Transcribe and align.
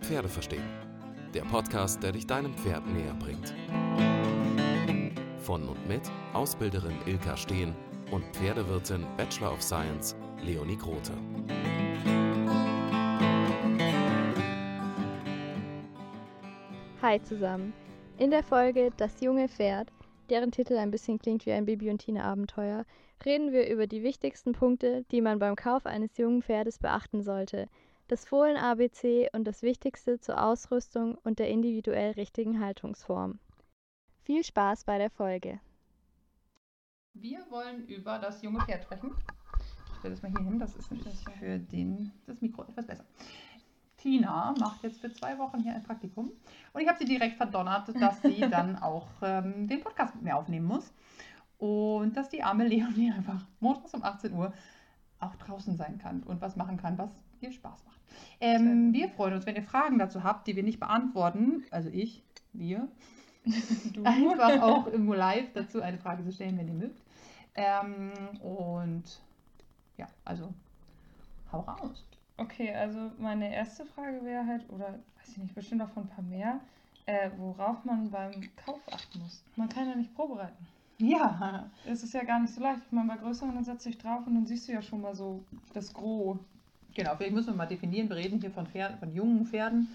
Pferde 0.00 0.28
verstehen. 0.28 0.64
Der 1.34 1.42
Podcast, 1.42 2.02
der 2.02 2.12
dich 2.12 2.26
deinem 2.26 2.54
Pferd 2.54 2.86
näher 2.86 3.14
bringt. 3.14 3.54
Von 5.38 5.68
und 5.68 5.86
mit 5.86 6.02
Ausbilderin 6.32 6.96
Ilka 7.06 7.36
Steen 7.36 7.74
und 8.10 8.24
Pferdewirtin 8.34 9.06
Bachelor 9.16 9.52
of 9.52 9.62
Science 9.62 10.16
Leonie 10.42 10.76
Grote. 10.76 11.12
Hi 17.02 17.22
zusammen. 17.22 17.72
In 18.18 18.30
der 18.30 18.42
Folge 18.42 18.90
Das 18.96 19.20
junge 19.20 19.48
Pferd, 19.48 19.92
deren 20.30 20.50
Titel 20.50 20.76
ein 20.76 20.90
bisschen 20.90 21.18
klingt 21.18 21.46
wie 21.46 21.52
ein 21.52 21.66
Bibi 21.66 21.90
und 21.90 21.98
Tina 21.98 22.24
Abenteuer, 22.24 22.84
reden 23.24 23.52
wir 23.52 23.68
über 23.68 23.86
die 23.86 24.02
wichtigsten 24.02 24.52
Punkte, 24.52 25.04
die 25.10 25.20
man 25.20 25.38
beim 25.38 25.56
Kauf 25.56 25.86
eines 25.86 26.16
jungen 26.16 26.42
Pferdes 26.42 26.78
beachten 26.78 27.22
sollte, 27.22 27.68
das 28.08 28.24
Fohlen 28.24 28.56
ABC 28.56 29.28
und 29.32 29.44
das 29.44 29.62
Wichtigste 29.62 30.18
zur 30.18 30.42
Ausrüstung 30.42 31.18
und 31.24 31.38
der 31.38 31.48
individuell 31.48 32.12
richtigen 32.12 32.60
Haltungsform. 32.60 33.38
Viel 34.22 34.44
Spaß 34.44 34.84
bei 34.84 34.98
der 34.98 35.10
Folge. 35.10 35.60
Wir 37.14 37.40
wollen 37.50 37.86
über 37.86 38.18
das 38.18 38.42
junge 38.42 38.60
Pferd 38.60 38.84
sprechen. 38.84 39.14
Ich 39.90 39.98
stelle 39.98 40.14
das 40.14 40.22
mal 40.22 40.30
hier 40.30 40.44
hin, 40.44 40.58
das 40.58 40.76
ist 40.76 40.90
nämlich 40.90 41.24
für 41.38 41.58
den, 41.58 42.12
das 42.26 42.40
Mikro 42.40 42.62
etwas 42.62 42.86
besser. 42.86 43.04
Tina 43.98 44.54
macht 44.58 44.82
jetzt 44.82 45.00
für 45.00 45.12
zwei 45.12 45.38
Wochen 45.38 45.60
hier 45.60 45.74
ein 45.74 45.82
Praktikum 45.82 46.30
und 46.72 46.80
ich 46.80 46.88
habe 46.88 46.98
sie 46.98 47.04
direkt 47.04 47.36
verdonnert, 47.36 47.88
dass 48.00 48.22
sie 48.22 48.40
dann 48.50 48.76
auch 48.76 49.08
ähm, 49.22 49.68
den 49.68 49.80
Podcast 49.80 50.14
mit 50.14 50.24
mir 50.24 50.36
aufnehmen 50.36 50.66
muss 50.66 50.92
und 51.58 52.16
dass 52.16 52.28
die 52.28 52.42
arme 52.42 52.66
Leonie 52.66 53.12
einfach 53.12 53.44
montags 53.60 53.94
um 53.94 54.02
18 54.02 54.32
Uhr 54.32 54.52
auch 55.20 55.34
draußen 55.36 55.76
sein 55.76 55.98
kann 55.98 56.22
und 56.22 56.40
was 56.40 56.56
machen 56.56 56.76
kann, 56.76 56.96
was 56.96 57.10
ihr 57.40 57.52
Spaß 57.52 57.84
macht. 57.84 58.00
Ähm, 58.40 58.92
wir 58.92 59.08
freuen 59.10 59.34
uns, 59.34 59.46
wenn 59.46 59.56
ihr 59.56 59.62
Fragen 59.62 59.98
dazu 59.98 60.22
habt, 60.22 60.46
die 60.46 60.56
wir 60.56 60.62
nicht 60.62 60.80
beantworten, 60.80 61.64
also 61.70 61.88
ich, 61.90 62.22
wir, 62.52 62.88
du. 63.92 64.04
einfach 64.04 64.62
auch 64.62 64.86
im 64.86 65.12
Live 65.12 65.52
dazu 65.54 65.82
eine 65.82 65.98
Frage 65.98 66.24
zu 66.24 66.32
stellen, 66.32 66.56
wenn 66.58 66.68
ihr 66.68 66.74
mögt. 66.74 67.02
Ähm, 67.54 68.12
und 68.40 69.20
ja, 69.96 70.06
also 70.24 70.54
hau 71.50 71.60
raus. 71.60 72.04
Okay, 72.38 72.72
also 72.72 73.10
meine 73.18 73.52
erste 73.52 73.84
Frage 73.84 74.24
wäre 74.24 74.46
halt, 74.46 74.62
oder 74.70 74.94
weiß 75.18 75.28
ich 75.32 75.38
nicht, 75.38 75.54
bestimmt 75.54 75.82
auch 75.82 75.90
von 75.90 76.04
ein 76.04 76.08
paar 76.08 76.24
mehr, 76.24 76.60
äh, 77.06 77.30
worauf 77.36 77.84
man 77.84 78.10
beim 78.10 78.32
Kauf 78.64 78.80
achten 78.92 79.18
muss. 79.18 79.42
Man 79.56 79.68
kann 79.68 79.88
ja 79.88 79.96
nicht 79.96 80.12
vorbereiten. 80.12 80.66
Ja. 80.98 81.68
Es 81.84 82.02
ist 82.02 82.14
ja 82.14 82.24
gar 82.24 82.40
nicht 82.40 82.54
so 82.54 82.60
leicht. 82.60 82.80
Ich 82.86 82.92
meine, 82.92 83.08
bei 83.08 83.16
größeren, 83.16 83.54
dann 83.54 83.64
setzt 83.64 83.86
dich 83.86 83.98
drauf 83.98 84.26
und 84.26 84.34
dann 84.34 84.46
siehst 84.46 84.68
du 84.68 84.72
ja 84.72 84.82
schon 84.82 85.00
mal 85.00 85.14
so 85.14 85.44
das 85.72 85.92
Gros. 85.92 86.38
Genau, 86.94 87.14
vielleicht 87.16 87.34
müssen 87.34 87.48
wir 87.48 87.56
mal 87.56 87.66
definieren. 87.66 88.08
Wir 88.08 88.16
reden 88.16 88.40
hier 88.40 88.50
von 88.50 88.66
Pferden, 88.66 88.98
von 88.98 89.12
jungen 89.12 89.46
Pferden, 89.46 89.88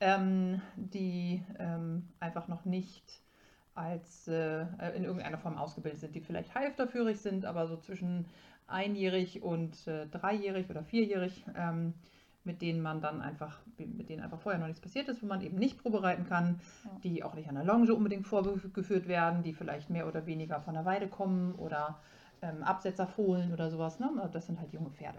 ähm, 0.00 0.60
die 0.76 1.42
ähm, 1.58 2.08
einfach 2.20 2.48
noch 2.48 2.64
nicht 2.64 3.20
als 3.74 4.26
äh, 4.28 4.62
in 4.96 5.04
irgendeiner 5.04 5.36
Form 5.36 5.58
ausgebildet 5.58 6.00
sind, 6.00 6.14
die 6.14 6.20
vielleicht 6.20 6.54
halfterführig 6.54 7.20
sind, 7.20 7.44
aber 7.44 7.66
so 7.66 7.76
zwischen 7.76 8.24
einjährig 8.66 9.42
und 9.42 9.86
äh, 9.86 10.06
dreijährig 10.06 10.68
oder 10.70 10.82
vierjährig, 10.82 11.44
ähm, 11.56 11.94
mit 12.44 12.62
denen 12.62 12.80
man 12.80 13.00
dann 13.00 13.20
einfach, 13.20 13.58
mit 13.76 14.08
denen 14.08 14.22
einfach 14.22 14.40
vorher 14.40 14.60
noch 14.60 14.68
nichts 14.68 14.80
passiert 14.80 15.08
ist, 15.08 15.22
wo 15.22 15.26
man 15.26 15.40
eben 15.40 15.56
nicht 15.58 15.78
probereiten 15.82 16.26
kann, 16.26 16.60
Ja. 16.84 16.90
die 17.02 17.24
auch 17.24 17.34
nicht 17.34 17.48
an 17.48 17.56
der 17.56 17.64
Longe 17.64 17.92
unbedingt 17.92 18.26
vorgeführt 18.26 19.08
werden, 19.08 19.42
die 19.42 19.52
vielleicht 19.52 19.90
mehr 19.90 20.06
oder 20.06 20.26
weniger 20.26 20.60
von 20.60 20.74
der 20.74 20.84
Weide 20.84 21.08
kommen 21.08 21.54
oder 21.56 22.00
ähm, 22.42 22.62
Absetzerfohlen 22.62 23.52
oder 23.52 23.70
sowas. 23.70 23.98
Ne? 23.98 24.10
Das 24.32 24.46
sind 24.46 24.60
halt 24.60 24.72
junge 24.72 24.90
Pferde. 24.90 25.18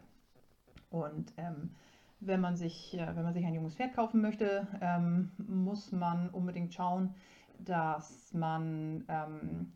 Und 0.90 1.34
ähm, 1.38 1.72
wenn 2.20 2.40
man 2.40 2.56
sich, 2.56 2.94
äh, 2.98 3.08
wenn 3.16 3.24
man 3.24 3.34
sich 3.34 3.46
ein 3.46 3.54
junges 3.54 3.76
Pferd 3.76 3.94
kaufen 3.94 4.22
möchte, 4.22 4.68
ähm, 4.82 5.32
muss 5.38 5.92
man 5.92 6.30
unbedingt 6.30 6.74
schauen, 6.74 7.14
dass 7.60 8.34
man 8.34 9.04
ähm, 9.10 9.74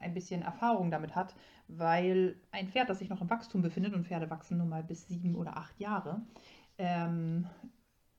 ein 0.00 0.14
bisschen 0.14 0.42
Erfahrung 0.42 0.90
damit 0.90 1.14
hat, 1.14 1.34
weil 1.68 2.36
ein 2.50 2.68
Pferd, 2.68 2.88
das 2.88 2.98
sich 2.98 3.08
noch 3.08 3.20
im 3.20 3.30
Wachstum 3.30 3.62
befindet, 3.62 3.94
und 3.94 4.06
Pferde 4.06 4.30
wachsen 4.30 4.58
nun 4.58 4.68
mal 4.68 4.82
bis 4.82 5.06
sieben 5.06 5.34
oder 5.36 5.56
acht 5.56 5.78
Jahre, 5.78 6.22
ähm, 6.78 7.46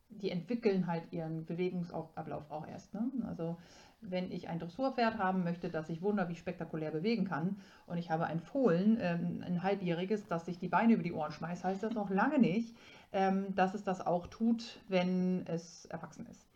die 0.09 0.29
entwickeln 0.29 0.87
halt 0.87 1.11
ihren 1.11 1.45
Bewegungsablauf 1.45 2.49
auch 2.51 2.67
erst. 2.67 2.93
Ne? 2.93 3.09
Also 3.27 3.57
wenn 4.01 4.31
ich 4.31 4.49
ein 4.49 4.59
Dressurpferd 4.59 5.17
haben 5.17 5.43
möchte, 5.43 5.69
das 5.69 5.87
sich 5.87 6.01
wunderbar 6.01 6.35
spektakulär 6.35 6.91
bewegen 6.91 7.25
kann 7.25 7.57
und 7.85 7.97
ich 7.97 8.09
habe 8.09 8.25
ein 8.25 8.39
Fohlen, 8.39 8.97
ähm, 8.99 9.43
ein 9.45 9.63
halbjähriges, 9.63 10.27
das 10.27 10.45
sich 10.45 10.59
die 10.59 10.67
Beine 10.67 10.93
über 10.93 11.03
die 11.03 11.13
Ohren 11.13 11.31
schmeißt, 11.31 11.63
heißt 11.63 11.83
das 11.83 11.93
noch 11.93 12.09
lange 12.09 12.39
nicht, 12.39 12.75
ähm, 13.13 13.53
dass 13.55 13.73
es 13.73 13.83
das 13.83 14.05
auch 14.05 14.27
tut, 14.27 14.79
wenn 14.87 15.45
es 15.47 15.85
erwachsen 15.85 16.25
ist. 16.25 16.50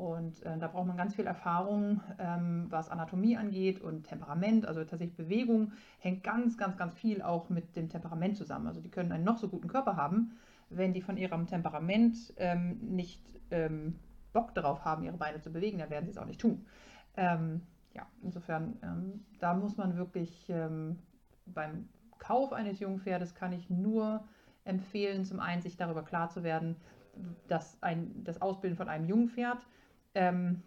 Und 0.00 0.42
äh, 0.46 0.56
da 0.56 0.66
braucht 0.66 0.86
man 0.86 0.96
ganz 0.96 1.14
viel 1.14 1.26
Erfahrung, 1.26 2.00
ähm, 2.18 2.68
was 2.70 2.88
Anatomie 2.88 3.36
angeht 3.36 3.82
und 3.82 4.04
Temperament. 4.04 4.64
Also 4.64 4.80
tatsächlich 4.80 5.14
Bewegung 5.14 5.72
hängt 5.98 6.24
ganz, 6.24 6.56
ganz, 6.56 6.78
ganz 6.78 6.94
viel 6.94 7.20
auch 7.20 7.50
mit 7.50 7.76
dem 7.76 7.90
Temperament 7.90 8.38
zusammen. 8.38 8.66
Also 8.66 8.80
die 8.80 8.88
können 8.88 9.12
einen 9.12 9.24
noch 9.24 9.36
so 9.36 9.48
guten 9.48 9.68
Körper 9.68 9.96
haben, 9.96 10.38
wenn 10.70 10.94
die 10.94 11.02
von 11.02 11.18
ihrem 11.18 11.46
Temperament 11.46 12.32
ähm, 12.38 12.78
nicht 12.80 13.20
ähm, 13.50 13.96
Bock 14.32 14.54
darauf 14.54 14.86
haben, 14.86 15.02
ihre 15.02 15.18
Beine 15.18 15.42
zu 15.42 15.52
bewegen, 15.52 15.76
dann 15.76 15.90
werden 15.90 16.06
sie 16.06 16.12
es 16.12 16.18
auch 16.18 16.24
nicht 16.24 16.40
tun. 16.40 16.64
Ähm, 17.18 17.60
ja, 17.92 18.06
insofern, 18.22 18.78
ähm, 18.82 19.26
da 19.38 19.52
muss 19.52 19.76
man 19.76 19.98
wirklich 19.98 20.48
ähm, 20.48 20.98
beim 21.44 21.90
Kauf 22.18 22.54
eines 22.54 22.80
jungen 22.80 23.00
Pferdes 23.00 23.34
kann 23.34 23.52
ich 23.52 23.68
nur 23.68 24.24
empfehlen, 24.64 25.26
zum 25.26 25.40
einen 25.40 25.60
sich 25.60 25.76
darüber 25.76 26.02
klar 26.04 26.30
zu 26.30 26.42
werden, 26.42 26.76
dass 27.48 27.82
ein, 27.82 28.24
das 28.24 28.40
Ausbilden 28.40 28.78
von 28.78 28.88
einem 28.88 29.04
jungen 29.04 29.28
Pferd 29.28 29.66
ähm, 30.14 30.62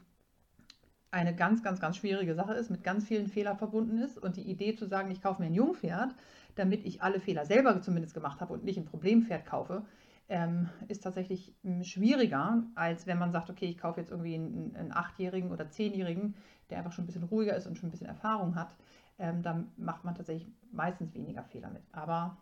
eine 1.11 1.35
ganz, 1.35 1.61
ganz, 1.61 1.79
ganz 1.79 1.97
schwierige 1.97 2.33
Sache 2.33 2.53
ist, 2.55 2.71
mit 2.71 2.83
ganz 2.83 3.05
vielen 3.05 3.27
Fehlern 3.27 3.57
verbunden 3.57 3.99
ist. 3.99 4.17
Und 4.17 4.35
die 4.35 4.49
Idee 4.49 4.75
zu 4.75 4.87
sagen, 4.87 5.11
ich 5.11 5.21
kaufe 5.21 5.41
mir 5.41 5.47
ein 5.47 5.53
Jungpferd, 5.53 6.15
damit 6.55 6.83
ich 6.85 7.03
alle 7.03 7.19
Fehler 7.19 7.45
selber 7.45 7.81
zumindest 7.81 8.15
gemacht 8.15 8.41
habe 8.41 8.53
und 8.53 8.63
nicht 8.63 8.77
ein 8.77 8.85
Problempferd 8.85 9.45
kaufe, 9.45 9.85
ähm, 10.29 10.69
ist 10.87 11.03
tatsächlich 11.03 11.53
m, 11.63 11.83
schwieriger, 11.83 12.63
als 12.75 13.05
wenn 13.05 13.19
man 13.19 13.31
sagt, 13.31 13.49
okay, 13.49 13.65
ich 13.65 13.77
kaufe 13.77 13.99
jetzt 13.99 14.09
irgendwie 14.09 14.35
einen, 14.35 14.75
einen 14.75 14.91
Achtjährigen 14.91 15.51
oder 15.51 15.69
Zehnjährigen, 15.69 16.35
der 16.69 16.79
einfach 16.79 16.91
schon 16.91 17.03
ein 17.03 17.07
bisschen 17.07 17.23
ruhiger 17.23 17.55
ist 17.55 17.67
und 17.67 17.77
schon 17.77 17.89
ein 17.89 17.91
bisschen 17.91 18.07
Erfahrung 18.07 18.55
hat. 18.55 18.75
Ähm, 19.19 19.43
dann 19.43 19.71
macht 19.77 20.03
man 20.05 20.15
tatsächlich 20.15 20.47
meistens 20.71 21.13
weniger 21.13 21.43
Fehler 21.43 21.69
mit. 21.69 21.83
Aber 21.91 22.37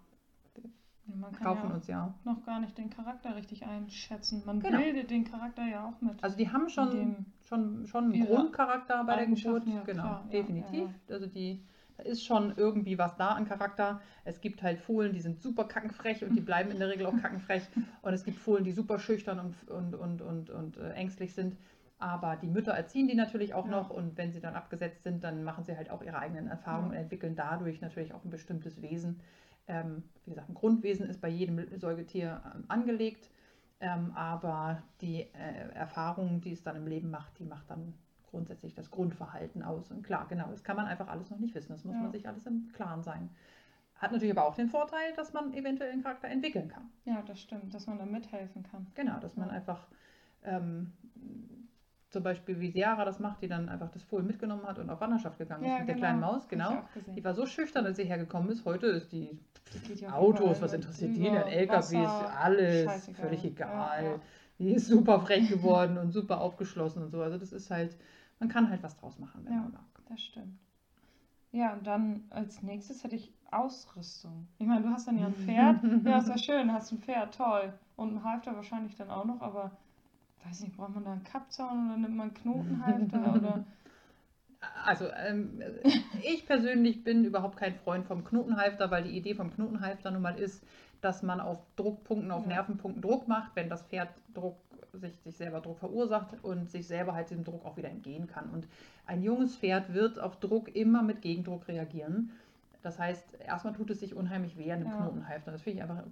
man 1.05 1.31
kann 1.33 1.47
kaufen 1.47 1.69
ja 1.69 1.75
uns 1.75 1.87
ja. 1.87 2.13
noch 2.23 2.43
gar 2.45 2.59
nicht 2.59 2.77
den 2.77 2.89
Charakter 2.89 3.35
richtig 3.35 3.65
einschätzen. 3.65 4.43
Man 4.45 4.59
Genau. 4.61 4.77
bildet 4.77 5.09
den 5.09 5.23
Charakter 5.25 5.65
ja 5.65 5.85
auch 5.87 6.01
mit. 6.01 6.23
Also 6.23 6.37
die 6.37 6.49
haben 6.51 6.69
schon, 6.69 7.25
schon, 7.43 7.87
schon 7.87 8.13
einen 8.13 8.25
Grundcharakter 8.25 9.03
bei 9.03 9.15
der 9.15 9.25
Geburt. 9.27 9.65
Ja, 9.67 9.83
genau, 9.83 10.01
klar, 10.03 10.25
definitiv. 10.31 10.89
ja, 11.07 11.13
Also 11.15 11.25
die, 11.27 11.61
da 11.97 12.03
ist 12.03 12.23
schon 12.23 12.53
irgendwie 12.55 12.97
was 12.97 13.15
da 13.17 13.29
an 13.31 13.45
Charakter. 13.45 13.99
Es 14.23 14.41
gibt 14.41 14.63
halt 14.63 14.79
Fohlen, 14.79 15.13
die 15.13 15.21
sind 15.21 15.41
super 15.41 15.65
kackenfrech 15.65 16.23
und 16.23 16.35
die 16.35 16.41
bleiben 16.41 16.71
in 16.71 16.79
der 16.79 16.89
Regel 16.89 17.05
auch 17.07 17.17
kackenfrech. 17.21 17.63
Und 18.01 18.13
es 18.13 18.23
gibt 18.23 18.37
Fohlen, 18.39 18.63
die 18.63 18.71
super 18.71 18.97
schüchtern 18.99 19.39
und, 19.39 19.67
und, 19.69 19.95
und, 19.95 20.21
und, 20.21 20.49
und 20.49 20.77
äh, 20.77 20.91
ängstlich 20.93 21.33
sind. 21.33 21.57
Aber 21.99 22.35
die 22.35 22.47
Mütter 22.47 22.71
erziehen 22.71 23.07
die 23.07 23.13
natürlich 23.15 23.53
auch 23.53 23.65
Ja. 23.65 23.71
noch 23.71 23.89
und 23.91 24.17
wenn 24.17 24.31
sie 24.31 24.39
dann 24.39 24.55
abgesetzt 24.55 25.03
sind, 25.03 25.23
dann 25.23 25.43
machen 25.43 25.63
sie 25.63 25.75
halt 25.77 25.91
auch 25.91 26.01
ihre 26.01 26.17
eigenen 26.17 26.47
Erfahrungen 26.47 26.91
Ja. 26.93 26.97
und 26.97 27.03
entwickeln 27.03 27.35
dadurch 27.35 27.81
natürlich 27.81 28.13
auch 28.13 28.23
ein 28.23 28.31
bestimmtes 28.31 28.81
Wesen. 28.81 29.19
Ähm, 29.67 30.03
wie 30.25 30.31
gesagt, 30.31 30.49
ein 30.49 30.55
Grundwesen 30.55 31.07
ist 31.09 31.21
bei 31.21 31.29
jedem 31.29 31.77
Säugetier 31.79 32.41
ähm, 32.55 32.65
angelegt. 32.67 33.29
Ähm, 33.79 34.11
aber 34.15 34.83
die 35.01 35.21
äh, 35.33 35.69
Erfahrung, 35.73 36.41
die 36.41 36.51
es 36.51 36.61
dann 36.63 36.75
im 36.75 36.85
Leben 36.87 37.09
macht, 37.09 37.39
die 37.39 37.45
macht 37.45 37.69
dann 37.69 37.93
grundsätzlich 38.29 38.73
das 38.75 38.91
Grundverhalten 38.91 39.63
aus. 39.63 39.91
Und 39.91 40.03
klar, 40.03 40.27
genau, 40.29 40.47
das 40.49 40.63
kann 40.63 40.75
man 40.75 40.85
einfach 40.85 41.07
alles 41.07 41.29
noch 41.29 41.39
nicht 41.39 41.55
wissen. 41.55 41.73
Das 41.73 41.83
muss 41.83 41.95
Ja. 41.95 42.01
man 42.01 42.11
sich 42.11 42.27
alles 42.27 42.45
im 42.45 42.71
Klaren 42.73 43.03
sein. 43.03 43.29
Hat 43.95 44.11
natürlich 44.11 44.35
aber 44.35 44.47
auch 44.47 44.55
den 44.55 44.67
Vorteil, 44.69 45.13
dass 45.15 45.33
man 45.33 45.53
eventuell 45.53 45.91
einen 45.91 46.01
Charakter 46.03 46.27
entwickeln 46.27 46.69
kann. 46.69 46.89
ja, 47.05 47.21
das 47.23 47.39
stimmt, 47.39 47.73
dass 47.73 47.87
man 47.87 47.97
da 47.99 48.05
mithelfen 48.05 48.63
kann. 48.63 48.87
Genau, 48.95 49.19
dass 49.19 49.35
man 49.35 49.49
einfach 49.49 49.87
ähm, 50.43 50.91
zum 52.11 52.23
Beispiel 52.23 52.59
wie 52.59 52.69
Seara 52.71 53.05
das 53.05 53.19
macht, 53.19 53.41
die 53.41 53.47
dann 53.47 53.69
einfach 53.69 53.89
das 53.89 54.03
Fohlen 54.03 54.27
mitgenommen 54.27 54.67
hat 54.67 54.77
und 54.79 54.89
auf 54.89 54.99
Wanderschaft 54.99 55.37
gegangen 55.37 55.63
ist 55.63 55.79
mit 55.79 55.87
der 55.87 55.95
kleinen 55.95 56.19
Maus, 56.19 56.47
genau. 56.47 56.83
Die 57.15 57.23
war 57.23 57.33
so 57.33 57.45
schüchtern, 57.45 57.85
als 57.85 57.97
sie 57.97 58.03
hergekommen 58.03 58.49
ist. 58.51 58.65
Heute 58.65 58.87
ist 58.87 59.11
die 59.11 59.39
ja 59.95 60.11
Autos, 60.13 60.61
was 60.61 60.73
interessiert 60.73 61.15
die 61.15 61.21
denn? 61.21 61.33
LKWs, 61.47 61.93
Wasser, 61.93 62.37
alles, 62.37 62.83
scheißegal. 62.83 63.21
völlig 63.21 63.45
egal. 63.45 64.03
Ja, 64.03 64.09
ja. 64.11 64.19
Die 64.59 64.71
ist 64.73 64.87
super 64.87 65.21
frech 65.21 65.49
geworden 65.49 65.97
und 65.97 66.11
super 66.11 66.41
aufgeschlossen 66.41 67.01
und 67.01 67.09
so. 67.11 67.21
Also 67.21 67.37
das 67.37 67.53
ist 67.53 67.71
halt, 67.71 67.97
man 68.39 68.49
kann 68.49 68.69
halt 68.69 68.83
was 68.83 68.97
draus 68.97 69.17
machen, 69.17 69.45
wenn 69.45 69.53
Ja. 69.53 69.59
man 69.61 69.71
mag. 69.71 69.85
Das 70.09 70.21
stimmt. 70.21 70.59
Ja, 71.53 71.73
und 71.73 71.87
dann 71.87 72.25
als 72.29 72.61
nächstes 72.61 73.03
hätte 73.03 73.15
ich 73.15 73.33
Ausrüstung. 73.51 74.47
Ich 74.59 74.67
meine, 74.67 74.81
du 74.81 74.89
hast 74.89 75.07
dann 75.07 75.17
ja 75.17 75.27
ein 75.27 75.33
Pferd. 75.33 75.81
ja, 76.05 76.17
ist 76.17 76.27
ja 76.27 76.37
schön, 76.37 76.71
hast 76.73 76.91
ein 76.91 76.99
Pferd, 76.99 77.35
toll. 77.35 77.73
Und 77.95 78.15
ein 78.15 78.23
Halfter 78.23 78.55
wahrscheinlich 78.55 78.95
dann 78.95 79.09
auch 79.09 79.25
noch, 79.25 79.41
aber 79.41 79.71
weiß 80.45 80.61
nicht, 80.61 80.75
braucht 80.75 80.95
man 80.95 81.03
da 81.05 81.11
einen 81.13 81.23
Kappzaun 81.23 81.87
oder 81.89 81.97
nimmt 81.97 82.15
man 82.15 82.27
einen 82.29 82.33
Knotenhalfter 82.33 83.33
oder 83.35 83.63
also 84.85 85.05
ähm, 85.25 85.61
ich 86.23 86.45
persönlich 86.45 87.03
bin 87.03 87.25
überhaupt 87.25 87.57
kein 87.57 87.75
Freund 87.75 88.05
vom 88.05 88.23
Knotenhalfter, 88.23 88.91
weil 88.91 89.03
die 89.03 89.17
Idee 89.17 89.33
vom 89.35 89.53
Knotenhalfter 89.53 90.11
nun 90.11 90.21
mal 90.21 90.37
ist, 90.37 90.63
dass 91.01 91.23
man 91.23 91.39
auf 91.39 91.59
Druckpunkten, 91.77 92.31
auf 92.31 92.43
Ja. 92.43 92.49
Nervenpunkten 92.49 93.01
Druck 93.01 93.27
macht, 93.27 93.55
wenn 93.55 93.69
das 93.69 93.81
Pferd 93.83 94.09
Druck, 94.35 94.57
sich, 94.93 95.15
sich 95.21 95.35
selber 95.35 95.61
Druck 95.61 95.79
verursacht 95.79 96.35
und 96.43 96.69
sich 96.69 96.85
selber 96.85 97.13
halt 97.15 97.29
diesem 97.29 97.43
Druck 97.43 97.65
auch 97.65 97.77
wieder 97.77 97.89
entgehen 97.89 98.27
kann. 98.27 98.49
Und 98.51 98.67
ein 99.07 99.23
junges 99.23 99.55
Pferd 99.55 99.93
wird 99.93 100.19
auf 100.19 100.39
Druck 100.39 100.75
immer 100.75 101.01
mit 101.01 101.21
Gegendruck 101.21 101.67
reagieren. 101.67 102.31
Das 102.83 102.99
heißt, 102.99 103.25
erstmal 103.45 103.73
tut 103.73 103.89
es 103.91 103.99
sich 103.99 104.15
unheimlich 104.15 104.57
weh 104.57 104.71
an 104.71 104.79
dem 104.81 104.89
Ja. 104.89 104.97
Knotenhalfter. 104.97 105.51
Das 105.51 105.61
finde 105.61 105.77
ich 105.79 105.83
einfach, 105.83 106.03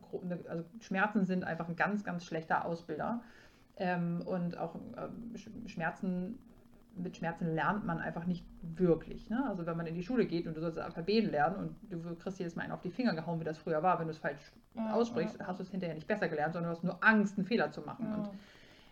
also 0.49 0.63
Schmerzen 0.81 1.25
sind 1.25 1.43
einfach 1.43 1.67
ein 1.67 1.75
ganz, 1.75 2.03
ganz 2.03 2.25
schlechter 2.25 2.65
Ausbilder. 2.65 3.21
Ähm, 3.79 4.21
und 4.25 4.57
auch 4.57 4.75
ähm, 4.75 5.33
Sch- 5.35 5.69
Schmerzen, 5.69 6.37
mit 6.95 7.15
Schmerzen 7.15 7.55
lernt 7.55 7.85
man 7.85 7.99
einfach 7.99 8.25
nicht 8.25 8.45
wirklich. 8.61 9.29
Ne? 9.29 9.45
Also 9.47 9.65
wenn 9.65 9.77
man 9.77 9.87
in 9.87 9.95
die 9.95 10.03
Schule 10.03 10.25
geht 10.25 10.47
und 10.47 10.57
du 10.57 10.59
sollst 10.61 10.77
Alphabet 10.77 11.31
lernen 11.31 11.55
und 11.55 11.75
du 11.89 12.15
kriegst 12.15 12.39
jedes 12.39 12.55
Mal 12.55 12.63
einen 12.63 12.73
auf 12.73 12.81
die 12.81 12.89
Finger 12.89 13.13
gehauen, 13.15 13.39
wie 13.39 13.45
das 13.45 13.57
früher 13.57 13.81
war, 13.81 13.97
wenn 13.99 14.07
du 14.07 14.11
es 14.11 14.17
falsch 14.17 14.51
Ja, 14.75 14.93
aussprichst, 14.93 15.37
ja. 15.39 15.47
hast 15.47 15.59
du 15.59 15.63
es 15.63 15.69
hinterher 15.71 15.95
nicht 15.95 16.07
besser 16.07 16.27
gelernt, 16.27 16.53
sondern 16.53 16.71
du 16.71 16.75
hast 16.77 16.83
nur 16.83 17.01
Angst, 17.03 17.37
einen 17.37 17.47
Fehler 17.47 17.71
zu 17.71 17.81
machen. 17.81 18.05
Und 18.13 18.25
Ja. 18.25 18.31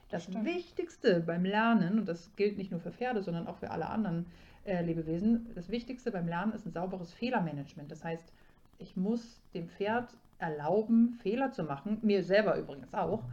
das 0.10 0.24
Stimmt. 0.24 0.46
Wichtigste 0.46 1.20
beim 1.20 1.44
Lernen, 1.44 2.00
und 2.00 2.08
das 2.08 2.34
gilt 2.38 2.58
nicht 2.58 2.72
nur 2.72 2.80
für 2.80 2.92
Pferde, 2.92 3.22
sondern 3.22 3.46
auch 3.46 3.58
für 3.58 3.72
alle 3.72 3.90
anderen 3.90 4.26
äh, 4.64 4.82
Lebewesen, 4.84 5.50
das 5.56 5.70
Wichtigste 5.70 6.12
beim 6.12 6.28
Lernen 6.28 6.54
ist 6.54 6.66
ein 6.66 6.72
sauberes 6.72 7.12
Fehlermanagement. 7.14 7.92
Das 7.92 8.06
heißt, 8.06 8.32
ich 8.80 8.96
muss 8.96 9.42
dem 9.54 9.68
Pferd 9.68 10.16
erlauben, 10.40 11.18
Fehler 11.24 11.52
zu 11.52 11.64
machen, 11.64 11.98
mir 12.04 12.24
selber 12.24 12.58
übrigens 12.58 12.94
auch, 12.94 13.24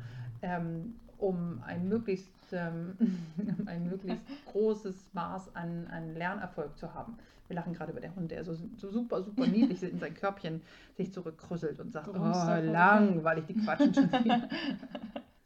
ähm, 0.43 0.95
um 1.19 1.62
ein 1.66 1.88
möglichst, 1.88 2.31
ähm, 2.52 2.96
ein 3.66 3.88
möglichst 3.88 4.25
großes 4.46 5.12
Maß 5.12 5.55
an, 5.55 5.87
an 5.88 6.14
Lernerfolg 6.14 6.76
zu 6.76 6.94
haben. 6.94 7.19
Wir 7.49 7.56
lachen 7.56 7.75
gerade 7.75 7.93
über 7.93 8.00
den 8.00 8.14
Hund, 8.16 8.31
der 8.31 8.44
so, 8.44 8.55
so 8.76 8.90
super, 8.90 9.22
super 9.22 9.46
niedlich 9.46 9.82
in 9.82 9.99
sein 9.99 10.14
Körbchen 10.14 10.62
sich 10.96 11.12
zurückkrüsselt 11.12 11.78
und 11.78 11.93
sagt, 11.93 12.08
oh, 12.08 12.12
da 12.12 12.19
vor 12.19 12.34
sich 12.34 12.55
hin." 12.55 12.72
langweilig, 12.72 13.44
die 13.46 13.55
quatschen 13.55 13.93
schon 13.94 14.11
wieder. 14.25 14.49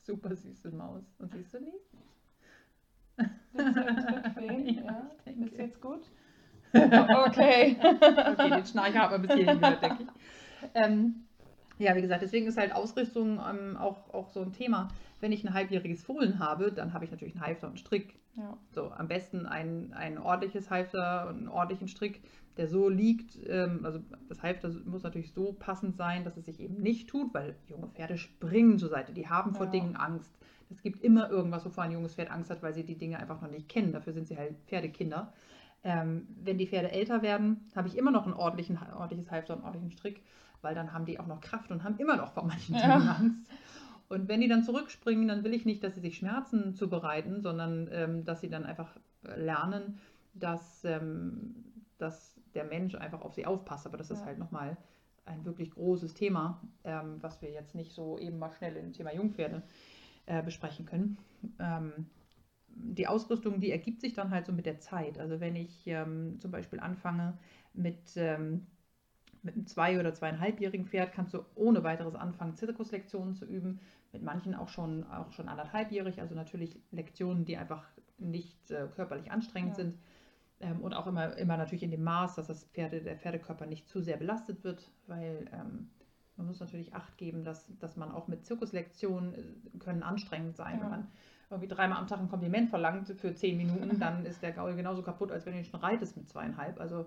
super 0.04 0.34
süße 0.36 0.70
Maus. 0.70 1.02
Und 1.18 1.32
siehst 1.32 1.54
du 1.54 1.60
nicht? 1.60 1.74
Tritt 3.52 4.32
fehlen? 4.34 4.66
Ja, 4.68 4.82
Ja. 4.84 5.44
Ist 5.44 5.58
jetzt 5.58 5.80
gut? 5.80 6.02
okay. 6.72 7.76
Okay, 7.80 8.50
den 8.50 8.66
Schnarcher 8.66 9.00
hat 9.00 9.10
man 9.10 9.22
bis 9.22 9.32
hierhin 9.32 9.58
gehört, 9.60 9.82
denke 9.82 10.02
ich. 10.04 10.08
Ähm, 10.74 11.24
ja, 11.78 11.94
wie 11.96 12.02
gesagt, 12.02 12.22
deswegen 12.22 12.46
ist 12.46 12.58
halt 12.58 12.74
Ausrüstung 12.74 13.40
ähm, 13.48 13.76
auch, 13.76 14.12
auch 14.12 14.30
so 14.30 14.42
ein 14.42 14.52
Thema. 14.52 14.88
Wenn 15.20 15.32
ich 15.32 15.44
ein 15.44 15.54
halbjähriges 15.54 16.02
Fohlen 16.04 16.38
habe, 16.38 16.72
dann 16.72 16.92
habe 16.92 17.04
ich 17.04 17.10
natürlich 17.10 17.34
einen 17.34 17.44
Halfter 17.44 17.66
und 17.66 17.72
einen 17.72 17.78
Strick. 17.78 18.18
Ja. 18.36 18.56
So, 18.70 18.90
am 18.92 19.08
besten 19.08 19.46
ein, 19.46 19.92
ein 19.94 20.18
ordentliches 20.18 20.70
Halfter 20.70 21.28
und 21.28 21.38
einen 21.38 21.48
ordentlichen 21.48 21.88
Strick, 21.88 22.22
der 22.56 22.68
so 22.68 22.88
liegt. 22.88 23.38
Ähm, 23.48 23.80
also 23.84 24.00
das 24.28 24.42
Halfter 24.42 24.70
muss 24.84 25.02
natürlich 25.02 25.32
so 25.32 25.52
passend 25.52 25.96
sein, 25.96 26.24
dass 26.24 26.36
es 26.36 26.46
sich 26.46 26.60
eben 26.60 26.76
nicht 26.80 27.08
tut, 27.08 27.34
weil 27.34 27.56
junge 27.66 27.88
Pferde 27.88 28.16
springen 28.16 28.78
zur 28.78 28.90
Seite, 28.90 29.12
die 29.12 29.28
haben 29.28 29.54
vor 29.54 29.66
Ja. 29.66 29.72
Dingen 29.72 29.96
Angst. 29.96 30.38
Es 30.70 30.82
gibt 30.82 31.02
immer 31.02 31.30
irgendwas, 31.30 31.64
wovor 31.64 31.84
ein 31.84 31.92
junges 31.92 32.14
Pferd 32.14 32.30
Angst 32.30 32.50
hat, 32.50 32.62
weil 32.62 32.74
sie 32.74 32.84
die 32.84 32.98
Dinge 32.98 33.18
einfach 33.18 33.40
noch 33.40 33.50
nicht 33.50 33.68
kennen. 33.68 33.92
Dafür 33.92 34.12
sind 34.12 34.28
sie 34.28 34.36
halt 34.36 34.54
Pferdekinder. 34.66 35.32
Ähm, 35.84 36.26
wenn 36.42 36.58
die 36.58 36.66
Pferde 36.66 36.90
älter 36.90 37.22
werden, 37.22 37.68
habe 37.74 37.88
ich 37.88 37.96
immer 37.96 38.10
noch 38.10 38.26
ein 38.26 38.34
ordentliches 38.34 39.30
Halfter 39.30 39.54
und 39.54 39.60
einen 39.60 39.66
ordentlichen 39.66 39.92
Strick, 39.92 40.22
weil 40.62 40.74
dann 40.74 40.92
haben 40.92 41.04
die 41.04 41.18
auch 41.20 41.26
noch 41.26 41.40
Kraft 41.40 41.70
und 41.70 41.84
haben 41.84 41.96
immer 41.98 42.16
noch 42.16 42.32
vor 42.32 42.44
manchen 42.44 42.74
Ja. 42.74 42.82
Dingen 42.96 43.08
Angst. 43.08 43.50
Und 44.08 44.28
wenn 44.28 44.40
die 44.40 44.48
dann 44.48 44.62
zurückspringen, 44.62 45.28
dann 45.28 45.44
will 45.44 45.52
ich 45.52 45.66
nicht, 45.66 45.84
dass 45.84 45.94
sie 45.94 46.00
sich 46.00 46.16
Schmerzen 46.16 46.74
zubereiten, 46.74 47.42
sondern 47.42 47.88
ähm, 47.92 48.24
dass 48.24 48.40
sie 48.40 48.48
dann 48.48 48.64
einfach 48.64 48.96
äh, 49.24 49.38
lernen, 49.38 49.98
dass, 50.34 50.84
ähm, 50.84 51.54
dass 51.98 52.40
der 52.54 52.64
Mensch 52.64 52.94
einfach 52.94 53.20
auf 53.20 53.34
sie 53.34 53.44
aufpasst. 53.44 53.86
Aber 53.86 53.98
das 53.98 54.10
ist 54.10 54.20
Ja. 54.20 54.26
halt 54.26 54.38
nochmal 54.38 54.76
ein 55.26 55.44
wirklich 55.44 55.70
großes 55.72 56.14
Thema, 56.14 56.62
ähm, 56.84 57.18
was 57.20 57.42
wir 57.42 57.50
jetzt 57.50 57.74
nicht 57.74 57.92
so 57.92 58.18
eben 58.18 58.38
mal 58.38 58.50
schnell 58.52 58.76
im 58.76 58.92
Thema 58.94 59.12
Jungpferde 59.12 59.62
äh, 60.24 60.42
besprechen 60.42 60.86
können. 60.86 61.18
Ähm, 61.58 62.06
die 62.68 63.06
Ausrüstung, 63.06 63.60
die 63.60 63.70
ergibt 63.70 64.00
sich 64.00 64.14
dann 64.14 64.30
halt 64.30 64.46
so 64.46 64.52
mit 64.52 64.64
der 64.64 64.78
Zeit. 64.78 65.18
Also 65.18 65.40
wenn 65.40 65.56
ich 65.56 65.86
ähm, 65.86 66.38
zum 66.40 66.50
Beispiel 66.50 66.80
anfange 66.80 67.36
mit, 67.74 68.16
ähm, 68.16 68.66
mit 69.42 69.54
einem 69.54 69.66
zwei- 69.66 69.98
oder 69.98 70.14
zweieinhalbjährigen 70.14 70.86
Pferd, 70.86 71.12
kannst 71.12 71.34
du 71.34 71.44
ohne 71.54 71.82
weiteres 71.84 72.14
anfangen, 72.14 72.54
Zirkuslektionen 72.54 73.34
zu 73.34 73.44
üben. 73.44 73.80
Mit 74.12 74.22
manchen 74.22 74.54
auch 74.54 74.68
schon, 74.68 75.04
auch 75.04 75.32
schon 75.32 75.48
anderthalbjährig, 75.48 76.20
also 76.20 76.34
natürlich 76.34 76.80
Lektionen, 76.90 77.44
die 77.44 77.56
einfach 77.56 77.84
nicht 78.18 78.70
äh, 78.70 78.86
körperlich 78.94 79.30
anstrengend 79.30 79.70
Ja. 79.70 79.84
sind. 79.84 79.98
Ähm, 80.60 80.80
und 80.80 80.92
auch 80.94 81.06
immer, 81.06 81.36
immer 81.36 81.56
natürlich 81.56 81.82
in 81.82 81.90
dem 81.90 82.02
Maß, 82.02 82.34
dass 82.34 82.48
das 82.48 82.64
Pferde, 82.64 83.00
der 83.00 83.16
Pferdekörper 83.16 83.66
nicht 83.66 83.88
zu 83.88 84.00
sehr 84.00 84.16
belastet 84.16 84.64
wird, 84.64 84.90
weil 85.06 85.48
ähm, 85.52 85.90
man 86.36 86.46
muss 86.46 86.60
natürlich 86.60 86.94
Acht 86.94 87.16
geben, 87.18 87.44
dass, 87.44 87.70
dass 87.78 87.96
man 87.96 88.10
auch 88.10 88.28
mit 88.28 88.44
Zirkuslektionen 88.46 89.34
äh, 89.34 89.78
können 89.78 90.02
anstrengend 90.02 90.56
sein. 90.56 90.76
Ja. 90.78 90.82
Wenn 90.82 90.90
man 90.90 91.08
irgendwie 91.50 91.68
dreimal 91.68 91.98
am 91.98 92.06
Tag 92.06 92.20
ein 92.20 92.28
Kompliment 92.28 92.70
verlangt 92.70 93.08
für 93.20 93.34
zehn 93.34 93.56
Minuten, 93.56 93.98
dann 94.00 94.24
ist 94.26 94.42
der 94.42 94.52
Gaul 94.52 94.74
genauso 94.74 95.02
kaputt, 95.02 95.30
als 95.30 95.46
wenn 95.46 95.52
du 95.52 95.58
ihn 95.60 95.64
schon 95.64 95.80
reitest 95.80 96.16
mit 96.16 96.28
zweieinhalb. 96.28 96.80
Also 96.80 97.06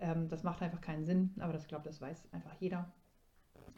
ähm, 0.00 0.28
das 0.28 0.42
macht 0.42 0.62
einfach 0.62 0.80
keinen 0.80 1.04
Sinn, 1.04 1.34
aber 1.40 1.52
das 1.52 1.66
glaube 1.68 1.84
das 1.84 2.00
weiß 2.00 2.28
einfach 2.32 2.54
jeder. 2.60 2.90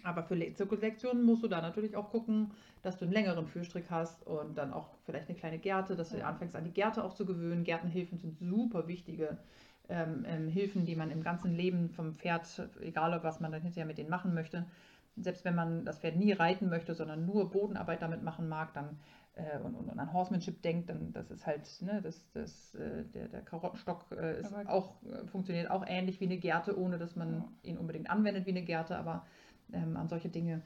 Aber 0.04 0.22
für 0.24 0.34
Le- 0.34 0.52
Zirkuslektionen 0.54 1.22
musst 1.24 1.42
du 1.42 1.48
da 1.48 1.60
natürlich 1.60 1.96
auch 1.96 2.10
gucken, 2.10 2.50
dass 2.82 2.96
du 2.98 3.04
einen 3.04 3.12
längeren 3.12 3.46
Führstrick 3.46 3.90
hast 3.90 4.26
und 4.26 4.56
dann 4.58 4.72
auch 4.72 4.90
vielleicht 5.04 5.28
eine 5.28 5.38
kleine 5.38 5.58
Gerte, 5.58 5.96
dass 5.96 6.10
du 6.10 6.24
anfängst 6.24 6.56
an 6.56 6.64
die 6.64 6.72
Gerte 6.72 7.04
auch 7.04 7.14
zu 7.14 7.26
gewöhnen. 7.26 7.64
Gärtenhilfen 7.64 8.18
sind 8.18 8.38
super 8.38 8.88
wichtige 8.88 9.38
ähm, 9.88 10.24
ähm, 10.26 10.48
Hilfen, 10.48 10.84
die 10.86 10.96
man 10.96 11.10
im 11.10 11.22
ganzen 11.22 11.54
Leben 11.54 11.88
vom 11.90 12.14
Pferd, 12.16 12.68
egal 12.80 13.14
ob 13.14 13.22
was 13.24 13.40
man 13.40 13.52
dann 13.52 13.62
hinterher 13.62 13.86
mit 13.86 13.98
denen 13.98 14.10
machen 14.10 14.34
möchte, 14.34 14.66
selbst 15.16 15.44
wenn 15.44 15.54
man 15.54 15.84
das 15.84 15.98
Pferd 16.00 16.16
nie 16.16 16.32
reiten 16.32 16.68
möchte, 16.68 16.94
sondern 16.94 17.26
nur 17.26 17.50
Bodenarbeit 17.50 18.02
damit 18.02 18.22
machen 18.22 18.48
mag, 18.48 18.72
dann 18.74 18.98
äh, 19.34 19.58
und, 19.60 19.74
und, 19.74 19.88
und 19.88 19.98
an 19.98 20.12
Horsemanship 20.12 20.60
denkt, 20.62 20.88
dann 20.90 21.12
das 21.12 21.30
ist 21.30 21.46
halt, 21.46 21.62
ne, 21.82 22.00
das, 22.02 22.30
das, 22.32 22.74
äh, 22.74 23.04
der, 23.14 23.28
der 23.28 23.42
Karottenstock 23.42 24.10
äh, 24.12 24.42
auch, 24.66 25.02
äh, 25.04 25.26
funktioniert 25.26 25.70
auch 25.70 25.84
ähnlich 25.86 26.20
wie 26.20 26.26
eine 26.26 26.38
Gerte, 26.38 26.78
ohne 26.78 26.98
dass 26.98 27.16
man 27.16 27.34
Ja. 27.34 27.48
ihn 27.62 27.78
unbedingt 27.78 28.10
anwendet 28.10 28.46
wie 28.46 28.50
eine 28.50 28.62
Gerte, 28.62 28.96
aber 28.98 29.26
ähm, 29.72 29.96
an 29.96 30.08
solche 30.08 30.28
Dinge 30.28 30.62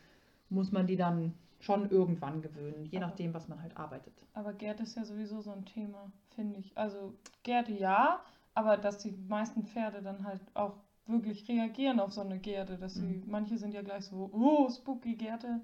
muss 0.49 0.73
man 0.73 0.87
die 0.87 0.97
dann 0.97 1.33
schon 1.61 1.89
irgendwann 1.91 2.43
gewöhnen, 2.43 2.85
je 2.87 2.99
Aber- 2.99 3.07
nachdem, 3.09 3.33
was 3.35 3.49
man 3.49 3.63
halt 3.63 3.77
arbeitet. 3.77 4.13
Aber 4.35 4.53
Gerd 4.53 4.81
ist 4.81 4.97
ja 4.97 5.05
sowieso 5.05 5.41
so 5.41 5.53
ein 5.53 5.65
Thema, 5.65 6.11
finde 6.35 6.59
ich. 6.61 6.77
Also 6.77 7.15
Gerde 7.43 7.73
ja, 7.73 8.21
aber 8.55 8.77
dass 8.77 8.99
die 8.99 9.13
meisten 9.13 9.65
Pferde 9.65 10.03
dann 10.03 10.25
halt 10.25 10.41
auch 10.55 10.75
wirklich 11.07 11.49
reagieren 11.49 12.01
auf 12.01 12.13
so 12.13 12.21
eine 12.21 12.39
Gerde, 12.39 12.77
dass 12.79 12.95
sie, 12.95 13.07
Mhm. 13.07 13.25
manche 13.27 13.57
sind 13.59 13.73
ja 13.73 13.83
gleich 13.83 14.05
so, 14.07 14.29
oh, 14.33 14.69
spooky 14.71 15.15
Gerde. 15.15 15.61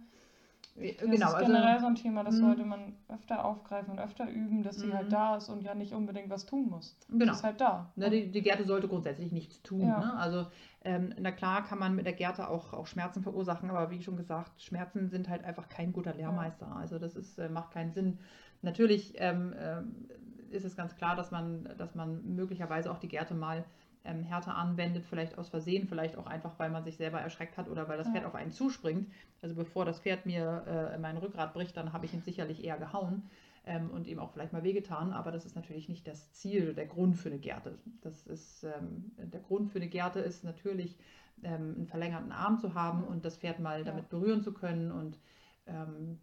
Äh, 0.77 0.93
Das 0.95 1.01
genau, 1.11 1.29
ist 1.29 1.35
also 1.35 1.47
generell 1.53 1.81
so 1.81 1.87
ein 1.87 1.95
Thema, 1.95 2.25
das 2.25 2.37
Mhm. 2.37 2.41
sollte 2.41 2.65
man 2.65 2.97
öfter 3.09 3.45
aufgreifen 3.45 3.93
und 3.93 3.99
öfter 3.99 4.29
üben, 4.29 4.63
dass 4.63 4.77
sie 4.81 4.93
halt 4.93 5.13
da 5.13 5.37
ist 5.37 5.49
und 5.49 5.63
ja 5.63 5.75
nicht 5.75 5.93
unbedingt 5.93 6.31
was 6.31 6.47
tun 6.47 6.69
muss. 6.71 6.97
genau. 7.09 7.33
Sie 7.33 7.39
ist 7.39 7.45
halt 7.45 7.61
da. 7.61 7.91
Ne, 7.97 8.11
die, 8.11 8.31
die 8.31 8.43
Gerte 8.43 8.65
sollte 8.65 8.89
grundsätzlich 8.89 9.33
nichts 9.33 9.63
tun. 9.63 9.83
Ja. 9.83 9.99
Ne? 9.99 10.15
Also, 10.17 10.47
ähm, 10.85 11.15
na 11.19 11.31
klar 11.31 11.65
kann 11.65 11.79
man 11.79 11.95
mit 11.95 12.07
der 12.07 12.15
Gerte 12.15 12.49
auch, 12.49 12.73
auch 12.73 12.87
Schmerzen 12.87 13.23
verursachen, 13.23 13.71
aber 13.71 13.91
wie 13.91 14.03
schon 14.03 14.17
gesagt, 14.17 14.61
Schmerzen 14.63 15.09
sind 15.09 15.29
halt 15.29 15.45
einfach 15.45 15.69
kein 15.69 15.93
guter 15.93 16.15
Lehrmeister. 16.15 16.75
Also, 16.75 16.99
das 16.99 17.17
ist, 17.17 17.39
äh, 17.39 17.49
macht 17.49 17.71
keinen 17.73 17.93
Sinn. 17.93 18.19
Natürlich 18.63 19.15
ähm, 19.19 19.55
ähm, 19.59 20.09
ist 20.51 20.65
es 20.65 20.77
ganz 20.77 20.97
klar, 20.97 21.17
dass 21.17 21.31
man, 21.31 21.69
dass 21.79 21.95
man 21.95 22.35
möglicherweise 22.35 22.91
auch 22.91 22.99
die 22.99 23.09
Gerte 23.09 23.35
mal 23.35 23.65
ähm, 24.05 24.23
härter 24.23 24.57
anwendet, 24.57 25.05
vielleicht 25.05 25.39
aus 25.39 25.49
Versehen, 25.49 25.87
vielleicht 25.87 26.17
auch 26.17 26.27
einfach, 26.27 26.59
weil 26.59 26.71
man 26.71 26.85
sich 26.85 26.97
selber 26.97 27.21
erschreckt 27.21 27.57
hat 27.57 27.69
oder 27.69 27.89
weil 27.89 27.99
das 27.99 28.09
Ja. 28.09 28.15
Pferd 28.15 28.25
auf 28.27 28.35
einen 28.35 28.51
zuspringt. 28.53 29.11
Also, 29.43 29.55
bevor 29.55 29.85
das 29.85 30.01
Pferd 30.01 30.27
mir 30.27 30.93
äh, 30.95 30.99
mein 30.99 31.17
Rückgrat 31.17 31.55
bricht, 31.55 31.77
dann 31.77 31.93
habe 31.93 32.07
ich 32.07 32.15
ihn 32.15 32.23
sicherlich 32.23 32.65
eher 32.65 32.79
gehauen 32.79 33.23
ähm, 33.67 33.91
und 33.91 34.07
ihm 34.07 34.19
auch 34.19 34.33
vielleicht 34.33 34.53
mal 34.53 34.65
wehgetan, 34.65 35.13
aber 35.13 35.31
das 35.31 35.47
ist 35.47 35.55
natürlich 35.57 35.89
nicht 35.89 36.07
das 36.07 36.33
Ziel, 36.33 36.75
der 36.75 36.87
Grund 36.87 37.17
für 37.17 37.29
eine 37.29 37.39
Gerte. 37.39 37.79
Das 38.01 38.27
ist, 38.27 38.65
ähm, 38.65 39.13
der 39.19 39.41
Grund 39.41 39.71
für 39.71 39.79
eine 39.79 39.89
Gerte 39.89 40.21
ist 40.21 40.45
natürlich, 40.45 40.99
ähm, 41.45 41.75
einen 41.77 41.87
verlängerten 41.87 42.33
Arm 42.33 42.59
zu 42.59 42.75
haben 42.75 43.05
und 43.05 43.25
das 43.25 43.37
Pferd 43.37 43.61
mal 43.61 43.79
Ja. 43.81 43.85
damit 43.85 44.09
berühren 44.09 44.43
zu 44.43 44.53
können. 44.53 44.91
Und 44.93 45.19
ähm, 45.67 46.19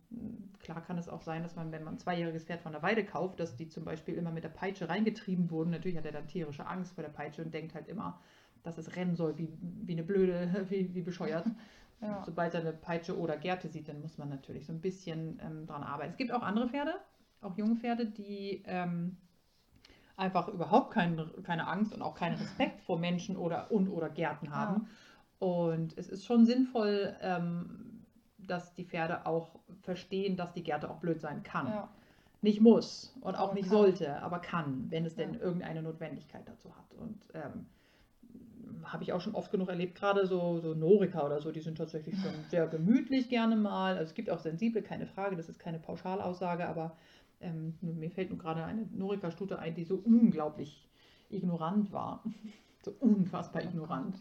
klar 0.60 0.82
kann 0.82 0.98
es 0.98 1.08
auch 1.08 1.22
sein, 1.22 1.44
dass 1.44 1.56
man, 1.56 1.72
wenn 1.72 1.84
man 1.84 1.96
ein 1.96 2.00
zweijähriges 2.00 2.44
Pferd 2.44 2.62
von 2.62 2.74
der 2.74 2.82
Weide 2.82 3.06
kauft, 3.06 3.40
dass 3.40 3.56
die 3.56 3.70
zum 3.70 3.86
Beispiel 3.86 4.16
immer 4.16 4.32
mit 4.32 4.44
der 4.44 4.50
Peitsche 4.50 4.90
reingetrieben 4.90 5.50
wurden. 5.50 5.72
Natürlich 5.72 5.98
hat 5.98 6.06
er 6.06 6.12
dann 6.12 6.28
tierische 6.28 6.66
Angst 6.66 6.94
vor 6.94 7.04
der 7.04 7.12
Peitsche 7.12 7.44
und 7.44 7.54
denkt 7.54 7.74
halt 7.74 7.88
immer, 7.88 8.20
dass 8.64 8.78
es 8.78 8.96
rennen 8.96 9.16
soll, 9.16 9.38
wie, 9.38 9.50
wie 9.62 9.94
eine 9.94 10.04
Blöde, 10.04 10.66
wie, 10.70 10.94
wie 10.94 11.02
bescheuert. 11.02 11.46
Ja. 12.02 12.24
Sobald 12.26 12.54
er 12.54 12.62
eine 12.62 12.72
Peitsche 12.72 13.20
oder 13.20 13.36
Gerte 13.36 13.68
sieht, 13.68 13.90
dann 13.90 14.00
muss 14.00 14.18
man 14.18 14.30
natürlich 14.30 14.66
so 14.66 14.72
ein 14.72 14.80
bisschen 14.80 15.38
ähm, 15.44 15.68
dran 15.68 15.84
arbeiten. 15.84 16.12
Es 16.12 16.18
gibt 16.18 16.32
auch 16.32 16.44
andere 16.44 16.70
Pferde, 16.70 16.94
auch 17.42 17.58
junge 17.58 17.76
Pferde, 17.76 18.06
die 18.06 18.64
ähm, 18.66 19.18
einfach 20.16 20.48
überhaupt 20.48 20.94
kein, 20.94 21.20
keine 21.44 21.68
Angst 21.68 21.94
und 21.94 22.02
auch 22.02 22.16
keinen 22.16 22.38
Respekt 22.38 22.80
vor 22.84 22.98
Menschen 22.98 23.36
oder 23.36 23.70
und 23.70 23.90
oder 23.90 24.10
Gärten 24.10 24.56
haben. 24.56 24.88
Und 25.40 25.98
es 25.98 26.10
ist 26.10 26.26
schon 26.26 26.46
sinnvoll, 26.46 27.16
ähm, 27.22 27.89
dass 28.50 28.74
die 28.76 28.86
Pferde 28.86 29.26
auch 29.26 29.50
verstehen, 29.82 30.36
dass 30.38 30.54
die 30.54 30.64
Gerte 30.64 30.90
auch 30.90 30.98
blöd 30.98 31.22
sein 31.22 31.44
kann. 31.44 31.68
Ja. 31.68 31.90
Nicht 32.42 32.62
muss 32.62 33.14
und 33.22 33.36
auch 33.36 33.50
Aber 33.50 33.54
nicht 33.54 33.70
kann. 33.70 33.78
sollte, 33.78 34.22
aber 34.22 34.40
kann, 34.40 34.86
wenn 34.90 35.06
es 35.06 35.16
denn 35.16 35.34
Ja. 35.34 35.40
irgendeine 35.42 35.82
Notwendigkeit 35.82 36.48
dazu 36.48 36.70
hat. 36.76 36.94
Und 36.98 37.18
ähm, 37.34 37.66
habe 38.84 39.04
ich 39.04 39.12
auch 39.14 39.22
schon 39.22 39.36
oft 39.36 39.52
genug 39.52 39.70
erlebt, 39.70 39.96
gerade 39.96 40.26
so, 40.26 40.60
so 40.60 40.74
Norika 40.74 41.26
oder 41.26 41.42
so, 41.42 41.52
die 41.52 41.60
sind 41.60 41.78
tatsächlich 41.78 42.16
schon 42.16 42.32
sehr 42.50 42.68
gemütlich 42.68 43.30
gerne 43.30 43.56
mal. 43.56 43.98
Also 43.98 44.10
es 44.10 44.14
gibt 44.14 44.30
auch 44.30 44.40
sensible, 44.40 44.82
keine 44.82 45.06
Frage, 45.06 45.36
das 45.36 45.50
ist 45.50 45.60
keine 45.60 45.80
Pauschalaussage, 45.80 46.68
aber 46.68 46.96
ähm, 47.42 47.78
mir 47.82 48.10
fällt 48.12 48.30
nun 48.30 48.40
gerade 48.40 48.64
eine 48.64 48.86
Norika-Stute 48.94 49.60
ein, 49.60 49.76
die 49.76 49.84
so 49.84 49.96
unglaublich 50.04 50.88
ignorant 51.30 51.92
war. 51.92 52.24
so 52.84 52.94
unfassbar 53.02 53.64
ignorant, 53.64 54.16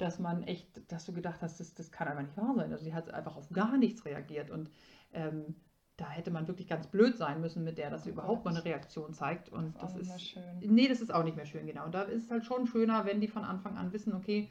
dass 0.00 0.18
man 0.18 0.42
echt, 0.44 0.66
dass 0.90 1.04
du 1.04 1.12
gedacht 1.12 1.42
hast, 1.42 1.60
das, 1.60 1.74
das 1.74 1.90
kann 1.90 2.08
einfach 2.08 2.22
nicht 2.22 2.36
wahr 2.36 2.54
sein. 2.56 2.72
Also 2.72 2.84
sie 2.84 2.94
hat 2.94 3.12
einfach 3.12 3.36
auf 3.36 3.50
gar 3.50 3.76
nichts 3.76 4.04
reagiert 4.04 4.50
und 4.50 4.70
ähm, 5.12 5.54
da 5.96 6.08
hätte 6.08 6.30
man 6.30 6.48
wirklich 6.48 6.66
ganz 6.66 6.86
blöd 6.86 7.18
sein 7.18 7.42
müssen 7.42 7.62
mit 7.62 7.76
der, 7.76 7.90
dass 7.90 8.04
sie 8.04 8.10
Oh 8.10 8.14
überhaupt 8.14 8.44
mal 8.46 8.52
eine 8.54 8.64
Reaktion 8.64 9.12
zeigt. 9.12 9.50
Und 9.50 9.74
Das 9.82 9.94
ist 9.94 9.98
nicht 9.98 10.08
mehr 10.08 10.18
schön. 10.18 10.74
Nee, 10.74 10.88
das 10.88 11.02
ist 11.02 11.12
auch 11.12 11.22
nicht 11.24 11.36
mehr 11.36 11.44
schön, 11.44 11.66
genau. 11.66 11.84
Und 11.84 11.94
da 11.94 12.02
ist 12.02 12.24
es 12.24 12.30
halt 12.30 12.46
schon 12.46 12.66
schöner, 12.66 13.04
wenn 13.04 13.20
die 13.20 13.28
von 13.28 13.44
Anfang 13.44 13.76
an 13.76 13.92
wissen, 13.92 14.14
okay, 14.14 14.48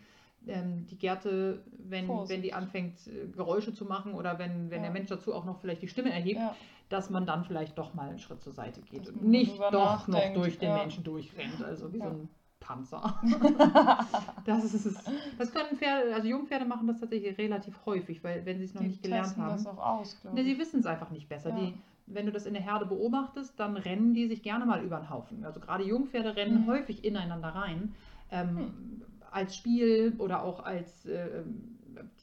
ähm, 0.48 0.86
die 0.86 0.98
Gerte, 0.98 1.64
wenn, 1.80 2.08
wenn 2.08 2.42
die 2.44 2.54
anfängt, 2.54 3.08
äh, 3.08 3.28
Geräusche 3.30 3.74
zu 3.74 3.86
machen 3.86 4.14
oder 4.14 4.38
wenn, 4.38 4.70
wenn 4.70 4.78
Ja. 4.78 4.84
der 4.84 4.92
Mensch 4.92 5.10
dazu 5.10 5.34
auch 5.34 5.44
noch 5.46 5.60
vielleicht 5.60 5.82
die 5.82 5.88
Stimme 5.88 6.12
erhebt, 6.14 6.40
Ja, 6.40 6.56
dass 6.90 7.10
man 7.10 7.26
dann 7.26 7.44
vielleicht 7.44 7.78
doch 7.78 7.94
mal 7.96 8.10
einen 8.10 8.20
Schritt 8.20 8.42
zur 8.42 8.54
Seite 8.54 8.82
geht 8.82 9.08
Dass 9.08 9.10
und 9.10 9.24
nicht 9.24 9.60
doch 9.60 9.72
noch 9.72 10.08
nachdenkt, 10.08 10.38
durch 10.38 10.60
den 10.60 10.70
ja. 10.70 10.78
Menschen 10.78 11.04
durchrennt, 11.04 11.64
also 11.64 11.92
wie 11.94 11.98
so 11.98 12.06
ein 12.06 12.30
Panzer. 12.60 13.20
das 14.46 14.64
ist 14.74 14.86
es. 14.86 14.96
Das 15.38 15.52
können 15.52 15.78
Pferde, 15.78 16.14
also 16.14 16.28
Jungpferde 16.28 16.66
machen 16.66 16.88
das 16.88 17.00
tatsächlich 17.00 17.38
relativ 17.38 17.86
häufig, 17.86 18.24
weil 18.24 18.46
wenn 18.46 18.58
sie 18.60 18.66
es 18.66 18.74
noch 18.74 18.82
die 18.82 18.90
nicht 18.90 19.02
gelernt 19.04 19.38
haben. 19.38 19.52
das 19.52 19.68
auch 19.68 19.78
aus, 19.78 20.18
Ne, 20.34 20.44
sie 20.44 20.58
wissen 20.60 20.80
es 20.82 20.86
einfach 20.86 21.10
nicht 21.12 21.30
besser. 21.30 21.50
Ja. 21.50 21.56
Die, 21.56 21.74
wenn 22.08 22.26
du 22.26 22.32
das 22.32 22.46
in 22.46 22.54
der 22.54 22.64
Herde 22.64 22.86
beobachtest, 22.86 23.60
dann 23.60 23.78
rennen 23.78 24.14
die 24.14 24.28
sich 24.28 24.42
gerne 24.42 24.66
mal 24.66 24.84
über 24.84 24.98
den 24.98 25.10
Haufen. 25.10 25.44
Also 25.46 25.60
gerade 25.60 25.84
Jungpferde 25.84 26.36
rennen 26.36 26.64
Mhm. 26.64 26.68
häufig 26.68 27.04
ineinander 27.06 27.50
rein. 27.50 27.94
Ähm, 28.32 29.02
Als 29.32 29.56
Spiel 29.56 30.16
oder 30.18 30.42
auch 30.44 30.64
als 30.64 31.06
äh, 31.06 31.44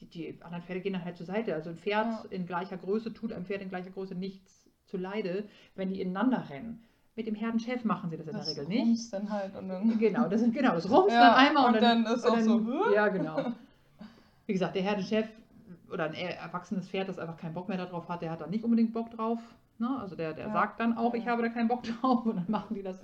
die, 0.01 0.05
die 0.07 0.41
anderen 0.41 0.63
Pferde 0.63 0.81
gehen 0.81 0.93
dann 0.93 1.05
halt 1.05 1.15
zur 1.17 1.25
Seite. 1.25 1.53
Also 1.53 1.69
ein 1.69 1.77
Pferd 1.77 2.05
Ja. 2.05 2.25
in 2.31 2.45
gleicher 2.45 2.77
Größe 2.77 3.13
tut 3.13 3.31
einem 3.31 3.45
Pferd 3.45 3.61
in 3.61 3.69
gleicher 3.69 3.91
Größe 3.91 4.13
nichts 4.15 4.69
zu 4.85 4.97
Leide, 4.97 5.45
wenn 5.75 5.89
die 5.89 6.01
ineinander 6.01 6.49
rennen. 6.49 6.83
Mit 7.17 7.25
dem 7.27 7.35
Herdenchef 7.35 7.83
machen 7.83 8.09
sie 8.11 8.17
das 8.17 8.27
in 8.27 8.33
das 8.37 8.53
der 8.53 8.63
Regel 8.63 8.85
nicht. 8.85 9.11
dann 9.11 9.29
halt 9.29 9.55
und 9.55 9.67
dann. 9.67 9.97
Genau, 9.99 10.27
das, 10.29 10.41
genau, 10.51 10.73
das 10.75 10.89
rumst 10.91 11.09
Ja, 11.15 11.19
dann 11.19 11.33
einmal 11.47 11.65
und, 11.69 11.75
und 11.75 11.81
dann, 11.81 12.03
dann 12.05 12.13
ist 12.13 12.23
und 12.25 12.31
auch 12.31 12.39
so, 12.39 12.59
"Hä?" 12.65 12.93
Ja, 12.93 13.07
genau. 13.09 13.51
Wie 14.45 14.53
gesagt, 14.53 14.75
der 14.75 14.83
Herdenchef 14.83 15.27
oder 15.91 16.05
ein 16.05 16.13
er- 16.13 16.37
erwachsenes 16.37 16.87
Pferd, 16.87 17.09
das 17.09 17.17
einfach 17.19 17.35
keinen 17.37 17.53
Bock 17.55 17.67
mehr 17.69 17.77
darauf 17.77 18.07
hat, 18.07 18.21
der 18.21 18.29
hat 18.31 18.39
da 18.41 18.47
nicht 18.47 18.63
unbedingt 18.63 18.93
Bock 18.93 19.09
drauf. 19.11 19.39
Ne? 19.79 19.89
Also 19.99 20.15
der, 20.15 20.33
der 20.33 20.47
Ja. 20.47 20.53
sagt 20.53 20.79
dann 20.79 20.95
auch, 20.97 21.13
ich 21.15 21.25
Ja. 21.25 21.31
habe 21.31 21.41
da 21.41 21.49
keinen 21.49 21.67
Bock 21.67 21.81
drauf 22.01 22.25
und 22.25 22.35
dann 22.37 22.45
machen 22.49 22.75
die 22.75 22.83
das 22.83 22.99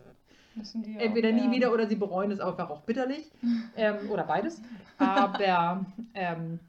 die 0.76 0.94
ja 0.94 1.00
entweder 1.00 1.30
auch 1.30 1.34
nie 1.34 1.40
lernen. 1.40 1.54
wieder 1.56 1.74
oder 1.74 1.88
sie 1.88 1.96
bereuen 1.96 2.30
es 2.30 2.40
einfach 2.40 2.70
auch 2.70 2.82
bitterlich 2.82 3.32
ähm, 3.76 3.96
oder 4.12 4.24
beides. 4.26 4.62
Aber 5.00 5.84
ähm, 6.14 6.60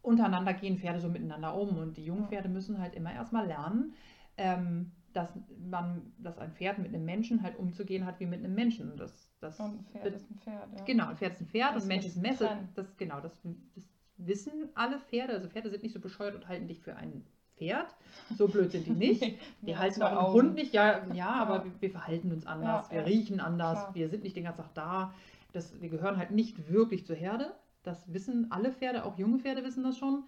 untereinander 0.00 0.54
gehen 0.54 0.78
Pferde 0.78 1.00
so 1.00 1.08
miteinander 1.10 1.54
um 1.54 1.76
und 1.76 1.98
die 1.98 2.06
Jungpferde 2.06 2.48
müssen 2.48 2.78
halt 2.80 2.94
immer 2.94 3.12
erstmal 3.12 3.46
lernen, 3.46 3.92
ähm, 4.38 4.90
dass 5.18 5.30
man, 5.68 6.12
dass 6.18 6.38
ein 6.38 6.52
Pferd 6.52 6.78
mit 6.78 6.88
einem 6.94 7.04
Menschen 7.04 7.42
halt 7.42 7.58
umzugehen 7.58 8.06
hat 8.06 8.20
wie 8.20 8.26
mit 8.26 8.38
einem 8.38 8.54
Menschen. 8.54 8.92
Und 8.92 9.00
Das, 9.00 9.28
das 9.40 9.58
Und 9.58 9.80
ein 9.80 9.84
Pferd 9.90 10.14
ist 10.14 10.30
ein 10.30 10.38
Pferd, 10.38 10.68
ja. 10.76 10.84
Genau, 10.84 11.06
ein 11.08 11.16
Pferd 11.16 11.32
ist 11.34 11.40
ein 11.40 11.46
Pferd 11.48 11.74
Das 11.74 11.82
und 11.82 11.86
ein 11.86 11.88
Mensch 11.88 12.06
ist 12.06 12.16
ein 12.16 12.22
Messer. 12.22 12.58
Das, 12.74 12.96
genau, 12.96 13.20
das, 13.20 13.32
das 13.74 13.84
wissen 14.16 14.68
alle 14.74 14.98
Pferde. 15.00 15.32
Also 15.32 15.48
Pferde 15.48 15.70
sind 15.70 15.82
nicht 15.82 15.92
so 15.92 16.00
bescheuert 16.00 16.34
und 16.36 16.46
halten 16.48 16.68
dich 16.68 16.80
für 16.80 16.94
ein 16.96 17.24
Pferd. 17.56 17.94
So 18.36 18.46
blöd 18.46 18.70
sind 18.70 18.86
die 18.86 18.90
nicht. 19.06 19.22
Die 19.62 19.70
Ja, 19.70 19.78
halten 19.78 20.02
auch 20.02 20.24
einen. 20.26 20.32
Hund 20.34 20.54
nicht, 20.54 20.72
ja, 20.72 21.04
ja, 21.12 21.30
aber 21.30 21.56
Ja. 21.56 21.64
wir, 21.64 21.72
wir 21.80 21.90
verhalten 21.90 22.30
uns 22.32 22.46
anders, 22.46 22.88
Ja, 22.90 22.94
wir 22.96 23.06
riechen 23.06 23.40
anders, 23.40 23.78
klar. 23.80 23.94
wir 23.94 24.08
sind 24.08 24.22
nicht 24.22 24.36
den 24.36 24.44
ganzen 24.44 24.62
Tag 24.62 24.74
da. 24.74 25.14
Das, 25.52 25.80
wir 25.80 25.88
gehören 25.88 26.16
halt 26.16 26.30
nicht 26.30 26.70
wirklich 26.70 27.04
zur 27.06 27.16
Herde. 27.16 27.52
Das 27.82 28.12
wissen 28.12 28.52
alle 28.52 28.70
Pferde, 28.70 29.04
auch 29.04 29.18
junge 29.18 29.38
Pferde 29.40 29.64
wissen 29.64 29.82
das 29.82 29.98
schon. 29.98 30.24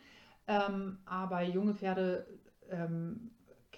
Ähm, 0.48 0.98
aber 1.04 1.42
junge 1.42 1.74
Pferde 1.74 2.26
ähm, 2.70 3.30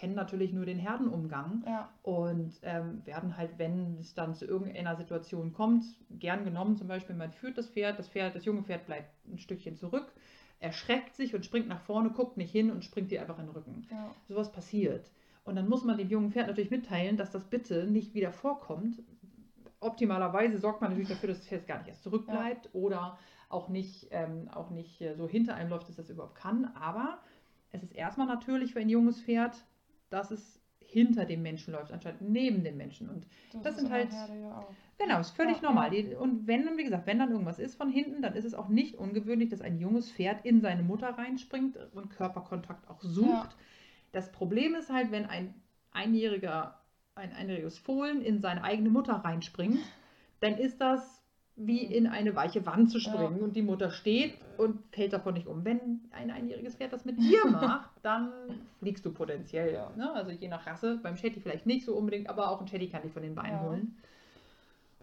kennen 0.02 0.14
natürlich 0.16 0.52
nur 0.52 0.66
den 0.66 0.80
Herdenumgang 0.80 1.62
Ja, 1.64 1.88
und 2.02 2.58
ähm, 2.62 3.06
werden 3.06 3.36
halt, 3.36 3.56
wenn 3.58 3.98
es 4.00 4.14
dann 4.14 4.34
zu 4.34 4.44
irgendeiner 4.44 4.96
Situation 4.96 5.52
kommt, 5.52 5.84
gern 6.10 6.44
genommen. 6.44 6.76
Zum 6.76 6.88
Beispiel, 6.88 7.14
man 7.14 7.30
führt 7.30 7.56
das 7.56 7.68
Pferd, 7.68 8.00
das 8.00 8.08
Pferd, 8.08 8.34
das 8.34 8.44
junge 8.44 8.64
Pferd 8.64 8.84
bleibt 8.84 9.14
ein 9.28 9.38
Stückchen 9.38 9.76
zurück, 9.76 10.12
erschreckt 10.58 11.14
sich 11.14 11.36
und 11.36 11.44
springt 11.44 11.68
nach 11.68 11.80
vorne, 11.82 12.10
guckt 12.10 12.36
nicht 12.36 12.50
hin 12.50 12.72
und 12.72 12.84
springt 12.84 13.12
dir 13.12 13.20
einfach 13.20 13.38
in 13.38 13.46
den 13.46 13.54
Rücken. 13.54 13.86
ja. 13.92 14.10
Sowas 14.26 14.50
passiert. 14.50 15.08
Und 15.44 15.54
dann 15.54 15.68
muss 15.68 15.84
man 15.84 15.96
dem 15.96 16.08
jungen 16.08 16.32
Pferd 16.32 16.48
natürlich 16.48 16.72
mitteilen, 16.72 17.16
dass 17.16 17.30
das 17.30 17.44
bitte 17.44 17.84
nicht 17.84 18.12
wieder 18.12 18.32
vorkommt. 18.32 19.00
Optimalerweise 19.78 20.58
sorgt 20.58 20.80
man 20.80 20.90
natürlich 20.90 21.10
dafür, 21.10 21.28
dass 21.28 21.38
das 21.38 21.46
Pferd 21.46 21.68
gar 21.68 21.78
nicht 21.78 21.88
erst 21.88 22.02
zurückbleibt 22.02 22.70
oder 22.72 23.18
auch 23.50 23.68
nicht, 23.68 24.08
ähm, 24.10 24.48
auch 24.52 24.70
nicht 24.70 25.00
äh, 25.00 25.14
so 25.14 25.28
hinter 25.28 25.54
einem 25.54 25.70
läuft, 25.70 25.88
dass 25.88 25.94
das 25.94 26.10
überhaupt 26.10 26.34
kann. 26.34 26.72
Aber 26.74 27.20
es 27.70 27.84
ist 27.84 27.94
erstmal 27.94 28.26
natürlich 28.26 28.72
für 28.72 28.80
ein 28.80 28.88
junges 28.88 29.20
Pferd, 29.20 29.64
dass 30.12 30.30
es 30.30 30.60
hinter 30.80 31.24
dem 31.24 31.42
Menschen 31.42 31.72
läuft, 31.72 31.90
anstatt 31.92 32.20
neben 32.20 32.64
dem 32.64 32.76
Menschen. 32.76 33.08
Und 33.08 33.26
Das 33.62 33.74
ist 33.76 33.80
sind 33.82 33.90
halt- 33.90 34.12
ja. 34.12 34.66
Genau, 34.98 35.20
ist 35.20 35.30
völlig 35.30 35.56
Ja, 35.56 35.68
normal. 35.68 35.90
Die, 35.90 36.14
und 36.14 36.46
wenn 36.46 36.64
dann, 36.66 36.76
wie 36.76 36.84
gesagt, 36.84 37.06
wenn 37.06 37.18
dann 37.18 37.30
irgendwas 37.30 37.58
ist 37.58 37.76
von 37.76 37.88
hinten, 37.90 38.20
dann 38.22 38.34
ist 38.34 38.44
es 38.44 38.54
auch 38.54 38.68
nicht 38.68 38.96
ungewöhnlich, 38.96 39.48
dass 39.48 39.62
ein 39.62 39.78
junges 39.78 40.12
Pferd 40.12 40.44
in 40.44 40.60
seine 40.60 40.82
Mutter 40.82 41.08
reinspringt 41.08 41.78
und 41.94 42.10
Körperkontakt 42.10 42.88
auch 42.90 43.00
sucht. 43.00 43.26
Ja. 43.28 43.48
Das 44.12 44.30
Problem 44.30 44.74
ist 44.74 44.90
halt, 44.92 45.10
wenn 45.10 45.24
ein 45.24 45.54
einjähriger, 45.92 46.78
ein 47.14 47.32
einjähriges 47.32 47.78
Fohlen 47.78 48.20
in 48.20 48.40
seine 48.40 48.62
eigene 48.62 48.90
Mutter 48.90 49.14
reinspringt, 49.14 49.78
dann 50.40 50.56
ist 50.58 50.80
das 50.80 51.21
wie 51.56 51.80
in 51.84 52.06
eine 52.06 52.34
weiche 52.34 52.64
Wand 52.66 52.90
zu 52.90 52.98
springen 52.98 53.36
Ja. 53.38 53.44
und 53.44 53.54
die 53.56 53.62
Mutter 53.62 53.90
steht 53.90 54.34
und 54.56 54.78
fällt 54.92 55.12
davon 55.12 55.34
nicht 55.34 55.46
um. 55.46 55.64
Wenn 55.64 56.00
ein 56.10 56.30
einjähriges 56.30 56.76
Pferd 56.76 56.92
das 56.92 57.04
mit 57.04 57.18
dir 57.18 57.44
macht, 57.50 57.90
dann 58.02 58.32
fliegst 58.78 59.04
du 59.04 59.12
potenziell. 59.12 59.72
Ja. 59.74 59.90
Ne? 59.96 60.10
Also 60.12 60.30
je 60.30 60.48
nach 60.48 60.66
Rasse, 60.66 60.98
beim 61.02 61.16
Shetty 61.16 61.40
vielleicht 61.40 61.66
nicht 61.66 61.84
so 61.84 61.94
unbedingt, 61.94 62.28
aber 62.28 62.50
auch 62.50 62.60
ein 62.60 62.68
Shetty 62.68 62.88
kann 62.88 63.02
dich 63.02 63.12
von 63.12 63.22
den 63.22 63.34
Beinen 63.34 63.52
Ja. 63.52 63.62
holen. 63.62 63.96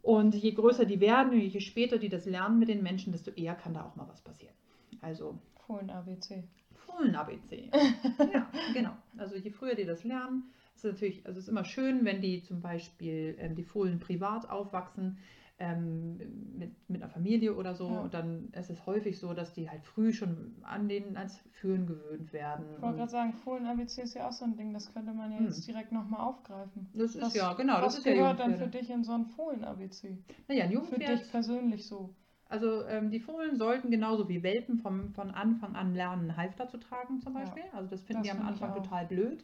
Und 0.01 0.33
je 0.33 0.51
größer 0.51 0.85
die 0.85 0.99
werden, 1.01 1.33
und 1.33 1.39
je 1.39 1.59
später 1.59 1.97
die 1.97 2.09
das 2.09 2.25
lernen 2.25 2.57
mit 2.57 2.69
den 2.69 2.81
Menschen, 2.81 3.11
desto 3.11 3.31
eher 3.31 3.53
kann 3.55 3.73
da 3.73 3.83
auch 3.83 3.95
mal 3.95 4.07
was 4.07 4.21
passieren. 4.21 4.53
Also 5.01 5.37
Fohlen 5.67 5.89
ABC. 5.89 6.43
Fohlen-ABC. 6.85 7.69
ja, 8.33 8.49
genau. 8.73 8.91
Also 9.17 9.35
je 9.35 9.51
früher 9.51 9.75
die 9.75 9.85
das 9.85 10.03
lernen, 10.03 10.43
ist 10.75 10.85
es 10.85 10.93
natürlich, 10.93 11.25
also 11.25 11.37
es 11.37 11.43
ist 11.45 11.49
immer 11.49 11.65
schön, 11.65 12.05
wenn 12.05 12.21
die 12.21 12.41
zum 12.41 12.61
Beispiel 12.61 13.35
ähm, 13.39 13.55
die 13.55 13.63
Fohlen 13.63 13.99
privat 13.99 14.49
aufwachsen, 14.49 15.17
ähm, 15.59 16.17
mit, 16.57 16.71
mit 16.89 17.01
einer 17.01 17.09
Familie 17.11 17.53
oder 17.55 17.75
so. 17.75 17.87
Ja. 17.87 17.99
Und 18.01 18.13
dann 18.13 18.49
ist 18.53 18.69
es 18.69 18.85
häufig 18.85 19.19
so, 19.19 19.33
dass 19.33 19.53
die 19.53 19.69
halt 19.69 19.83
früh 19.83 20.13
schon 20.13 20.55
an 20.63 20.87
den 20.87 21.17
ans 21.17 21.37
Führen 21.51 21.85
gewöhnt 21.85 22.31
werden. 22.31 22.65
Ich 22.75 22.81
wollte 22.81 22.97
gerade 22.97 23.11
sagen, 23.11 23.33
Fohlen 23.33 23.65
ABC 23.65 24.01
ist 24.01 24.15
ja 24.15 24.27
auch 24.27 24.31
so 24.31 24.45
ein 24.45 24.55
Ding, 24.55 24.73
das 24.73 24.93
könnte 24.93 25.13
man 25.13 25.31
ja 25.31 25.37
Hm. 25.39 25.45
jetzt 25.47 25.67
direkt 25.67 25.91
nochmal 25.91 26.21
aufgreifen. 26.21 26.87
das 26.93 27.15
ist 27.15 27.21
Was- 27.21 27.33
ja, 27.33 27.53
genau, 27.53 27.81
das 27.81 27.97
Was 27.97 28.05
ja 28.05 28.13
gehört 28.13 28.39
dann 28.39 28.55
für 28.57 28.67
dich 28.67 28.89
in 28.89 29.03
so 29.03 29.11
ein 29.11 29.25
Fohlen 29.25 29.63
ABC? 29.63 30.17
Naja, 30.47 30.63
ein 30.63 30.69
Für 30.69 30.75
Jungpferd, 30.75 31.19
dich 31.19 31.29
persönlich 31.29 31.85
so. 31.85 32.15
also 32.47 32.83
ähm, 32.85 33.11
die 33.11 33.19
Fohlen 33.19 33.57
sollten 33.57 33.91
genauso 33.91 34.29
wie 34.29 34.41
Welpen 34.43 34.77
vom, 34.77 35.13
von 35.13 35.31
Anfang 35.31 35.75
an 35.75 35.93
lernen, 35.93 36.37
Halfter 36.37 36.67
zu 36.69 36.77
tragen 36.77 37.19
zum 37.19 37.33
Ja, 37.33 37.41
Beispiel. 37.41 37.63
Also 37.73 37.89
das 37.89 38.01
finden 38.01 38.23
das 38.23 38.31
die 38.31 38.31
am 38.31 38.37
finde 38.37 38.53
ich 38.53 38.63
Anfang 38.63 38.83
total 38.83 39.05
blöd. 39.07 39.43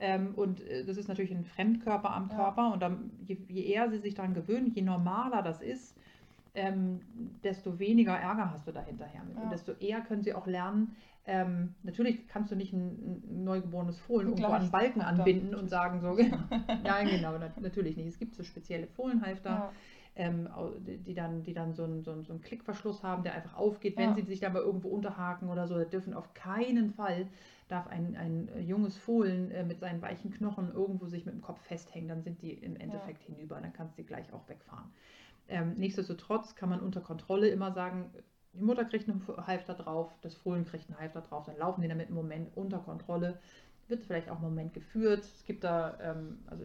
Ähm, 0.00 0.34
und 0.34 0.60
äh, 0.60 0.84
das 0.84 0.96
ist 0.96 1.08
natürlich 1.08 1.32
ein 1.32 1.44
Fremdkörper 1.44 2.10
am 2.10 2.28
Ja. 2.28 2.36
Körper. 2.36 2.72
Und 2.72 2.82
dann, 2.82 3.10
je, 3.26 3.36
je 3.48 3.62
eher 3.64 3.90
sie 3.90 3.98
sich 3.98 4.14
daran 4.14 4.34
gewöhnen, 4.34 4.72
je 4.74 4.82
normaler 4.82 5.42
das 5.42 5.62
ist, 5.62 5.96
ähm, 6.54 7.00
desto 7.42 7.78
weniger 7.78 8.16
Ärger 8.16 8.50
hast 8.52 8.66
du 8.66 8.72
da 8.72 8.80
hinterher 8.80 9.22
mit. 9.24 9.36
Ja. 9.36 9.42
Und 9.42 9.52
desto 9.52 9.72
eher 9.72 10.00
können 10.00 10.22
sie 10.22 10.34
auch 10.34 10.46
lernen, 10.46 10.96
ähm, 11.26 11.74
natürlich 11.82 12.28
kannst 12.28 12.52
du 12.52 12.56
nicht 12.56 12.72
ein, 12.74 13.22
ein 13.28 13.44
neugeborenes 13.44 13.98
Fohlen 13.98 14.28
irgendwo 14.28 14.48
an 14.48 14.62
einen 14.62 14.70
Balken 14.70 15.00
anbinden 15.00 15.54
und 15.54 15.70
sagen 15.70 16.00
so. 16.00 16.14
Nein, 16.84 17.08
genau, 17.08 17.38
nat 17.38 17.58
natürlich 17.60 17.96
nicht. 17.96 18.08
Es 18.08 18.18
gibt 18.18 18.34
so 18.34 18.42
spezielle 18.42 18.86
Fohlenhalfter 18.86 19.50
Ja, 19.50 19.72
ähm, 20.16 20.48
die 20.86 21.14
dann, 21.14 21.42
die 21.42 21.54
dann 21.54 21.74
so, 21.74 21.84
einen, 21.84 22.02
so, 22.02 22.12
einen, 22.12 22.24
so 22.24 22.32
einen 22.32 22.42
Klickverschluss 22.42 23.02
haben, 23.02 23.22
der 23.24 23.34
einfach 23.34 23.56
aufgeht, 23.56 23.96
wenn 23.96 24.10
Ja. 24.10 24.14
sie 24.14 24.22
sich 24.22 24.40
da 24.40 24.50
mal 24.50 24.62
irgendwo 24.62 24.88
unterhaken 24.88 25.48
oder 25.48 25.66
so. 25.66 25.76
Da 25.76 25.84
dürfen 25.84 26.14
auf 26.14 26.34
keinen 26.34 26.90
Fall, 26.90 27.26
darf 27.68 27.86
ein, 27.88 28.16
ein 28.16 28.48
äh, 28.48 28.60
junges 28.60 28.96
Fohlen 28.96 29.50
äh, 29.50 29.64
mit 29.64 29.80
seinen 29.80 30.02
weichen 30.02 30.30
Knochen 30.30 30.72
irgendwo 30.72 31.06
sich 31.06 31.24
mit 31.26 31.34
dem 31.34 31.42
Kopf 31.42 31.60
festhängen, 31.62 32.08
dann 32.08 32.22
sind 32.22 32.42
die 32.42 32.52
im 32.52 32.76
Endeffekt 32.76 33.22
hinüber, 33.24 33.60
dann 33.60 33.72
kannst 33.72 33.98
du 33.98 34.02
die 34.02 34.06
gleich 34.06 34.32
auch 34.32 34.48
wegfahren. 34.48 34.90
Ähm, 35.48 35.74
nichtsdestotrotz 35.74 36.54
kann 36.54 36.68
man 36.68 36.80
unter 36.80 37.00
Kontrolle 37.00 37.48
immer 37.48 37.72
sagen, 37.72 38.10
die 38.52 38.62
Mutter 38.62 38.84
kriegt 38.84 39.08
einen 39.08 39.22
Halfter 39.46 39.74
drauf, 39.74 40.12
das 40.22 40.34
Fohlen 40.34 40.64
kriegt 40.64 40.88
einen 40.88 40.98
Halfter 40.98 41.22
drauf, 41.22 41.44
dann 41.46 41.58
laufen 41.58 41.82
die 41.82 41.88
damit 41.88 42.06
einen 42.06 42.16
Moment 42.16 42.56
unter 42.56 42.78
Kontrolle, 42.78 43.38
wird 43.88 44.04
vielleicht 44.04 44.28
auch 44.30 44.36
einen 44.36 44.44
Moment 44.44 44.72
geführt. 44.72 45.24
Es 45.24 45.44
gibt 45.44 45.64
da, 45.64 45.98
ähm, 46.00 46.38
also 46.46 46.64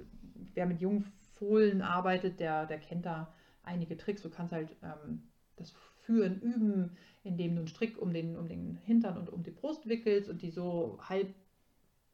wer 0.54 0.66
mit 0.66 0.80
jungen 0.80 1.04
Fohlen 1.40 1.82
arbeitet, 1.82 2.40
der, 2.40 2.66
der 2.66 2.80
kennt 2.80 3.06
da 3.06 3.34
einige 3.64 3.98
Tricks. 3.98 4.22
Du 4.22 4.30
kannst 4.30 4.54
halt 4.54 4.76
ähm, 4.84 5.24
das 5.56 5.74
Führen 6.02 6.40
üben, 6.42 6.98
indem 7.24 7.56
du 7.56 7.60
einen 7.60 7.68
Strick 7.68 7.98
um 7.98 8.14
den, 8.14 8.38
um 8.38 8.48
den 8.48 8.76
Hintern 8.84 9.18
und 9.18 9.30
um 9.30 9.44
die 9.44 9.52
Brust 9.52 9.88
wickelst 9.88 10.30
und 10.30 10.42
die 10.42 10.52
so 10.52 11.00
halb 11.02 11.34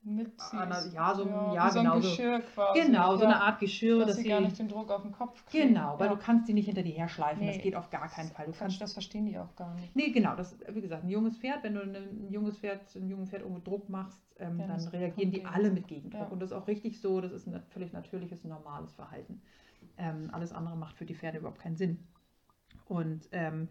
mitziehst. 0.05 0.53
Ana- 0.53 0.85
ja, 0.93 1.13
so 1.15 1.23
ein- 1.23 1.53
ja, 1.53 1.67
wie 1.67 1.71
so 1.71 1.79
ein 1.79 1.85
genau 1.85 1.99
so. 1.99 2.09
Geschirr 2.09 2.39
quasi. 2.41 2.81
Genau, 2.81 3.15
so 3.17 3.23
ja, 3.23 3.29
eine 3.29 3.41
Art 3.41 3.59
Geschirr, 3.59 3.97
dass 3.99 4.07
dass 4.09 4.17
sie 4.17 4.29
gar 4.29 4.39
nicht 4.39 4.57
den 4.59 4.67
Druck 4.67 4.91
auf 4.91 5.01
den 5.01 5.11
Kopf 5.11 5.45
kriegen. 5.47 5.69
Genau, 5.73 5.99
weil 5.99 6.07
ja. 6.09 6.15
du 6.15 6.21
kannst 6.21 6.47
die 6.47 6.53
nicht 6.53 6.65
hinter 6.67 6.83
dir 6.83 6.93
herschleifen. 6.93 7.45
Das 7.45 7.57
Nee. 7.57 7.61
geht 7.63 7.75
auf 7.75 7.89
gar 7.89 8.07
keinen 8.07 8.29
Fall. 8.29 8.45
Du 8.45 8.51
kannst 8.53 8.79
das 8.79 8.93
verstehen 8.93 9.25
die 9.25 9.37
auch 9.37 9.55
gar 9.55 9.73
nicht. 9.75 9.95
Nee, 9.95 10.11
genau, 10.11 10.35
das 10.35 10.55
wie 10.69 10.81
gesagt, 10.81 11.03
ein 11.03 11.09
junges 11.09 11.37
Pferd, 11.37 11.63
wenn 11.63 11.73
du 11.73 11.81
ein, 11.81 11.95
ein 11.95 12.29
junges 12.31 12.57
Pferd, 12.59 12.81
ein 12.95 13.09
junges 13.09 13.29
Pferd 13.29 13.41
irgendwo 13.41 13.61
Druck 13.61 13.89
machst, 13.89 14.21
ähm, 14.39 14.59
Ja, 14.59 14.67
dann 14.67 14.75
das 14.77 14.93
reagieren 14.93 15.31
die 15.31 15.43
alle 15.45 15.71
mit 15.71 15.87
Gegendruck. 15.87 16.21
ja. 16.21 16.27
Und 16.27 16.39
das 16.39 16.51
ist 16.51 16.55
auch 16.57 16.67
richtig 16.67 17.01
so, 17.01 17.19
das 17.21 17.31
ist 17.31 17.47
ein 17.47 17.61
völlig 17.69 17.91
natürliches, 17.93 18.43
normales 18.43 18.93
Verhalten. 18.93 19.41
Ähm, 19.97 20.29
alles 20.31 20.51
andere 20.51 20.75
macht 20.77 20.97
für 20.97 21.05
die 21.05 21.15
Pferde 21.15 21.37
überhaupt 21.39 21.59
keinen 21.61 21.77
Sinn. 21.77 21.99
Und 22.87 23.27
ähm, 23.31 23.69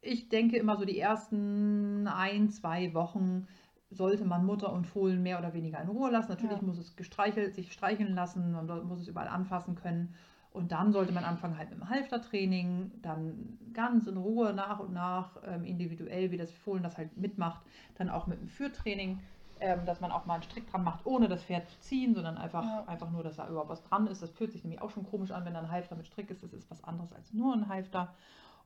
ich 0.00 0.28
denke 0.28 0.56
immer 0.56 0.76
so 0.76 0.84
die 0.84 0.98
ersten 0.98 2.06
ein, 2.08 2.50
zwei 2.50 2.92
Wochen 2.94 3.46
sollte 3.92 4.24
man 4.24 4.44
Mutter 4.44 4.72
und 4.72 4.86
Fohlen 4.86 5.22
mehr 5.22 5.38
oder 5.38 5.52
weniger 5.54 5.80
in 5.80 5.88
Ruhe 5.88 6.10
lassen. 6.10 6.30
Natürlich 6.30 6.60
Ja. 6.60 6.66
muss 6.66 6.78
es 6.78 6.96
gestreichelt, 6.96 7.54
sich 7.54 7.72
streicheln 7.72 8.14
lassen, 8.14 8.52
man 8.52 8.66
muss 8.86 9.00
es 9.00 9.08
überall 9.08 9.28
anfassen 9.28 9.74
können. 9.74 10.14
Und 10.52 10.70
dann 10.72 10.92
sollte 10.92 11.12
man 11.12 11.24
anfangen 11.24 11.56
halt 11.56 11.70
mit 11.70 11.78
dem 11.78 11.88
Halftertraining, 11.88 12.90
dann 13.00 13.58
ganz 13.72 14.06
in 14.06 14.16
Ruhe 14.18 14.52
nach 14.52 14.80
und 14.80 14.92
nach 14.92 15.36
ähm, 15.46 15.64
individuell, 15.64 16.30
wie 16.30 16.36
das 16.36 16.52
Fohlen 16.52 16.82
das 16.82 16.98
halt 16.98 17.16
mitmacht, 17.16 17.62
dann 17.96 18.10
auch 18.10 18.26
mit 18.26 18.38
dem 18.38 18.48
Führtraining, 18.48 19.18
ähm, 19.60 19.86
dass 19.86 20.00
man 20.02 20.10
auch 20.10 20.26
mal 20.26 20.34
einen 20.34 20.42
Strick 20.42 20.70
dran 20.70 20.84
macht, 20.84 21.06
ohne 21.06 21.28
das 21.28 21.42
Pferd 21.42 21.68
zu 21.68 21.80
ziehen, 21.80 22.14
sondern 22.14 22.36
einfach, 22.36 22.64
Ja. 22.64 22.84
einfach 22.86 23.10
nur, 23.10 23.22
dass 23.22 23.36
da 23.36 23.48
überhaupt 23.48 23.70
was 23.70 23.82
dran 23.84 24.06
ist. 24.08 24.20
Das 24.22 24.30
fühlt 24.30 24.52
sich 24.52 24.62
nämlich 24.62 24.82
auch 24.82 24.90
schon 24.90 25.04
komisch 25.06 25.30
an, 25.30 25.44
wenn 25.46 25.54
da 25.54 25.60
ein 25.60 25.70
Halfter 25.70 25.96
mit 25.96 26.06
Strick 26.06 26.30
ist. 26.30 26.42
Das 26.42 26.52
ist 26.52 26.70
was 26.70 26.84
anderes 26.84 27.12
als 27.14 27.32
nur 27.32 27.54
ein 27.54 27.68
Halfter. 27.68 28.12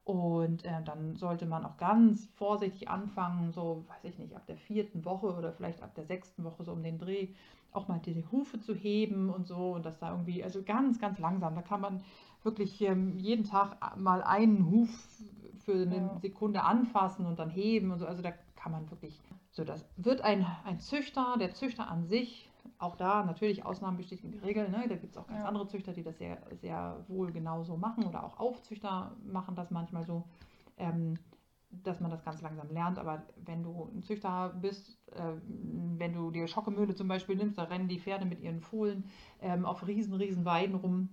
Und 0.07 0.65
äh, 0.65 0.85
dann 0.85 1.17
sollte 1.17 1.47
man 1.47 1.65
auch 1.65 1.79
ganz 1.79 2.29
vorsichtig 2.37 2.89
anfangen, 2.89 3.51
so, 3.51 3.85
weiß 3.89 4.05
ich 4.05 4.19
nicht, 4.21 4.37
ab 4.37 4.47
der 4.47 4.57
vierten 4.57 5.05
Woche 5.05 5.35
oder 5.35 5.53
vielleicht 5.53 5.83
ab 5.83 5.97
der 5.97 6.05
sechsten 6.07 6.45
Woche, 6.45 6.63
so 6.63 6.71
um 6.73 6.83
den 6.85 6.97
Dreh, 6.97 7.27
auch 7.73 7.89
mal 7.89 7.99
die 7.99 8.25
Hufe 8.31 8.61
zu 8.61 8.73
heben 8.73 9.31
und 9.31 9.49
so. 9.49 9.73
Und 9.73 9.85
das 9.85 9.99
da 9.99 10.13
irgendwie, 10.13 10.45
also 10.45 10.63
ganz, 10.63 11.01
ganz 11.01 11.19
langsam. 11.19 11.57
Da 11.57 11.63
kann 11.63 11.81
man 11.81 12.05
wirklich 12.45 12.81
ähm, 12.83 13.19
jeden 13.19 13.45
Tag 13.45 13.99
mal 13.99 14.23
einen 14.23 14.71
Huf 14.71 15.09
für 15.65 15.73
eine 15.73 15.97
Ja. 15.97 16.19
Sekunde 16.21 16.63
anfassen 16.63 17.27
und 17.27 17.41
dann 17.41 17.51
heben 17.51 17.91
und 17.91 17.99
so. 17.99 18.07
Also 18.07 18.23
da 18.23 18.31
kann 18.55 18.71
man 18.71 18.89
wirklich, 18.93 19.21
so 19.51 19.65
das 19.65 19.85
wird 19.97 20.21
ein, 20.21 20.47
ein 20.65 20.79
Züchter, 20.79 21.35
der 21.41 21.53
Züchter 21.53 21.89
an 21.89 22.07
sich, 22.07 22.49
auch 22.79 22.97
da 22.97 23.25
natürlich 23.25 23.65
Ausnahmen 23.65 23.97
bestätigen 23.97 24.33
die 24.33 24.39
Regel, 24.39 24.69
ne? 24.69 24.85
da 24.89 24.97
gibt 24.97 25.13
es 25.13 25.17
auch 25.17 25.27
ganz 25.27 25.41
Ja. 25.41 25.49
andere 25.49 25.67
Züchter, 25.67 25.93
die 25.93 26.03
das 26.03 26.19
sehr, 26.19 26.39
sehr 26.61 27.05
wohl 27.09 27.33
genauso 27.33 27.77
machen 27.77 28.05
oder 28.05 28.23
auch 28.25 28.39
Aufzüchter 28.39 29.17
machen 29.25 29.55
das 29.55 29.71
manchmal 29.71 30.05
so, 30.05 30.25
ähm, 30.77 31.15
dass 31.71 32.01
man 32.01 32.11
das 32.11 32.25
ganz 32.25 32.43
langsam 32.43 32.71
lernt. 32.71 32.99
Aber 32.99 33.23
wenn 33.45 33.63
du 33.63 33.91
ein 33.95 34.03
Züchter 34.03 34.51
bist, 34.61 34.99
äh, 35.13 35.33
wenn 35.99 36.13
du 36.13 36.31
die 36.31 36.47
Schockemühle 36.47 36.95
zum 36.95 37.09
Beispiel 37.09 37.37
nimmst, 37.37 37.59
da 37.59 37.65
rennen 37.65 37.89
die 37.89 37.99
Pferde 38.01 38.25
mit 38.25 38.41
ihren 38.41 38.61
Fohlen 38.61 39.05
ähm, 39.41 39.65
auf 39.65 39.87
riesen, 39.87 40.15
riesen 40.15 40.45
Weiden 40.45 40.75
rum. 40.77 41.09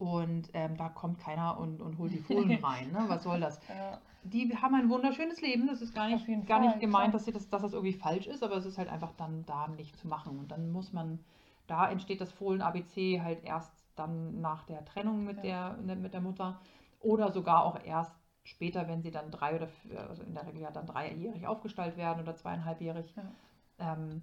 Und 0.00 0.48
ähm, 0.54 0.76
da 0.78 0.88
kommt 0.88 1.18
keiner 1.20 1.58
und, 1.60 1.80
und 1.82 1.98
holt 1.98 2.12
die 2.12 2.18
Fohlen 2.18 2.52
rein. 2.64 2.90
Ne? 2.90 3.04
Was 3.08 3.22
soll 3.22 3.38
das? 3.38 3.60
Ja. 3.68 3.98
die 4.24 4.56
haben 4.56 4.74
ein 4.74 4.88
wunderschönes 4.88 5.42
Leben. 5.42 5.66
Das 5.66 5.82
ist 5.82 5.94
gar 5.94 6.08
nicht, 6.08 6.26
gar 6.46 6.58
Fall, 6.58 6.68
nicht 6.68 6.80
gemeint, 6.80 7.12
dass, 7.14 7.26
das, 7.26 7.48
dass 7.50 7.60
das 7.62 7.74
irgendwie 7.74 7.92
falsch 7.92 8.26
ist, 8.26 8.42
aber 8.42 8.56
es 8.56 8.64
ist 8.64 8.78
halt 8.78 8.88
einfach 8.88 9.12
dann 9.18 9.44
da 9.44 9.68
nicht 9.68 9.96
zu 9.98 10.08
machen. 10.08 10.38
Und 10.38 10.50
dann 10.50 10.72
muss 10.72 10.92
man, 10.94 11.18
da 11.66 11.88
entsteht 11.90 12.20
das 12.22 12.32
Fohlen-ABC 12.32 13.20
halt 13.22 13.44
erst 13.44 13.72
dann 13.94 14.40
nach 14.40 14.64
der 14.64 14.84
Trennung 14.86 15.24
mit, 15.24 15.36
Ja. 15.44 15.74
der, 15.74 15.76
ne, 15.82 15.96
mit 15.96 16.14
der 16.14 16.22
Mutter 16.22 16.58
oder 17.00 17.30
sogar 17.30 17.64
auch 17.66 17.78
erst 17.84 18.12
später, 18.42 18.88
wenn 18.88 19.02
sie 19.02 19.10
dann 19.10 19.30
drei 19.30 19.54
oder, 19.54 19.68
vier- 19.68 20.08
also 20.08 20.22
in 20.22 20.32
der 20.32 20.46
Regel 20.46 20.62
ja 20.62 20.70
dann 20.70 20.86
dreijährig 20.86 21.46
aufgestallt 21.46 21.98
werden 21.98 22.22
oder 22.22 22.34
zweieinhalbjährig. 22.34 23.14
Ja. 23.16 23.92
Ähm, 23.92 24.22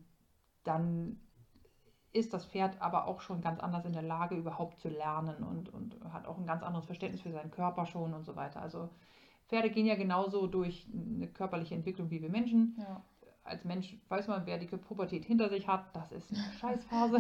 dann 0.64 1.20
ist 2.18 2.34
das 2.34 2.46
Pferd 2.46 2.82
aber 2.82 3.08
auch 3.08 3.22
schon 3.22 3.42
ganz 3.42 3.60
anders 3.60 3.86
in 3.86 3.94
der 3.94 4.02
Lage, 4.02 4.36
überhaupt 4.36 4.80
zu 4.80 4.90
lernen 4.90 5.44
und, 5.44 5.70
und 5.74 5.96
hat 6.12 6.26
auch 6.28 6.38
ein 6.38 6.46
ganz 6.48 6.64
anderes 6.64 6.86
Verständnis 6.86 7.22
für 7.22 7.32
seinen 7.32 7.52
Körper 7.52 7.86
schon 7.86 8.14
und 8.14 8.26
so 8.26 8.36
weiter. 8.36 8.62
Also 8.62 8.90
Pferde 9.48 9.70
gehen 9.70 9.86
ja 9.86 9.96
genauso 9.96 10.48
durch 10.48 10.88
eine 10.94 11.28
körperliche 11.28 11.76
Entwicklung 11.76 12.10
wie 12.10 12.22
wir 12.22 12.30
Menschen. 12.30 12.76
Ja. 12.80 13.02
Als 13.44 13.64
Mensch 13.64 13.96
weiß 14.10 14.28
man, 14.28 14.46
wer 14.46 14.58
die 14.58 14.66
Pubertät 14.68 15.24
hinter 15.24 15.48
sich 15.48 15.68
hat, 15.70 15.86
das 15.94 16.12
ist 16.12 16.30
eine 16.34 16.44
Scheißphase. 16.60 17.18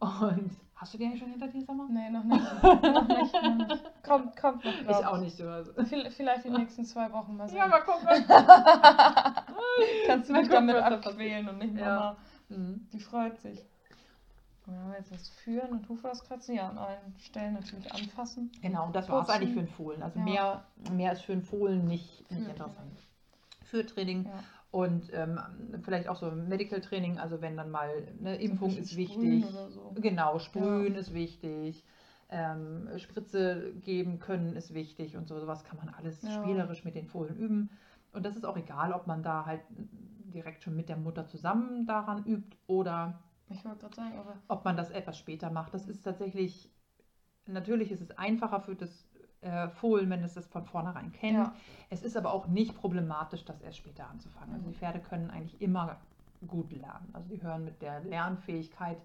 Und 0.00 0.50
hast 0.76 0.94
du 0.94 0.98
die 0.98 1.04
eigentlich 1.04 1.20
schon 1.20 1.28
hinter 1.30 1.48
dir, 1.48 1.64
mal? 1.74 1.88
Nee, 1.90 2.08
noch 2.08 2.24
nicht. 2.24 2.62
noch 2.62 3.08
nicht, 3.08 3.34
noch 3.34 3.54
nicht. 3.68 3.84
Kommt, 4.02 4.34
kommt 4.36 4.64
noch. 4.64 4.72
Ich 4.72 4.86
glaub 4.86 5.04
auch 5.06 5.18
nicht 5.18 5.36
so. 5.36 5.46
Also. 5.46 5.72
Viel- 5.84 6.10
Vielleicht 6.10 6.44
die 6.46 6.50
nächsten 6.50 6.84
zwei 6.86 7.12
Wochen 7.12 7.36
mal 7.36 7.46
sehen. 7.48 7.58
Ja, 7.58 7.66
mal 7.66 7.80
gucken. 7.80 8.08
Kannst 10.06 10.30
du 10.30 10.34
gucken, 10.34 10.50
damit 10.50 10.76
abquälen 10.76 11.48
und 11.48 11.58
nicht 11.58 11.76
Ja. 11.76 12.16
Mhm. 12.56 12.86
Die 12.92 13.00
freut 13.00 13.38
sich. 13.38 13.64
Ja, 14.66 14.94
jetzt 14.96 15.10
das 15.12 15.28
Führen 15.28 15.72
und 15.72 16.04
auskratzen. 16.04 16.54
Ja, 16.54 16.68
an 16.70 16.78
allen 16.78 17.14
Stellen 17.18 17.54
natürlich 17.54 17.92
anfassen. 17.92 18.50
Genau, 18.62 18.86
und 18.86 18.96
das 18.96 19.08
war 19.10 19.22
es 19.22 19.28
eigentlich 19.28 19.52
für 19.52 19.58
einen 19.58 19.68
Fohlen. 19.68 20.02
Also 20.02 20.18
Ja. 20.18 20.24
mehr, 20.24 20.64
mehr 20.92 21.12
ist 21.12 21.22
für 21.22 21.32
einen 21.32 21.42
Fohlen 21.42 21.84
nicht, 21.86 22.30
nicht 22.30 22.48
interessant. 22.48 22.98
Führtraining 23.64 24.24
Ja. 24.24 24.42
und 24.70 25.12
ähm, 25.12 25.38
vielleicht 25.82 26.08
auch 26.08 26.16
so 26.16 26.30
Medical 26.30 26.80
Training, 26.80 27.18
also 27.18 27.40
wenn 27.42 27.56
dann 27.56 27.70
mal 27.70 27.90
eine 28.20 28.36
Impfung 28.36 28.70
Zum 28.70 28.78
ist 28.78 28.96
wichtig. 28.96 29.44
So. 29.70 29.92
Genau, 29.96 30.38
sprühen 30.38 30.94
ist 30.94 31.12
wichtig. 31.12 31.84
Ähm, 32.30 32.88
Spritze 32.98 33.72
geben 33.82 34.18
können 34.18 34.56
ist 34.56 34.72
wichtig 34.72 35.16
und 35.16 35.28
so. 35.28 35.38
Sowas 35.38 35.62
kann 35.64 35.76
man 35.76 35.90
alles 35.90 36.22
Ja. 36.22 36.42
spielerisch 36.42 36.84
mit 36.84 36.94
den 36.94 37.06
Fohlen 37.06 37.36
üben. 37.36 37.70
Und 38.12 38.24
das 38.24 38.34
ist 38.36 38.46
auch 38.46 38.56
egal, 38.56 38.92
ob 38.92 39.06
man 39.06 39.22
da 39.22 39.44
halt 39.44 39.60
direkt 40.34 40.62
schon 40.62 40.76
mit 40.76 40.88
der 40.88 40.96
Mutter 40.96 41.26
zusammen 41.26 41.86
daran 41.86 42.24
übt 42.24 42.56
oder 42.66 43.20
sagen, 43.94 44.18
ob 44.48 44.64
man 44.64 44.76
das 44.76 44.90
etwas 44.90 45.18
später 45.18 45.50
macht. 45.50 45.74
Das 45.74 45.86
ist 45.86 46.02
tatsächlich, 46.02 46.70
natürlich 47.46 47.90
ist 47.92 48.00
es 48.00 48.10
einfacher 48.18 48.60
für 48.60 48.74
das 48.74 49.06
äh, 49.42 49.68
Fohlen, 49.68 50.08
wenn 50.10 50.24
es 50.24 50.34
das 50.34 50.46
von 50.46 50.64
vornherein 50.64 51.12
kennt. 51.12 51.34
Ja. 51.38 51.54
Es 51.90 52.02
ist 52.02 52.16
aber 52.16 52.32
auch 52.32 52.46
nicht 52.46 52.74
problematisch, 52.74 53.44
das 53.44 53.60
erst 53.60 53.78
später 53.78 54.08
anzufangen. 54.08 54.54
Also 54.54 54.66
Mhm. 54.66 54.72
die 54.72 54.78
Pferde 54.78 55.00
können 55.00 55.30
eigentlich 55.30 55.60
immer 55.60 55.98
gut 56.46 56.72
lernen. 56.72 57.08
Also 57.12 57.28
die 57.28 57.42
hören 57.42 57.64
mit 57.64 57.80
der 57.82 58.00
Lernfähigkeit 58.00 58.98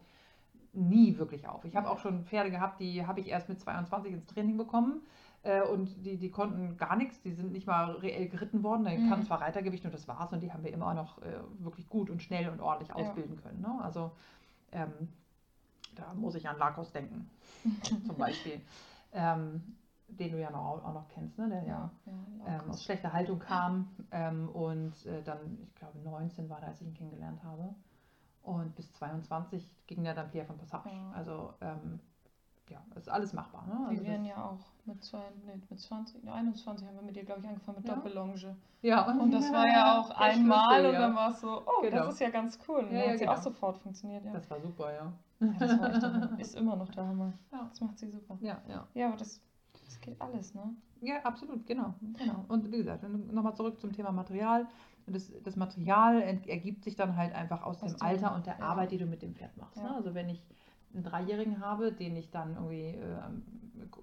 nie 0.73 1.17
wirklich 1.17 1.47
auf. 1.47 1.65
Ich 1.65 1.75
habe 1.75 1.89
auch 1.89 1.99
schon 1.99 2.25
Pferde 2.25 2.51
gehabt, 2.51 2.79
die 2.79 3.05
habe 3.05 3.19
ich 3.19 3.27
erst 3.27 3.49
mit 3.49 3.59
22 3.59 4.13
ins 4.13 4.25
Training 4.27 4.57
bekommen. 4.57 5.01
Äh, 5.43 5.62
Und 5.62 6.06
die, 6.06 6.17
die 6.17 6.30
konnten 6.32 6.78
gar 6.78 6.95
nichts, 6.95 7.21
die 7.21 7.32
sind 7.32 7.52
nicht 7.52 7.67
mal 7.67 7.91
reell 7.91 8.28
geritten 8.30 8.63
worden. 8.63 8.86
Die 8.86 8.97
Mhm. 8.97 9.10
kannten 9.10 9.25
zwar 9.25 9.41
Reitergewicht 9.41 9.86
und 9.86 9.93
das 9.93 10.08
war's 10.08 10.34
und 10.34 10.41
die 10.41 10.52
haben 10.52 10.63
wir 10.63 10.73
immer 10.73 10.93
noch 10.93 11.21
äh, 11.21 11.39
wirklich 11.60 11.88
gut 11.89 12.10
und 12.10 12.21
schnell 12.21 12.49
und 12.49 12.60
ordentlich 12.62 12.89
Ja. 12.89 12.95
ausbilden 12.95 13.38
können. 13.41 13.62
Ne? 13.62 13.80
Also 13.82 14.12
ähm, 14.71 15.10
da 15.95 16.13
muss 16.13 16.36
ich 16.36 16.47
an 16.47 16.58
Lakos 16.58 16.91
denken, 16.91 17.30
zum 18.06 18.17
Beispiel. 18.17 18.62
Ähm, 19.12 19.75
den 20.12 20.32
du 20.32 20.41
ja 20.41 20.49
noch, 20.49 20.84
auch 20.84 20.93
noch 20.93 21.08
kennst, 21.10 21.38
ne? 21.38 21.47
der 21.49 21.63
ja, 21.65 21.91
ja, 22.08 22.60
ähm, 22.63 22.71
aus 22.71 22.84
schlechter 22.84 23.13
Haltung 23.13 23.38
kam 23.38 23.89
ähm, 24.10 24.49
und 24.49 25.06
äh, 25.06 25.21
dann, 25.21 25.60
ich 25.67 25.75
glaube, 25.75 25.99
19 25.99 26.49
war 26.49 26.62
er, 26.63 26.69
als 26.69 26.82
ich 26.82 26.88
ihn 26.88 26.95
kennengelernt 26.95 27.43
habe. 27.43 27.75
Und 28.41 28.75
bis 28.75 28.91
22 28.93 29.86
ging 29.86 30.04
er 30.06 30.15
dann 30.15 30.32
Pierre 30.32 30.47
von 30.47 30.58
Passage. 30.58 30.89
Ja. 30.89 31.12
Also, 31.12 31.54
ähm, 31.62 31.99
ja, 32.69 32.79
ist 32.95 33.10
alles 33.10 33.34
machbar. 33.34 33.65
Ne? 33.67 33.73
Wir 33.73 33.88
Also 33.89 34.03
wären 34.03 34.23
das, 34.23 34.29
ja 34.29 34.43
auch 34.45 34.60
mit, 34.86 35.03
zwei, 35.03 35.21
nee, 35.45 35.60
mit 35.69 35.79
20, 35.79 36.23
nee, 36.23 36.29
21 36.32 36.88
haben 36.88 36.95
wir 36.95 37.01
mit 37.03 37.15
dir, 37.15 37.23
glaube 37.23 37.41
ich, 37.41 37.47
angefangen 37.47 37.77
mit 37.79 37.88
Ja. 37.88 37.95
Doppellonge. 37.95 38.55
ja, 38.82 39.12
Und 39.12 39.32
das 39.32 39.51
war 39.51 39.67
ja 39.67 39.99
auch 39.99 40.10
der 40.17 40.19
einmal 40.19 40.86
und 40.86 40.93
ja. 40.93 40.99
dann 41.01 41.15
war 41.15 41.32
es 41.32 41.41
so, 41.41 41.62
oh, 41.65 41.82
Genau. 41.82 41.95
das 42.05 42.13
ist 42.13 42.19
ja 42.19 42.29
ganz 42.29 42.58
cool. 42.67 42.79
Und 42.79 42.91
Ja, 42.91 42.99
ja, 42.99 43.05
hat 43.12 43.17
sie 43.17 43.25
genau. 43.25 43.34
auch 43.34 43.41
sofort 43.41 43.77
funktioniert, 43.77 44.25
ja. 44.25 44.32
Das 44.34 44.49
war 44.49 44.60
super, 44.62 44.93
ja. 44.93 45.13
ja 45.39 45.53
das 45.60 45.79
war 45.79 45.89
echt 45.93 46.01
der. 46.03 46.39
Ist 46.39 46.55
immer 46.55 46.75
noch 46.75 46.89
der 46.89 47.08
Hammer. 47.08 47.34
Ja. 47.51 47.67
Das 47.69 47.82
macht 47.82 47.97
sie 47.99 48.10
super. 48.10 48.38
Ja, 48.41 48.58
ja. 48.67 48.88
Ja, 48.93 49.08
aber 49.08 49.17
das, 49.17 49.41
das 49.86 49.99
geht 50.01 50.19
alles, 50.21 50.53
ne? 50.55 50.73
Ja, 51.01 51.21
absolut, 51.23 51.65
genau. 51.65 51.93
genau. 52.17 52.45
Und 52.49 52.71
wie 52.71 52.77
gesagt, 52.77 53.03
nochmal 53.32 53.55
zurück 53.55 53.79
zum 53.79 53.93
Thema 53.93 54.12
Material. 54.12 54.67
Das, 55.08 55.32
das 55.43 55.55
Material 55.55 56.21
ergibt 56.21 56.84
sich 56.84 56.95
dann 56.95 57.15
halt 57.15 57.34
einfach 57.34 57.63
aus, 57.63 57.82
Aus 57.82 57.95
dem 57.95 58.01
Alter 58.05 58.36
und 58.36 58.45
der 58.45 58.60
ja. 58.60 58.65
Arbeit, 58.65 58.91
die 58.91 58.97
du 58.97 59.05
mit 59.08 59.21
dem 59.23 59.34
Pferd 59.34 59.55
machst. 59.58 59.77
Ne? 59.77 59.84
Ja. 59.89 59.95
Also 59.95 60.13
wenn 60.13 60.29
ich 60.29 60.43
einen 60.93 61.04
Dreijährigen 61.04 61.60
habe, 61.60 61.91
den 61.91 62.15
ich 62.15 62.32
dann 62.32 62.56
irgendwie 62.56 62.97
äh, 62.97 63.30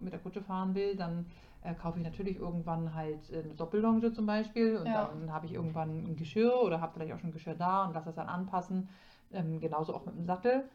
mit 0.00 0.12
der 0.12 0.20
Kutsche 0.20 0.42
fahren 0.42 0.74
will, 0.74 0.96
dann 0.96 1.26
äh, 1.62 1.74
kaufe 1.74 1.98
ich 1.98 2.04
natürlich 2.04 2.36
irgendwann 2.38 2.94
halt 2.94 3.30
äh, 3.30 3.40
eine 3.40 3.54
Doppellonge 3.54 4.12
zum 4.12 4.26
Beispiel 4.26 4.76
und 4.76 4.86
Ja. 4.86 5.06
dann 5.06 5.32
habe 5.32 5.46
ich 5.46 5.52
irgendwann 5.52 6.04
ein 6.04 6.16
Geschirr 6.16 6.62
oder 6.62 6.80
habe 6.80 6.92
vielleicht 6.94 7.12
auch 7.12 7.18
schon 7.18 7.30
ein 7.30 7.34
Geschirr 7.34 7.54
da 7.54 7.84
und 7.86 7.94
lasse 7.94 8.10
es 8.10 8.16
dann 8.16 8.28
anpassen. 8.28 8.88
Ähm, 9.32 9.60
genauso 9.60 9.94
auch 9.94 10.06
mit 10.06 10.14
dem 10.16 10.24
Sattel. 10.24 10.68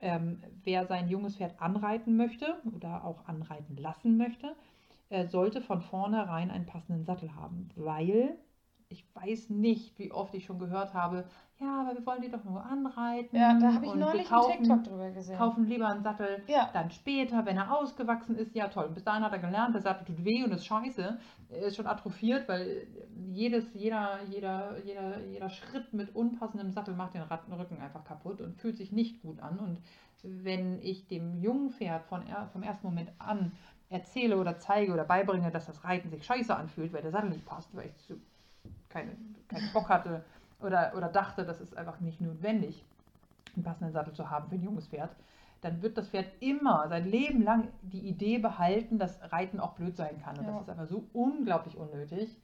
Ähm, 0.00 0.42
wer 0.64 0.84
sein 0.86 1.08
junges 1.08 1.36
Pferd 1.36 1.60
anreiten 1.62 2.16
möchte 2.16 2.56
oder 2.74 3.04
auch 3.04 3.24
anreiten 3.28 3.76
lassen 3.76 4.16
möchte, 4.16 4.56
äh, 5.10 5.26
sollte 5.26 5.60
von 5.60 5.80
vornherein 5.80 6.50
einen 6.50 6.66
passenden 6.66 7.04
Sattel 7.04 7.36
haben, 7.36 7.68
weil 7.76 8.36
ich 8.88 9.06
weiß 9.14 9.50
nicht, 9.50 9.98
wie 9.98 10.10
oft 10.12 10.34
ich 10.34 10.44
schon 10.44 10.58
gehört 10.58 10.92
habe, 10.92 11.24
ja, 11.62 11.80
aber 11.80 11.94
wir 11.96 12.04
wollen 12.04 12.20
die 12.22 12.30
doch 12.30 12.42
nur 12.44 12.64
anreiten. 12.64 13.36
Ja, 13.36 13.58
da 13.58 13.74
habe 13.74 13.84
ich 13.86 13.92
und 13.92 14.00
neulich 14.00 14.28
kaufen, 14.28 14.50
einen 14.52 14.62
TikTok 14.64 14.84
drüber 14.84 15.10
gesehen. 15.10 15.36
kaufen 15.38 15.66
lieber 15.66 15.86
einen 15.88 16.02
Sattel 16.02 16.42
Ja. 16.48 16.68
dann 16.72 16.90
später, 16.90 17.46
wenn 17.46 17.56
er 17.56 17.72
ausgewachsen 17.76 18.36
ist, 18.36 18.54
ja 18.54 18.68
toll. 18.68 18.90
Bis 18.92 19.04
dahin 19.04 19.22
hat 19.24 19.32
er 19.32 19.38
gelernt, 19.38 19.74
der 19.74 19.82
Sattel 19.82 20.04
tut 20.06 20.24
weh 20.24 20.42
und 20.44 20.52
ist 20.52 20.66
scheiße. 20.66 21.18
Er 21.50 21.58
ist 21.62 21.76
schon 21.76 21.86
atrophiert, 21.86 22.48
weil 22.48 22.86
jedes, 23.30 23.72
jeder, 23.74 24.18
jeder, 24.28 24.76
jeder, 24.84 25.20
jeder 25.20 25.48
Schritt 25.50 25.92
mit 25.92 26.14
unpassendem 26.16 26.72
Sattel 26.72 26.94
macht 26.94 27.14
den 27.14 27.22
Rat- 27.22 27.44
Rücken 27.50 27.80
einfach 27.80 28.04
kaputt 28.04 28.40
und 28.40 28.56
fühlt 28.56 28.76
sich 28.76 28.90
nicht 28.92 29.22
gut 29.22 29.40
an. 29.40 29.58
Und 29.58 29.78
wenn 30.22 30.80
ich 30.82 31.06
dem 31.08 31.40
jungen 31.40 31.70
Pferd 31.70 32.04
von, 32.04 32.26
er- 32.26 32.48
vom 32.48 32.62
ersten 32.62 32.86
Moment 32.86 33.10
an 33.18 33.52
erzähle 33.88 34.38
oder 34.38 34.58
zeige 34.58 34.92
oder 34.92 35.04
beibringe, 35.04 35.50
dass 35.50 35.66
das 35.66 35.84
Reiten 35.84 36.08
sich 36.10 36.24
scheiße 36.24 36.56
anfühlt, 36.56 36.92
weil 36.92 37.02
der 37.02 37.10
Sattel 37.10 37.30
nicht 37.30 37.44
passt, 37.44 37.76
weil 37.76 37.90
ich 37.94 38.14
keine, 38.88 39.12
keinen 39.48 39.72
Bock 39.72 39.88
hatte 39.88 40.24
oder, 40.62 40.92
oder 40.96 41.08
dachte, 41.08 41.44
das 41.44 41.60
ist 41.60 41.76
einfach 41.76 42.00
nicht 42.00 42.20
notwendig, 42.20 42.84
einen 43.54 43.64
passenden 43.64 43.92
Sattel 43.92 44.12
zu 44.14 44.30
haben 44.30 44.48
für 44.48 44.54
ein 44.54 44.62
junges 44.62 44.86
Pferd, 44.88 45.14
dann 45.60 45.80
wird 45.82 45.96
das 45.96 46.08
Pferd 46.08 46.26
immer 46.40 46.88
sein 46.88 47.08
Leben 47.08 47.42
lang 47.42 47.68
die 47.82 48.00
Idee 48.00 48.38
behalten, 48.38 48.98
dass 48.98 49.20
Reiten 49.32 49.60
auch 49.60 49.74
blöd 49.74 49.96
sein 49.96 50.20
kann. 50.20 50.36
Und 50.38 50.44
Ja. 50.44 50.52
das 50.52 50.62
ist 50.62 50.70
einfach 50.70 50.88
so 50.88 51.04
unglaublich 51.12 51.76
unnötig. 51.76 52.36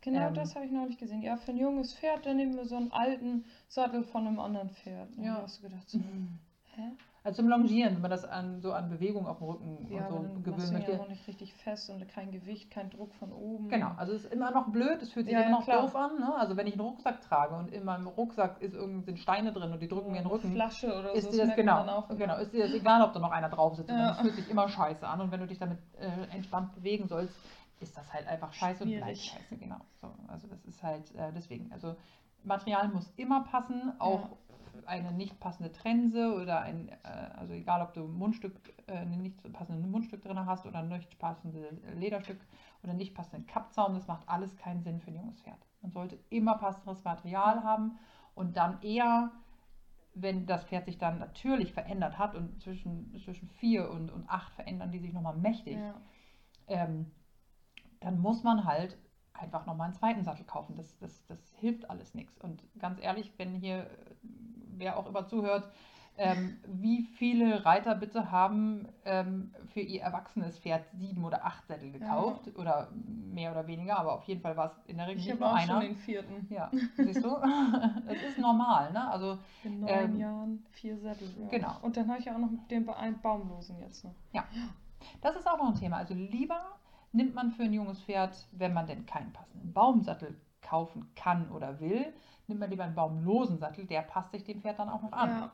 Genau 0.00 0.28
Ähm, 0.28 0.34
das 0.34 0.54
habe 0.54 0.66
ich 0.66 0.72
neulich 0.72 0.98
gesehen. 0.98 1.22
Ja, 1.22 1.36
für 1.36 1.52
ein 1.52 1.56
junges 1.58 1.94
Pferd, 1.94 2.26
dann 2.26 2.36
nehmen 2.36 2.56
wir 2.56 2.66
so 2.66 2.76
einen 2.76 2.92
alten 2.92 3.44
Sattel 3.68 4.02
von 4.02 4.26
einem 4.26 4.38
anderen 4.40 4.70
Pferd. 4.70 5.16
Und 5.16 5.24
Ja. 5.24 5.40
hast 5.42 5.58
du 5.58 5.68
gedacht, 5.68 5.88
so, 5.88 5.98
hä? 6.76 6.90
Also 7.26 7.36
zum 7.40 7.48
Longieren, 7.48 7.94
wenn 7.94 8.02
man 8.02 8.10
das 8.10 8.26
an, 8.26 8.60
so 8.60 8.74
an 8.74 8.90
Bewegung 8.90 9.26
auf 9.26 9.38
dem 9.38 9.46
Rücken 9.46 9.86
Ja, 9.90 10.02
und 10.02 10.08
so 10.08 10.14
dann 10.16 10.42
gewöhnen 10.42 10.66
ihn 10.66 10.72
ja 10.72 10.78
möchte. 10.78 10.96
noch 10.98 11.08
nicht 11.08 11.26
richtig 11.26 11.54
fest 11.54 11.88
und 11.88 12.06
kein 12.06 12.30
Gewicht, 12.32 12.70
kein 12.70 12.90
Druck 12.90 13.14
von 13.14 13.32
oben. 13.32 13.70
Genau, 13.70 13.92
also 13.96 14.12
es 14.12 14.26
ist 14.26 14.32
immer 14.34 14.50
noch 14.50 14.68
blöd, 14.68 15.00
es 15.00 15.10
fühlt 15.10 15.24
sich 15.24 15.32
Ja, 15.32 15.40
immer 15.40 15.50
ja, 15.52 15.56
noch 15.56 15.64
klar. 15.64 15.80
doof 15.82 15.96
an. 15.96 16.18
Ne? 16.20 16.34
Also 16.36 16.58
wenn 16.58 16.66
ich 16.66 16.74
einen 16.74 16.82
Rucksack 16.82 17.22
trage 17.22 17.54
und 17.54 17.72
in 17.72 17.82
meinem 17.84 18.08
Rucksack 18.08 18.60
ist 18.60 18.74
irgend, 18.74 19.06
sind 19.06 19.18
Steine 19.18 19.54
drin 19.54 19.72
und 19.72 19.80
die 19.80 19.88
drücken 19.88 20.12
mir 20.12 20.18
den 20.18 20.26
Rücken, 20.26 20.52
Flasche 20.52 20.88
oder 20.98 21.12
ist 21.14 21.24
so. 21.24 21.30
dir 21.30 21.46
das 21.46 21.56
genau, 21.56 21.78
auch 21.86 22.08
genau, 22.08 22.36
ist 22.36 22.52
dir 22.52 22.64
das 22.66 22.74
egal, 22.74 23.00
ob 23.00 23.14
da 23.14 23.20
noch 23.20 23.30
einer 23.30 23.48
drauf 23.48 23.74
sitzt. 23.74 23.88
Ja. 23.88 24.10
Es 24.10 24.18
fühlt 24.20 24.34
sich 24.34 24.50
immer 24.50 24.68
scheiße 24.68 25.08
an 25.08 25.22
und 25.22 25.30
wenn 25.32 25.40
du 25.40 25.46
dich 25.46 25.58
damit 25.58 25.78
äh, 25.98 26.34
entspannt 26.34 26.74
bewegen 26.74 27.08
sollst, 27.08 27.34
ist 27.80 27.96
das 27.96 28.12
halt 28.12 28.26
einfach 28.26 28.52
scheiße 28.52 28.84
und 28.84 28.90
bleibt 28.90 29.16
Schwierig. 29.16 29.30
scheiße, 29.48 29.56
genau. 29.56 29.78
So, 29.98 30.08
also 30.28 30.46
das 30.46 30.62
ist 30.66 30.82
halt 30.82 31.10
äh, 31.14 31.32
deswegen. 31.34 31.72
Also 31.72 31.96
Material 32.46 32.88
muss 32.88 33.10
immer 33.16 33.44
passen, 33.44 33.94
auch 33.98 34.28
eine 34.86 35.12
nicht 35.12 35.38
passende 35.40 35.72
Trense 35.72 36.34
oder 36.34 36.60
ein, 36.62 36.88
äh, 36.88 36.96
also 37.36 37.52
egal 37.54 37.82
ob 37.82 37.94
du 37.94 38.04
ein 38.04 38.12
Mundstück, 38.14 38.54
äh, 38.86 38.98
ein 38.98 39.22
nicht 39.22 39.52
passendes 39.52 39.86
Mundstück 39.86 40.22
drin 40.22 40.44
hast 40.46 40.66
oder 40.66 40.80
ein 40.80 40.88
nicht 40.88 41.18
passendes 41.18 41.64
Lederstück 41.96 42.40
oder 42.82 42.94
nicht 42.94 43.14
passenden 43.14 43.46
Kappzaum, 43.46 43.94
das 43.94 44.06
macht 44.06 44.28
alles 44.28 44.56
keinen 44.56 44.82
Sinn 44.82 45.00
für 45.00 45.10
ein 45.10 45.16
junges 45.16 45.40
Pferd. 45.40 45.66
Man 45.82 45.90
sollte 45.92 46.18
immer 46.30 46.56
passendes 46.58 47.04
Material 47.04 47.62
haben 47.62 47.98
und 48.34 48.56
dann 48.56 48.80
eher, 48.82 49.30
wenn 50.14 50.46
das 50.46 50.64
Pferd 50.64 50.84
sich 50.86 50.98
dann 50.98 51.18
natürlich 51.18 51.72
verändert 51.72 52.18
hat 52.18 52.34
und 52.34 52.60
zwischen, 52.62 53.14
zwischen 53.18 53.48
vier 53.48 53.90
und, 53.90 54.10
und 54.10 54.28
acht 54.28 54.52
verändern 54.54 54.92
die 54.92 54.98
sich 54.98 55.12
nochmal 55.12 55.36
mächtig, 55.36 55.78
Ja. 55.78 55.94
ähm, 56.68 57.10
dann 58.00 58.18
muss 58.18 58.42
man 58.42 58.64
halt 58.64 58.98
einfach 59.32 59.66
nochmal 59.66 59.86
einen 59.86 59.94
zweiten 59.94 60.22
Sattel 60.22 60.44
kaufen. 60.44 60.76
Das, 60.76 60.96
das, 60.98 61.24
das 61.26 61.54
hilft 61.58 61.90
alles 61.90 62.14
nichts. 62.14 62.38
Und 62.38 62.62
ganz 62.78 63.00
ehrlich, 63.00 63.32
wenn 63.36 63.54
hier 63.54 63.90
wer 64.78 64.96
auch 64.98 65.06
immer 65.06 65.26
zuhört, 65.26 65.70
ähm, 66.16 66.58
wie 66.68 67.02
viele 67.02 67.64
Reiter 67.64 67.96
bitte 67.96 68.30
haben 68.30 68.86
ähm, 69.04 69.52
für 69.72 69.80
ihr 69.80 70.00
erwachsenes 70.02 70.56
Pferd 70.60 70.84
sieben 70.92 71.24
oder 71.24 71.44
acht 71.44 71.66
Sättel 71.66 71.90
gekauft 71.90 72.56
oder 72.56 72.88
mehr 73.32 73.50
oder 73.50 73.66
weniger, 73.66 73.98
aber 73.98 74.12
auf 74.12 74.22
jeden 74.24 74.40
Fall 74.40 74.56
war 74.56 74.66
es 74.66 74.78
in 74.86 74.96
der 74.98 75.08
Regel 75.08 75.18
Ich 75.20 75.26
nicht 75.26 75.40
nur 75.40 75.48
auch 75.50 75.54
einer. 75.54 75.72
schon 75.72 75.80
den 75.80 75.96
vierten. 75.96 76.46
Ja, 76.50 76.70
siehst 76.96 77.24
du? 77.24 77.36
Es 78.06 78.22
ist 78.22 78.38
normal, 78.38 78.92
ne? 78.92 79.10
Also 79.10 79.38
In 79.64 79.80
neun 79.80 79.88
Ähm, 79.90 80.16
Jahren 80.20 80.66
vier 80.70 80.96
Sättel. 80.98 81.28
Ja. 81.40 81.48
genau. 81.48 81.76
Und 81.82 81.96
dann 81.96 82.08
habe 82.08 82.20
ich 82.20 82.26
ja 82.26 82.34
auch 82.34 82.38
noch 82.38 82.50
den 82.70 82.86
Baumlosen 83.20 83.80
jetzt 83.80 84.04
noch. 84.04 84.14
Das 85.20 85.34
ist 85.34 85.48
auch 85.48 85.58
noch 85.58 85.70
ein 85.70 85.74
Thema. 85.74 85.96
Also 85.96 86.14
lieber 86.14 86.60
nimmt 87.10 87.34
man 87.34 87.50
für 87.50 87.64
ein 87.64 87.72
junges 87.72 88.00
Pferd, 88.00 88.46
wenn 88.52 88.72
man 88.72 88.86
denn 88.86 89.04
keinen 89.06 89.32
passenden 89.32 89.72
Baumsattel 89.72 90.36
kaufen 90.62 91.10
kann 91.16 91.50
oder 91.50 91.80
will, 91.80 92.12
nimmt 92.46 92.60
man 92.60 92.70
lieber 92.70 92.84
einen 92.84 92.94
baumlosen 92.94 93.58
Sattel, 93.58 93.86
der 93.86 94.02
passt 94.02 94.30
sich 94.32 94.44
dem 94.44 94.60
Pferd 94.60 94.78
dann 94.78 94.88
auch 94.88 95.02
noch 95.02 95.12
an. 95.12 95.28
Ja. 95.30 95.50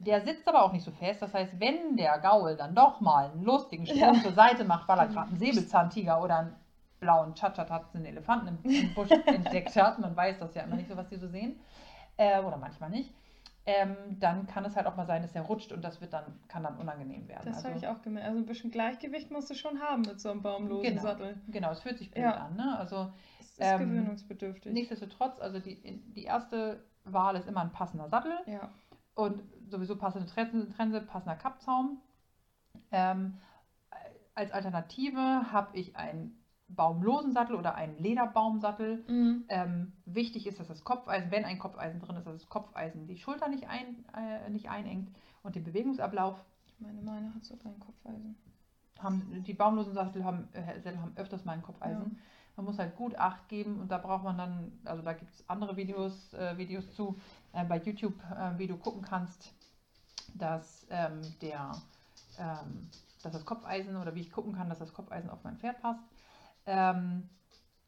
Der 0.00 0.20
sitzt 0.22 0.48
aber 0.48 0.62
auch 0.64 0.72
nicht 0.72 0.84
so 0.84 0.90
fest. 0.90 1.22
Das 1.22 1.32
heißt, 1.32 1.60
wenn 1.60 1.96
der 1.96 2.18
Gaul 2.18 2.56
dann 2.56 2.74
doch 2.74 3.00
mal 3.00 3.30
einen 3.30 3.44
lustigen 3.44 3.86
Sprung 3.86 4.14
Ja. 4.16 4.20
zur 4.22 4.32
Seite 4.32 4.64
macht, 4.64 4.88
weil 4.88 4.98
er 4.98 5.06
gerade 5.06 5.28
einen 5.28 5.38
Säbelzahntiger 5.38 6.20
oder 6.22 6.38
einen 6.38 6.56
blauen 6.98 7.34
Chachatatz, 7.34 7.94
einen 7.94 8.06
Elefanten 8.06 8.58
im, 8.64 8.70
im 8.70 8.94
Busch 8.94 9.10
entdeckt 9.26 9.74
hat, 9.76 9.98
man 9.98 10.16
weiß 10.16 10.38
das 10.40 10.54
ja 10.54 10.62
immer 10.62 10.76
nicht 10.76 10.88
so, 10.88 10.96
was 10.96 11.08
die 11.08 11.16
so 11.16 11.28
sehen, 11.28 11.58
äh, 12.16 12.40
oder 12.40 12.56
manchmal 12.56 12.90
nicht, 12.90 13.12
ähm, 13.64 13.96
dann 14.18 14.46
kann 14.48 14.64
es 14.64 14.74
halt 14.76 14.86
auch 14.88 14.96
mal 14.96 15.06
sein, 15.06 15.22
dass 15.22 15.34
er 15.36 15.42
rutscht 15.42 15.72
und 15.72 15.82
das 15.82 16.00
wird 16.00 16.12
dann, 16.12 16.24
kann 16.48 16.64
dann 16.64 16.76
unangenehm 16.78 17.28
werden. 17.28 17.42
Das 17.44 17.56
Also- 17.58 17.68
habe 17.68 17.78
ich 17.78 17.86
auch 17.86 18.02
gemerkt. 18.02 18.26
Also 18.28 18.38
ein 18.40 18.46
bisschen 18.46 18.72
Gleichgewicht 18.72 19.30
musst 19.30 19.50
du 19.50 19.54
schon 19.54 19.80
haben 19.80 20.02
mit 20.02 20.20
so 20.20 20.30
einem 20.30 20.42
baumlosen 20.42 20.82
Genau. 20.90 21.02
Sattel. 21.02 21.40
Genau, 21.48 21.70
es 21.70 21.80
fühlt 21.80 21.98
sich 21.98 22.10
blöd 22.10 22.24
Ja. 22.24 22.32
an. 22.46 22.56
Ne? 22.56 22.76
Also 22.78 23.12
Es 23.52 23.58
ist 23.58 23.72
Ähm, 23.72 23.78
gewöhnungsbedürftig. 23.80 24.72
nichtsdestotrotz, 24.72 25.38
also 25.40 25.58
die, 25.58 25.80
die 26.14 26.24
erste 26.24 26.82
Wahl 27.04 27.36
ist 27.36 27.46
immer 27.48 27.60
ein 27.60 27.72
passender 27.72 28.08
Sattel 28.08 28.32
Ja. 28.46 28.70
und 29.14 29.42
sowieso 29.68 29.96
passende 29.96 30.26
Trense, 30.26 31.00
passender 31.02 31.36
Kappzaum. 31.36 32.00
Ähm, 32.90 33.38
als 34.34 34.52
Alternative 34.52 35.52
habe 35.52 35.76
ich 35.76 35.96
einen 35.96 36.38
baumlosen 36.68 37.32
Sattel 37.32 37.54
oder 37.56 37.74
einen 37.74 37.98
Lederbaumsattel. 37.98 39.04
Mhm. 39.06 39.44
Ähm, 39.48 39.92
wichtig 40.06 40.46
ist, 40.46 40.58
dass 40.58 40.68
das 40.68 40.84
Kopfeisen, 40.84 41.30
wenn 41.30 41.44
ein 41.44 41.58
Kopfeisen 41.58 42.00
drin 42.00 42.16
ist, 42.16 42.26
dass 42.26 42.38
das 42.40 42.48
Kopfeisen 42.48 43.06
die 43.06 43.18
Schulter 43.18 43.48
nicht, 43.48 43.68
ein, 43.68 44.06
äh, 44.16 44.48
nicht 44.48 44.70
einengt 44.70 45.10
und 45.42 45.54
den 45.54 45.64
Bewegungsablauf. 45.64 46.42
Ich 46.66 46.80
meine, 46.80 47.02
meine 47.02 47.34
hat 47.34 47.44
sogar 47.44 47.72
ein 47.72 47.80
Kopfeisen. 47.80 48.36
Haben, 48.98 49.42
die 49.46 49.52
baumlosen 49.52 49.92
Sattel 49.92 50.24
haben, 50.24 50.48
äh, 50.54 50.80
haben 50.96 51.12
öfters 51.16 51.44
mal 51.44 51.52
ein 51.52 51.62
Kopfeisen. 51.62 52.18
Man 52.56 52.66
muss 52.66 52.78
halt 52.78 52.96
gut 52.96 53.16
Acht 53.16 53.48
geben 53.48 53.80
und 53.80 53.90
da 53.90 53.98
braucht 53.98 54.24
man 54.24 54.36
dann, 54.36 54.72
also 54.84 55.02
da 55.02 55.14
gibt 55.14 55.32
es 55.32 55.48
andere 55.48 55.76
Videos, 55.76 56.34
äh, 56.34 56.56
Videos 56.58 56.92
zu, 56.94 57.18
äh, 57.52 57.64
bei 57.64 57.78
YouTube, 57.78 58.14
äh, 58.30 58.58
wie 58.58 58.66
du 58.66 58.76
gucken 58.76 59.02
kannst, 59.02 59.52
dass 60.34 60.86
ähm, 60.90 61.22
der, 61.40 61.72
ähm, 62.38 62.88
dass 63.22 63.32
das 63.32 63.44
Kopfeisen 63.46 63.96
oder 63.96 64.14
wie 64.14 64.20
ich 64.20 64.30
gucken 64.30 64.54
kann, 64.54 64.68
dass 64.68 64.78
das 64.80 64.92
Kopfeisen 64.92 65.30
auf 65.30 65.42
mein 65.44 65.56
Pferd 65.56 65.80
passt. 65.80 66.02
Ähm, 66.66 67.28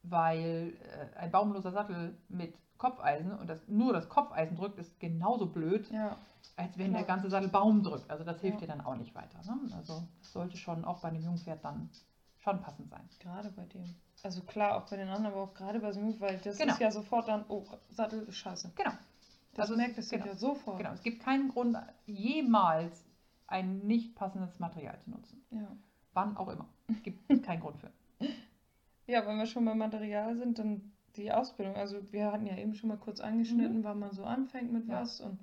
weil 0.03 0.73
äh, 1.15 1.17
ein 1.17 1.31
baumloser 1.31 1.71
Sattel 1.71 2.15
mit 2.29 2.55
Kopfeisen 2.77 3.31
und 3.37 3.47
das, 3.47 3.67
nur 3.67 3.93
das 3.93 4.09
Kopfeisen 4.09 4.55
drückt, 4.55 4.77
ist 4.77 4.99
genauso 4.99 5.47
blöd, 5.47 5.89
Ja. 5.91 6.17
als 6.57 6.77
wenn 6.77 6.91
der 6.91 7.03
Klar. 7.03 7.17
ganze 7.17 7.29
Sattel 7.29 7.49
Baum 7.49 7.83
drückt. 7.83 8.09
Also 8.09 8.23
das 8.23 8.41
hilft 8.41 8.61
Ja. 8.61 8.67
dir 8.67 8.73
dann 8.73 8.81
auch 8.85 8.95
nicht 8.95 9.15
weiter. 9.15 9.39
Ne? 9.45 9.59
Also 9.75 10.05
das 10.21 10.31
sollte 10.33 10.57
schon 10.57 10.85
auch 10.85 10.99
bei 11.01 11.07
einem 11.09 11.21
Jungpferd 11.21 11.63
dann 11.63 11.89
schon 12.39 12.61
passend 12.61 12.89
sein. 12.89 13.07
Gerade 13.19 13.49
bei 13.51 13.65
dem. 13.65 13.95
Also 14.25 14.41
klar, 14.41 14.75
auch 14.77 14.89
bei 14.89 14.97
den 14.97 15.07
anderen, 15.07 15.33
aber 15.33 15.43
auch 15.43 15.53
gerade 15.53 15.79
bei 15.79 15.89
einem, 15.91 16.19
weil 16.19 16.39
das 16.39 16.57
Genau. 16.57 16.73
ist 16.73 16.79
ja 16.79 16.89
sofort 16.89 17.27
dann, 17.27 17.45
oh, 17.47 17.63
Sattel 17.91 18.23
ist 18.23 18.37
scheiße. 18.37 18.71
Genau. 18.75 18.91
Das 19.53 19.69
Also 19.69 19.75
merkt 19.77 19.97
es 19.99 20.09
genau. 20.09 20.25
ja 20.25 20.33
sofort. 20.35 20.79
Genau, 20.79 20.91
es 20.93 21.03
gibt 21.03 21.21
keinen 21.23 21.49
Grund, 21.49 21.77
jemals 22.07 23.05
ein 23.45 23.85
nicht 23.85 24.15
passendes 24.15 24.57
Material 24.59 24.99
zu 24.99 25.11
nutzen. 25.11 25.45
Ja. 25.51 25.67
Wann 26.13 26.35
auch 26.37 26.47
immer. 26.49 26.67
Es 26.87 27.03
gibt 27.03 27.19
keinen 27.43 27.59
Grund 27.61 27.77
für. 27.77 27.91
ja, 29.05 29.25
wenn 29.27 29.37
wir 29.37 29.45
schon 29.45 29.63
beim 29.63 29.77
Material 29.77 30.35
sind, 30.37 30.57
dann 30.57 30.91
die 31.17 31.31
Ausbildung. 31.31 31.75
Also 31.75 32.01
wir 32.11 32.31
hatten 32.31 32.47
ja 32.47 32.57
eben 32.57 32.73
schon 32.73 32.89
mal 32.89 32.97
kurz 32.97 33.19
angeschnitten, 33.19 33.83
wann 33.83 33.99
man 33.99 34.11
so 34.11 34.23
anfängt 34.25 34.71
mit 34.73 34.85
Mhm. 34.85 34.91
Ja. 34.91 35.01
was 35.01 35.21
und 35.21 35.39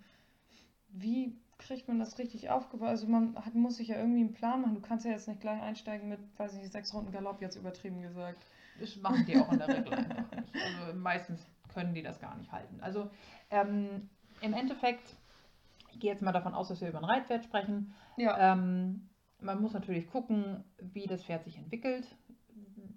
wie 0.89 1.39
kriegt 1.59 1.87
man 1.87 2.01
das 2.01 2.19
richtig 2.19 2.51
aufgebaut. 2.51 2.89
Also 2.89 3.07
man 3.07 3.37
hat, 3.37 3.55
muss 3.55 3.77
sich 3.77 3.87
ja 3.89 3.97
irgendwie 3.97 4.21
einen 4.21 4.33
Plan 4.35 4.61
machen. 4.63 4.75
Du 4.75 4.81
kannst 4.81 5.05
ja 5.05 5.13
jetzt 5.13 5.29
nicht 5.29 5.41
gleich 5.41 5.63
einsteigen 5.63 6.09
mit, 6.09 6.19
weiß 6.37 6.55
ich 6.55 6.63
nicht, 6.63 6.73
sechs 6.73 6.93
Runden 6.93 7.13
Galopp, 7.13 7.41
jetzt 7.41 7.55
übertrieben 7.55 8.03
gesagt. 8.03 8.45
Das 8.81 8.97
machen 8.97 9.25
die 9.27 9.37
auch 9.37 9.51
in 9.53 9.59
der 9.59 9.69
Regel 9.69 9.95
einfach 9.95 10.31
nicht. 10.37 10.55
Also 10.55 10.99
meistens 10.99 11.47
können 11.73 11.95
die 11.95 12.03
das 12.03 12.21
gar 12.21 12.37
nicht 12.37 12.53
halten. 12.53 12.81
Also 12.81 13.11
ähm, 13.51 14.09
im 14.41 14.53
Endeffekt, 14.53 15.17
ich 15.91 16.01
gehe 16.01 16.11
jetzt 16.11 16.23
mal 16.23 16.33
davon 16.33 16.55
aus, 16.55 16.69
dass 16.69 16.81
wir 16.81 16.89
über 16.89 16.99
ein 16.99 17.05
Reitpferd 17.05 17.45
sprechen. 17.45 17.95
Ja. 18.17 18.53
Ähm, 18.53 19.09
man 19.41 19.61
muss 19.61 19.73
natürlich 19.73 20.09
gucken, 20.09 20.65
wie 20.79 21.07
das 21.07 21.25
Pferd 21.25 21.45
sich 21.45 21.59
entwickelt. 21.59 22.07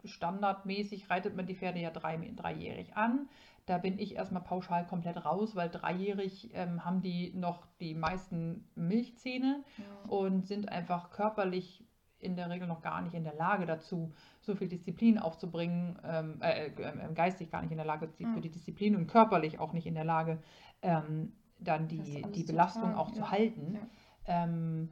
Standardmäßig 0.04 1.10
reitet 1.10 1.36
man 1.36 1.48
die 1.48 1.56
Pferde 1.56 1.80
ja 1.80 1.90
drei, 1.90 2.18
dreijährig 2.36 2.96
an. 2.96 3.28
Da 3.66 3.80
bin 3.80 3.98
ich 3.98 4.16
erstmal 4.16 4.44
pauschal 4.44 4.86
komplett 4.86 5.26
raus, 5.26 5.56
weil 5.56 5.70
dreijährig 5.70 6.52
ähm, 6.54 6.86
haben 6.86 7.02
die 7.02 7.34
noch 7.34 7.66
die 7.80 7.96
meisten 7.96 8.68
Milchzähne 8.76 9.64
ja. 9.78 10.10
und 10.10 10.46
sind 10.46 10.70
einfach 10.70 11.10
körperlich 11.10 11.84
in 12.20 12.36
der 12.36 12.50
Regel 12.50 12.68
noch 12.68 12.82
gar 12.82 13.02
nicht 13.02 13.14
in 13.14 13.24
der 13.24 13.36
Lage 13.36 13.66
dazu, 13.66 14.14
so 14.42 14.56
viel 14.56 14.68
Disziplin 14.68 15.20
aufzubringen, 15.20 16.00
ähm, 16.04 16.38
äh, 16.42 16.68
äh, 16.68 17.14
geistig 17.14 17.52
gar 17.52 17.62
nicht 17.62 17.72
in 17.72 17.78
der 17.78 17.86
Lage 17.86 18.08
für 18.08 18.42
die 18.42 18.50
Disziplin 18.50 18.96
und 18.96 19.08
körperlich 19.08 19.60
auch 19.60 19.74
nicht 19.74 19.86
in 19.86 19.96
der 19.96 20.06
Lage, 20.06 20.42
ähm, 20.82 21.34
dann 21.60 21.88
die, 21.88 22.22
die 22.34 22.44
Belastung 22.44 22.84
tragen, 22.84 22.96
auch 22.96 23.10
ja. 23.10 23.16
zu 23.16 23.32
halten, 23.32 23.76
Ja. 23.76 24.44
ähm, 24.44 24.90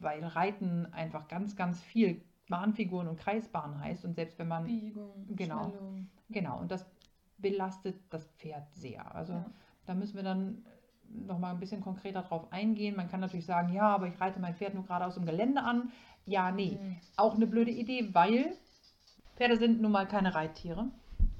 weil 0.00 0.22
Reiten 0.24 0.92
einfach 0.92 1.28
ganz, 1.28 1.56
ganz 1.56 1.80
viel 1.80 2.20
Bahnfiguren 2.48 3.08
und 3.08 3.18
Kreisbahnen 3.18 3.80
heißt 3.80 4.04
und 4.04 4.14
selbst 4.14 4.38
wenn 4.38 4.48
man 4.48 4.64
Biegung, 4.64 5.26
Genau. 5.30 5.70
Schwellung. 5.70 6.10
Genau, 6.28 6.58
und 6.58 6.70
das 6.70 6.86
belastet 7.38 7.96
das 8.10 8.26
Pferd 8.38 8.70
sehr. 8.74 9.14
Also 9.14 9.44
da 9.86 9.94
müssen 9.94 10.16
wir 10.16 10.22
dann 10.22 10.64
noch 11.08 11.38
mal 11.38 11.50
ein 11.50 11.60
bisschen 11.60 11.80
konkreter 11.80 12.22
drauf 12.22 12.52
eingehen. 12.52 12.96
Man 12.96 13.08
kann 13.08 13.20
natürlich 13.20 13.46
sagen, 13.46 13.72
ja, 13.72 13.88
aber 13.94 14.08
ich 14.08 14.20
reite 14.20 14.40
mein 14.40 14.54
Pferd 14.54 14.74
nur 14.74 14.84
gerade 14.84 15.06
aus 15.06 15.14
dem 15.14 15.26
Gelände 15.26 15.62
an. 15.62 15.90
Ja, 16.26 16.50
nee, 16.50 16.78
Mhm. 16.80 16.96
auch 17.16 17.34
eine 17.34 17.46
blöde 17.46 17.70
Idee, 17.70 18.08
weil 18.14 18.56
Pferde 19.36 19.56
sind 19.58 19.80
nun 19.80 19.92
mal 19.92 20.06
keine 20.06 20.34
Reittiere. 20.34 20.88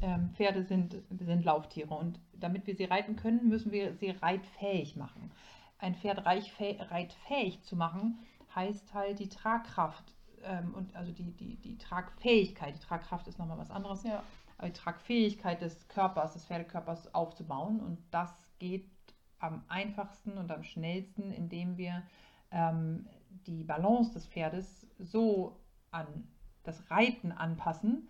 Ähm, 0.02 0.30
Pferde 0.34 0.64
sind, 0.64 0.96
sind 1.10 1.44
Lauftiere 1.44 1.94
und 1.94 2.18
damit 2.34 2.66
wir 2.66 2.74
sie 2.74 2.84
reiten 2.84 3.16
können, 3.16 3.48
müssen 3.48 3.72
wir 3.72 3.94
sie 3.94 4.10
reitfähig 4.10 4.96
machen. 4.96 5.30
Ein 5.78 5.94
Pferd 5.94 6.24
reitfähig 6.26 7.62
zu 7.62 7.76
machen, 7.76 8.18
heißt 8.54 8.92
halt 8.94 9.18
die 9.18 9.28
Tragkraft 9.28 10.04
ähm, 10.42 10.74
und 10.74 10.94
also 10.94 11.12
die, 11.12 11.32
die, 11.32 11.56
die 11.56 11.78
Tragfähigkeit. 11.78 12.74
Die 12.74 12.80
Tragkraft 12.86 13.26
ist 13.28 13.38
nochmal 13.38 13.58
was 13.58 13.70
anderes 13.70 14.02
Ja. 14.04 14.22
aber 14.58 14.68
die 14.68 14.74
Tragfähigkeit 14.74 15.60
des 15.62 15.88
Körpers, 15.88 16.34
des 16.34 16.44
Pferdekörpers 16.44 17.14
aufzubauen. 17.14 17.80
Und 17.80 17.98
das 18.10 18.30
geht 18.58 18.86
am 19.38 19.62
einfachsten 19.68 20.38
und 20.38 20.50
am 20.52 20.62
schnellsten, 20.64 21.32
indem 21.32 21.76
wir 21.76 22.02
ähm, 22.50 23.06
die 23.46 23.64
Balance 23.64 24.12
des 24.12 24.26
Pferdes 24.26 24.86
so 24.98 25.60
an 25.90 26.06
das 26.62 26.90
Reiten 26.90 27.32
anpassen, 27.32 28.08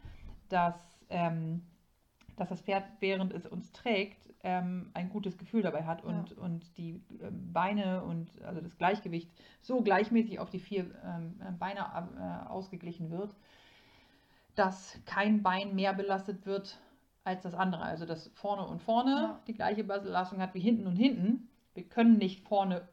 dass, 0.48 1.04
ähm, 1.10 1.62
dass 2.36 2.48
das 2.48 2.60
Pferd, 2.62 2.84
während 3.00 3.32
es 3.32 3.46
uns 3.46 3.72
trägt, 3.72 4.32
ähm, 4.42 4.90
ein 4.94 5.08
gutes 5.08 5.38
Gefühl 5.38 5.62
dabei 5.62 5.84
hat 5.84 6.04
und, 6.04 6.32
und 6.32 6.76
die 6.76 7.02
ähm, 7.22 7.52
Beine 7.52 8.04
und 8.04 8.40
also 8.42 8.60
das 8.60 8.76
Gleichgewicht 8.76 9.30
so 9.62 9.80
gleichmäßig 9.82 10.38
auf 10.38 10.50
die 10.50 10.60
vier 10.60 10.90
ähm, 11.04 11.34
Beine 11.58 11.80
äh, 11.80 12.48
ausgeglichen 12.48 13.10
wird, 13.10 13.34
dass 14.54 14.98
kein 15.06 15.42
Bein 15.42 15.74
mehr 15.74 15.94
belastet 15.94 16.46
wird 16.46 16.78
als 17.24 17.42
das 17.42 17.54
andere. 17.54 17.82
Also 17.82 18.04
dass 18.06 18.28
vorne 18.34 18.66
und 18.66 18.82
vorne 18.82 19.10
Ja. 19.10 19.40
die 19.46 19.54
gleiche 19.54 19.82
Belastung 19.82 20.40
hat 20.40 20.54
wie 20.54 20.60
hinten 20.60 20.86
und 20.86 20.96
hinten. 20.96 21.48
Wir 21.72 21.84
können 21.88 22.18
nicht 22.18 22.46
vorne 22.46 22.86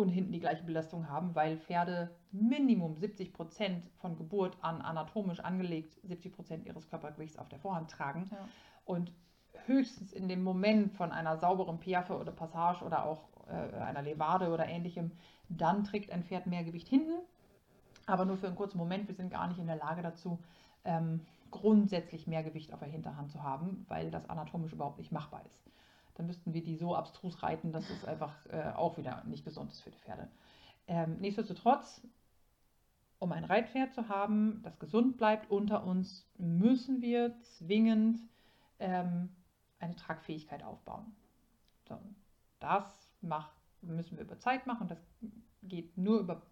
und 0.00 0.08
hinten 0.08 0.32
die 0.32 0.40
gleiche 0.40 0.64
Belastung 0.64 1.08
haben, 1.08 1.34
weil 1.34 1.58
Pferde 1.58 2.10
Minimum 2.32 2.96
70 2.96 3.32
Prozent 3.32 3.90
von 3.98 4.16
Geburt 4.16 4.56
an 4.62 4.80
anatomisch 4.80 5.40
angelegt 5.40 5.98
70 6.04 6.32
Prozent 6.32 6.66
ihres 6.66 6.88
Körpergewichts 6.88 7.38
auf 7.38 7.48
der 7.48 7.58
Vorhand 7.58 7.90
tragen 7.90 8.28
Ja. 8.30 8.48
und 8.84 9.12
höchstens 9.66 10.12
in 10.12 10.28
dem 10.28 10.42
Moment 10.42 10.92
von 10.92 11.12
einer 11.12 11.36
sauberen 11.36 11.78
Piaffe 11.80 12.16
oder 12.18 12.32
Passage 12.32 12.84
oder 12.84 13.04
auch 13.04 13.28
äh, 13.48 13.76
einer 13.76 14.02
Levade 14.02 14.50
oder 14.52 14.66
ähnlichem, 14.66 15.10
dann 15.48 15.84
trägt 15.84 16.10
ein 16.12 16.22
Pferd 16.22 16.46
mehr 16.46 16.64
Gewicht 16.64 16.88
hinten, 16.88 17.20
aber 18.06 18.24
nur 18.24 18.36
für 18.36 18.46
einen 18.46 18.56
kurzen 18.56 18.78
Moment. 18.78 19.08
Wir 19.08 19.14
sind 19.14 19.30
gar 19.30 19.48
nicht 19.48 19.58
in 19.58 19.66
der 19.66 19.76
Lage 19.76 20.02
dazu, 20.02 20.38
ähm, 20.84 21.20
grundsätzlich 21.50 22.26
mehr 22.26 22.42
Gewicht 22.44 22.72
auf 22.72 22.78
der 22.78 22.88
Hinterhand 22.88 23.30
zu 23.30 23.42
haben, 23.42 23.84
weil 23.88 24.10
das 24.10 24.28
anatomisch 24.30 24.72
überhaupt 24.72 24.98
nicht 24.98 25.10
machbar 25.12 25.42
ist. 25.46 25.64
Dann 26.20 26.26
müssten 26.26 26.52
wir 26.52 26.62
die 26.62 26.76
so 26.76 26.94
abstrus 26.94 27.42
reiten, 27.42 27.72
dass 27.72 27.88
es 27.88 28.04
einfach 28.04 28.34
äh, 28.50 28.72
auch 28.76 28.98
wieder 28.98 29.24
nicht 29.24 29.42
gesund 29.42 29.72
ist 29.72 29.80
für 29.80 29.90
die 29.90 29.96
Pferde. 29.96 30.28
Ähm, 30.86 31.16
nichtsdestotrotz, 31.18 32.06
um 33.18 33.32
ein 33.32 33.42
Reitpferd 33.44 33.94
zu 33.94 34.10
haben, 34.10 34.60
das 34.62 34.78
gesund 34.78 35.16
bleibt 35.16 35.50
unter 35.50 35.82
uns, 35.82 36.30
müssen 36.36 37.00
wir 37.00 37.40
zwingend 37.40 38.18
ähm, 38.80 39.34
eine 39.78 39.96
Tragfähigkeit 39.96 40.62
aufbauen. 40.62 41.16
So, 41.88 41.98
das 42.58 42.84
macht, 43.22 43.54
müssen 43.80 44.18
wir 44.18 44.24
über 44.24 44.38
Zeit 44.38 44.66
machen. 44.66 44.88
Das 44.88 44.98
geht 45.62 45.96
nur 45.96 46.20
über 46.20 46.42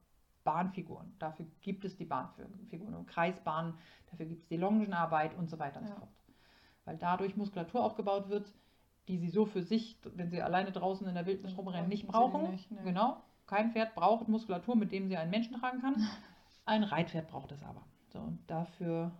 Bahnfiguren. 0.44 1.14
Dafür 1.18 1.44
gibt 1.60 1.84
es 1.84 1.94
die 1.98 2.06
Bahnfiguren 2.06 2.94
und 2.94 3.06
Kreisbahnen, 3.06 3.74
dafür 4.10 4.24
gibt 4.24 4.44
es 4.44 4.48
die 4.48 4.56
Longenarbeit 4.56 5.36
und 5.36 5.50
so 5.50 5.58
weiter 5.58 5.80
und 5.80 5.88
Ja. 5.88 5.92
so 5.92 6.00
fort. 6.00 6.14
Weil 6.86 6.96
dadurch 6.96 7.36
Muskulatur 7.36 7.84
aufgebaut 7.84 8.30
wird, 8.30 8.50
die 9.08 9.18
sie 9.18 9.28
so 9.28 9.46
für 9.46 9.62
sich, 9.62 9.98
wenn 10.14 10.30
sie 10.30 10.42
alleine 10.42 10.70
draußen 10.70 11.06
in 11.08 11.14
der 11.14 11.26
Wildnis 11.26 11.56
rumrennen, 11.56 11.88
nicht 11.88 12.06
Brauchen 12.06 12.50
nicht, 12.50 12.70
ne. 12.70 12.80
Genau. 12.84 13.22
Kein 13.46 13.72
Pferd 13.72 13.94
braucht 13.94 14.28
Muskulatur, 14.28 14.76
mit 14.76 14.92
dem 14.92 15.08
sie 15.08 15.16
einen 15.16 15.30
Menschen 15.30 15.58
tragen 15.58 15.80
kann. 15.80 15.94
Ein 16.66 16.84
Reitpferd 16.84 17.28
braucht 17.28 17.50
es 17.50 17.62
aber. 17.62 17.82
So, 18.12 18.18
und 18.18 18.38
dafür 18.46 19.10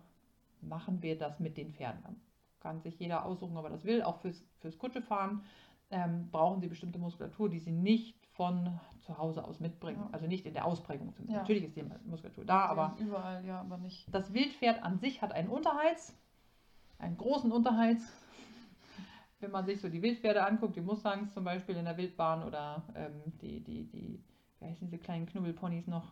machen 0.61 1.01
wir 1.01 1.17
das 1.17 1.39
mit 1.39 1.57
den 1.57 1.73
Pferden. 1.73 2.03
Dann 2.03 2.15
kann 2.59 2.81
sich 2.81 2.99
jeder 2.99 3.25
aussuchen, 3.25 3.57
ob 3.57 3.63
er 3.65 3.71
das 3.71 3.85
will. 3.85 4.03
Auch 4.03 4.19
fürs, 4.19 4.43
fürs 4.59 4.77
Kutschefahren 4.77 5.41
ähm, 5.89 6.29
brauchen 6.31 6.61
sie 6.61 6.67
bestimmte 6.67 6.99
Muskulatur, 6.99 7.49
die 7.49 7.59
sie 7.59 7.71
nicht 7.71 8.15
von 8.33 8.79
zu 9.01 9.17
Hause 9.17 9.43
aus 9.43 9.59
mitbringen. 9.59 10.01
Ja. 10.01 10.09
Also 10.11 10.27
nicht 10.27 10.45
in 10.45 10.53
der 10.53 10.65
Ausprägung. 10.65 11.13
Ja. 11.27 11.37
Natürlich 11.37 11.63
ist 11.63 11.75
die 11.75 11.83
Muskulatur 12.05 12.45
da, 12.45 12.65
aber 12.65 12.95
Überall, 12.99 13.43
ja, 13.45 13.59
aber 13.61 13.77
nicht. 13.77 14.05
das 14.13 14.33
Wildpferd 14.33 14.83
an 14.83 14.99
sich 14.99 15.21
hat 15.21 15.31
einen 15.31 15.49
Unterhals, 15.49 16.15
einen 16.99 17.17
großen 17.17 17.51
Unterhals. 17.51 18.01
Wenn 19.39 19.51
man 19.51 19.65
sich 19.65 19.79
so 19.79 19.87
die 19.89 20.01
Wildpferde 20.01 20.45
anguckt, 20.45 20.75
die 20.75 20.81
Mustangs 20.81 21.33
zum 21.33 21.43
Beispiel 21.45 21.75
in 21.77 21.85
der 21.85 21.95
Wildbahn 21.97 22.43
oder 22.43 22.83
ähm, 22.95 23.21
die, 23.41 23.61
die, 23.63 23.85
die, 23.85 24.21
wie 24.59 24.65
heißen 24.65 24.87
diese 24.87 24.97
kleinen 24.97 25.25
Knubbelponys 25.27 25.87
noch? 25.87 26.11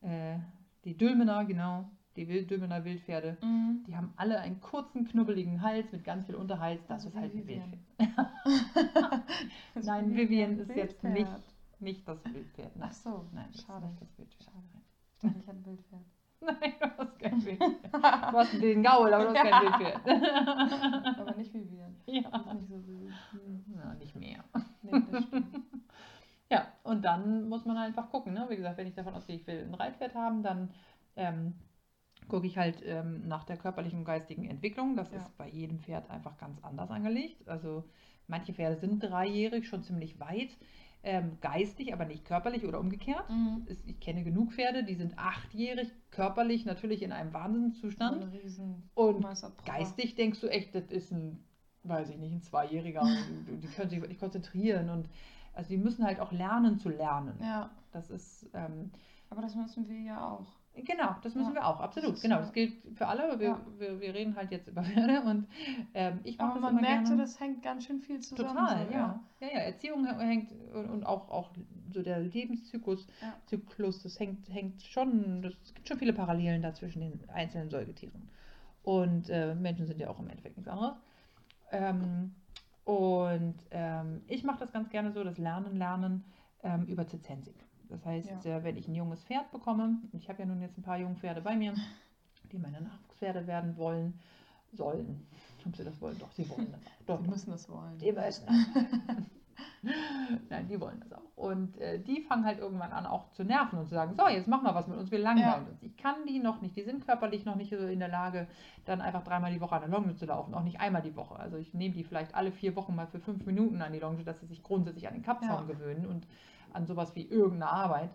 Äh, 0.00 0.38
die 0.84 0.96
Dülmener, 0.96 1.44
genau, 1.44 1.90
die 2.16 2.28
Wild 2.28 2.50
Dülmener 2.50 2.84
Wildpferde. 2.84 3.36
Mhm. 3.42 3.84
Die 3.86 3.94
haben 3.96 4.12
alle 4.16 4.40
einen 4.40 4.60
kurzen, 4.60 5.06
knubbeligen 5.06 5.60
Hals 5.62 5.92
mit 5.92 6.04
ganz 6.04 6.24
viel 6.26 6.34
Unterhals. 6.34 6.80
Das 6.86 7.04
Also 7.04 7.08
ist 7.08 7.16
halt 7.16 7.34
ein. 7.34 7.46
Wildpferd. 7.46 7.78
Nein, 9.84 10.14
Vivian 10.16 10.58
ist 10.58 10.74
jetzt 10.74 11.02
Wildpferd. 11.02 11.12
nicht, 11.12 11.80
nicht 11.80 12.08
das 12.08 12.18
Wildpferd. 12.24 12.74
Nein, 12.76 12.88
Ach 12.88 12.92
so, 12.92 13.28
nein 13.32 13.48
das 13.52 13.62
schade. 13.62 13.86
ist 13.86 13.90
nicht 13.90 14.00
das 14.02 14.18
Wildpferd. 14.18 14.44
Schade. 14.44 14.82
Ich 15.14 15.20
dachte, 15.20 15.38
ich 15.38 15.46
hätte 15.46 15.58
ein 15.58 15.66
Wildpferd. 15.66 16.04
Nein, 16.40 16.72
du 16.80 16.98
hast 16.98 17.18
kein 17.18 17.44
Wildpferd. 17.44 17.92
Du 18.32 18.38
hast 18.38 18.52
den 18.62 18.82
Gaul, 18.82 19.12
aber 19.12 19.24
du 19.24 19.30
hast 19.30 19.42
kein 19.48 19.62
Wildpferd. 19.62 20.00
Aber 21.18 21.34
nicht 21.36 21.52
wie 21.54 21.70
wir. 21.70 21.90
Ja. 22.06 22.22
Das 22.30 22.46
ist 22.46 22.54
nicht 22.54 22.68
so 22.68 22.86
wild. 22.86 23.12
Hm. 23.32 23.64
Na, 23.74 23.94
nicht 23.94 24.14
mehr. 24.16 24.44
Nee, 24.82 25.02
das 25.10 25.24
stimmt. 25.24 25.56
Ja, 26.50 26.68
und 26.84 27.04
dann 27.04 27.48
muss 27.48 27.64
man 27.64 27.76
einfach 27.76 28.10
gucken. 28.10 28.34
Ne? 28.34 28.46
Wie 28.48 28.56
gesagt, 28.56 28.76
wenn 28.78 28.86
ich 28.86 28.94
davon 28.94 29.14
ausgehe, 29.14 29.36
ich 29.36 29.46
will 29.46 29.64
ein 29.64 29.74
Reitpferd 29.74 30.14
haben, 30.14 30.42
dann 30.42 30.70
ähm, 31.16 31.54
gucke 32.28 32.46
ich 32.46 32.56
halt 32.58 32.82
ähm, 32.84 33.26
nach 33.26 33.44
der 33.44 33.56
körperlichen 33.56 34.00
und 34.00 34.04
geistigen 34.04 34.44
Entwicklung. 34.48 34.96
Das 34.96 35.10
Ja. 35.10 35.18
ist 35.18 35.36
bei 35.38 35.48
jedem 35.48 35.80
Pferd 35.80 36.08
einfach 36.10 36.36
ganz 36.38 36.62
anders 36.62 36.90
angelegt. 36.90 37.48
Also 37.48 37.84
manche 38.28 38.52
Pferde 38.52 38.76
sind 38.76 39.00
dreijährig, 39.02 39.66
schon 39.68 39.82
ziemlich 39.82 40.20
weit, 40.20 40.56
ähm, 41.06 41.38
geistig, 41.40 41.92
aber 41.92 42.04
nicht 42.04 42.24
körperlich 42.24 42.66
oder 42.66 42.80
umgekehrt. 42.80 43.30
Mhm. 43.30 43.64
Ich 43.86 44.00
kenne 44.00 44.24
genug 44.24 44.52
Pferde, 44.52 44.82
die 44.82 44.96
sind 44.96 45.16
achtjährig, 45.16 45.88
körperlich 46.10 46.66
natürlich 46.66 47.00
in 47.02 47.12
einem 47.12 47.32
Wahnsinnszustand. 47.32 48.24
Und 48.94 49.24
geistig 49.64 50.16
denkst 50.16 50.40
du 50.40 50.48
echt, 50.48 50.74
das 50.74 50.90
ist 50.90 51.12
ein, 51.12 51.44
weiß 51.84 52.10
ich 52.10 52.18
nicht, 52.18 52.32
ein 52.32 52.42
Zweijähriger. 52.42 53.02
die 53.62 53.68
können 53.68 53.88
sich 53.88 54.00
wirklich 54.00 54.18
konzentrieren 54.18 54.90
und 54.90 55.08
also 55.54 55.68
die 55.68 55.78
müssen 55.78 56.04
halt 56.04 56.18
auch 56.18 56.32
lernen 56.32 56.76
zu 56.76 56.88
lernen. 56.88 57.38
Ja, 57.40 57.70
Das 57.92 58.10
ist, 58.10 58.50
ähm, 58.52 58.90
aber 59.30 59.42
das 59.42 59.54
müssen 59.54 59.88
wir 59.88 60.00
ja 60.00 60.28
auch. 60.28 60.52
Genau, 60.84 61.16
das 61.22 61.34
müssen 61.34 61.50
Ja, 61.50 61.54
wir 61.62 61.66
auch, 61.66 61.80
absolut. 61.80 62.20
genau, 62.20 62.36
das 62.38 62.52
gilt 62.52 62.74
für 62.96 63.06
alle. 63.06 63.24
aber 63.24 63.40
Wir, 63.40 63.48
Ja. 63.48 63.60
wir, 63.78 64.00
wir 64.00 64.14
reden 64.14 64.36
halt 64.36 64.50
jetzt 64.50 64.68
über 64.68 64.82
Pferde 64.82 65.22
und 65.22 65.46
ähm, 65.94 66.20
ich 66.24 66.38
mache 66.38 66.54
das 66.54 66.62
man 66.62 66.72
immer 66.72 66.80
merkt 66.82 67.06
so, 67.06 67.14
gerne. 67.14 67.22
das 67.22 67.40
hängt 67.40 67.62
ganz 67.62 67.84
schön 67.84 68.00
viel 68.00 68.20
zusammen. 68.20 68.48
Total, 68.56 68.86
so, 68.86 68.92
ja. 68.92 69.20
ja. 69.40 69.48
Ja, 69.48 69.58
Erziehung 69.60 70.06
hängt 70.06 70.52
und, 70.74 70.90
und 70.90 71.04
auch, 71.04 71.28
auch 71.30 71.50
so 71.92 72.02
der 72.02 72.20
Lebenszyklus. 72.20 73.06
Zyklus, 73.46 74.02
das 74.02 74.18
hängt, 74.18 74.48
hängt 74.48 74.82
schon, 74.82 75.42
das, 75.42 75.54
es 75.64 75.74
gibt 75.74 75.88
schon 75.88 75.98
viele 75.98 76.12
Parallelen 76.12 76.62
da 76.62 76.72
zwischen 76.74 77.00
den 77.00 77.28
einzelnen 77.30 77.70
Säugetieren. 77.70 78.28
Und 78.82 79.28
äh, 79.30 79.54
Menschen 79.54 79.86
sind 79.86 79.98
ja 80.00 80.08
auch 80.08 80.20
im 80.20 80.28
Endeffekt 80.28 80.56
nichts 80.56 80.70
anderes. 80.70 80.94
Ähm, 81.72 82.34
und 82.84 83.56
ähm, 83.72 84.22
ich 84.28 84.44
mache 84.44 84.60
das 84.60 84.72
ganz 84.72 84.88
gerne 84.90 85.10
so, 85.12 85.24
das 85.24 85.38
Lernen, 85.38 85.76
Lernen 85.76 86.24
ähm, 86.62 86.84
über 86.86 87.06
Zizensik. 87.06 87.65
Das 87.88 88.04
heißt, 88.04 88.46
äh, 88.46 88.64
wenn 88.64 88.76
ich 88.76 88.88
ein 88.88 88.94
junges 88.94 89.22
Pferd 89.24 89.50
bekomme, 89.52 89.98
und 90.12 90.18
ich 90.22 90.28
habe 90.28 90.40
ja 90.40 90.46
nun 90.46 90.60
jetzt 90.60 90.76
ein 90.78 90.82
paar 90.82 90.98
Jungpferde 90.98 91.40
bei 91.40 91.56
mir, 91.56 91.74
die 92.52 92.58
meine 92.58 92.80
Nachwuchspferde 92.80 93.46
werden 93.46 93.76
wollen, 93.76 94.18
sollen. 94.72 95.26
Ob 95.64 95.74
sie 95.76 95.84
das 95.84 96.00
wollen? 96.00 96.18
Doch, 96.18 96.30
sie 96.32 96.48
wollen 96.50 96.70
das 96.72 96.80
auch. 96.86 97.06
Doch, 97.06 97.18
Sie 97.18 97.24
doch. 97.24 97.30
müssen 97.30 97.50
das 97.50 97.68
wollen. 97.68 97.98
Die 97.98 98.12
müssen. 98.12 98.46
Nein, 100.50 100.66
die 100.68 100.80
wollen 100.80 101.00
das 101.00 101.12
auch. 101.12 101.22
Und 101.36 101.78
äh, 101.78 101.98
die 102.00 102.20
fangen 102.22 102.44
halt 102.44 102.58
irgendwann 102.58 102.90
an 102.92 103.06
auch 103.06 103.30
zu 103.32 103.44
nerven 103.44 103.78
und 103.78 103.86
zu 103.86 103.94
sagen, 103.94 104.14
so, 104.14 104.26
jetzt 104.28 104.48
mach 104.48 104.62
mal 104.62 104.74
was 104.74 104.86
mit 104.88 104.98
uns, 104.98 105.10
wir 105.10 105.18
langweilen 105.18 105.64
Ja. 105.64 105.70
uns. 105.70 105.82
Ich 105.82 105.96
kann 105.96 106.14
die 106.26 106.40
noch 106.40 106.60
nicht, 106.60 106.74
die 106.76 106.82
sind 106.82 107.04
körperlich 107.06 107.44
noch 107.44 107.54
nicht 107.56 107.70
so 107.70 107.76
in 107.86 108.00
der 108.00 108.08
Lage, 108.08 108.48
dann 108.84 109.00
einfach 109.00 109.22
dreimal 109.22 109.52
die 109.52 109.60
Woche 109.60 109.76
an 109.76 109.82
der 109.82 109.90
Longe 109.90 110.16
zu 110.16 110.26
laufen, 110.26 110.54
auch 110.54 110.64
nicht 110.64 110.80
einmal 110.80 111.02
die 111.02 111.14
Woche. 111.14 111.36
Also 111.36 111.56
ich 111.56 111.72
nehme 111.74 111.94
die 111.94 112.04
vielleicht 112.04 112.34
alle 112.34 112.50
vier 112.52 112.74
Wochen 112.74 112.94
mal 112.96 113.06
für 113.06 113.20
fünf 113.20 113.46
Minuten 113.46 113.80
an 113.82 113.92
die 113.92 114.00
Longe, 114.00 114.24
dass 114.24 114.40
sie 114.40 114.46
sich 114.46 114.62
grundsätzlich 114.62 115.06
an 115.06 115.14
den 115.14 115.22
Kappzaum 115.22 115.68
Ja. 115.68 115.74
gewöhnen 115.74 116.06
und 116.06 116.26
an 116.72 116.86
sowas 116.86 117.14
wie 117.14 117.26
irgendeine 117.26 117.70
Arbeit. 117.70 118.10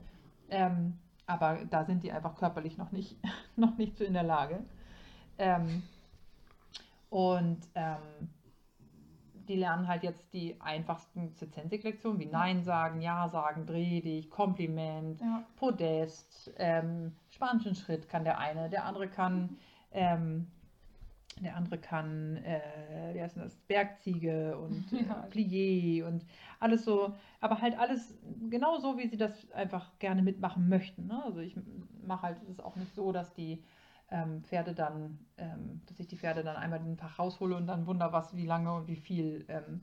Ähm, 0.49 0.97
aber 1.25 1.59
da 1.69 1.85
sind 1.85 2.03
die 2.03 2.11
einfach 2.11 2.35
körperlich 2.35 2.77
noch 2.77 2.91
nicht, 2.91 3.17
noch 3.55 3.77
nicht 3.77 3.97
so 3.97 4.03
in 4.03 4.13
der 4.13 4.23
Lage. 4.23 4.63
Ähm, 5.37 5.83
und 7.09 7.59
ähm, 7.75 8.29
die 9.47 9.55
lernen 9.55 9.87
halt 9.87 10.03
jetzt 10.03 10.33
die 10.33 10.59
einfachsten 10.61 11.35
Zizensik-Lektionen, 11.35 12.19
wie 12.19 12.25
Nein 12.25 12.63
sagen, 12.63 13.01
Ja 13.01 13.27
sagen, 13.27 13.65
dreh 13.65 14.01
dich, 14.01 14.29
Kompliment, 14.29 15.19
Ja, 15.19 15.43
Podest, 15.57 16.53
ähm, 16.57 17.13
spanischen 17.29 17.75
Schritt 17.75 18.07
kann 18.07 18.23
der 18.23 18.37
eine, 18.37 18.69
der 18.69 18.85
andere 18.85 19.07
kann 19.07 19.57
ähm, 19.91 20.47
Der 21.43 21.55
andere 21.55 21.77
kann, 21.77 22.37
äh, 22.37 23.13
wie 23.13 23.21
heißt 23.21 23.37
das, 23.37 23.55
Bergziege 23.61 24.57
und 24.57 24.85
äh, 24.93 25.03
Ja. 25.05 25.27
Plié 25.31 26.03
und 26.03 26.25
alles 26.59 26.85
so, 26.85 27.13
aber 27.39 27.61
halt 27.61 27.77
alles 27.77 28.15
genau 28.49 28.77
so, 28.79 28.97
wie 28.97 29.07
sie 29.07 29.17
das 29.17 29.51
einfach 29.51 29.97
gerne 29.99 30.21
mitmachen 30.21 30.69
möchten. 30.69 31.07
Ne? 31.07 31.23
Also 31.23 31.39
ich 31.39 31.55
mache 32.05 32.23
halt, 32.23 32.37
es 32.43 32.49
ist 32.49 32.63
auch 32.63 32.75
nicht 32.75 32.93
so, 32.93 33.11
dass 33.11 33.33
die 33.33 33.63
ähm, 34.11 34.43
Pferde 34.43 34.73
dann, 34.73 35.19
ähm, 35.37 35.81
dass 35.87 35.99
ich 35.99 36.07
die 36.07 36.17
Pferde 36.17 36.43
dann 36.43 36.57
einmal 36.57 36.79
den 36.79 36.97
Tag 36.97 37.17
raushole 37.17 37.55
und 37.55 37.65
dann 37.67 37.87
wunder 37.87 38.11
was, 38.13 38.35
wie 38.35 38.45
lange 38.45 38.73
und 38.73 38.87
wie 38.87 38.97
viel 38.97 39.45
ähm, 39.47 39.81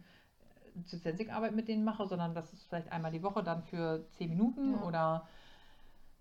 Arbeit 1.32 1.54
mit 1.54 1.66
denen 1.66 1.84
mache, 1.84 2.06
sondern 2.06 2.34
das 2.34 2.52
ist 2.52 2.64
vielleicht 2.68 2.92
einmal 2.92 3.10
die 3.10 3.22
Woche 3.22 3.42
dann 3.42 3.62
für 3.62 4.06
10 4.12 4.30
Minuten 4.30 4.74
Ja. 4.74 4.82
oder 4.82 5.28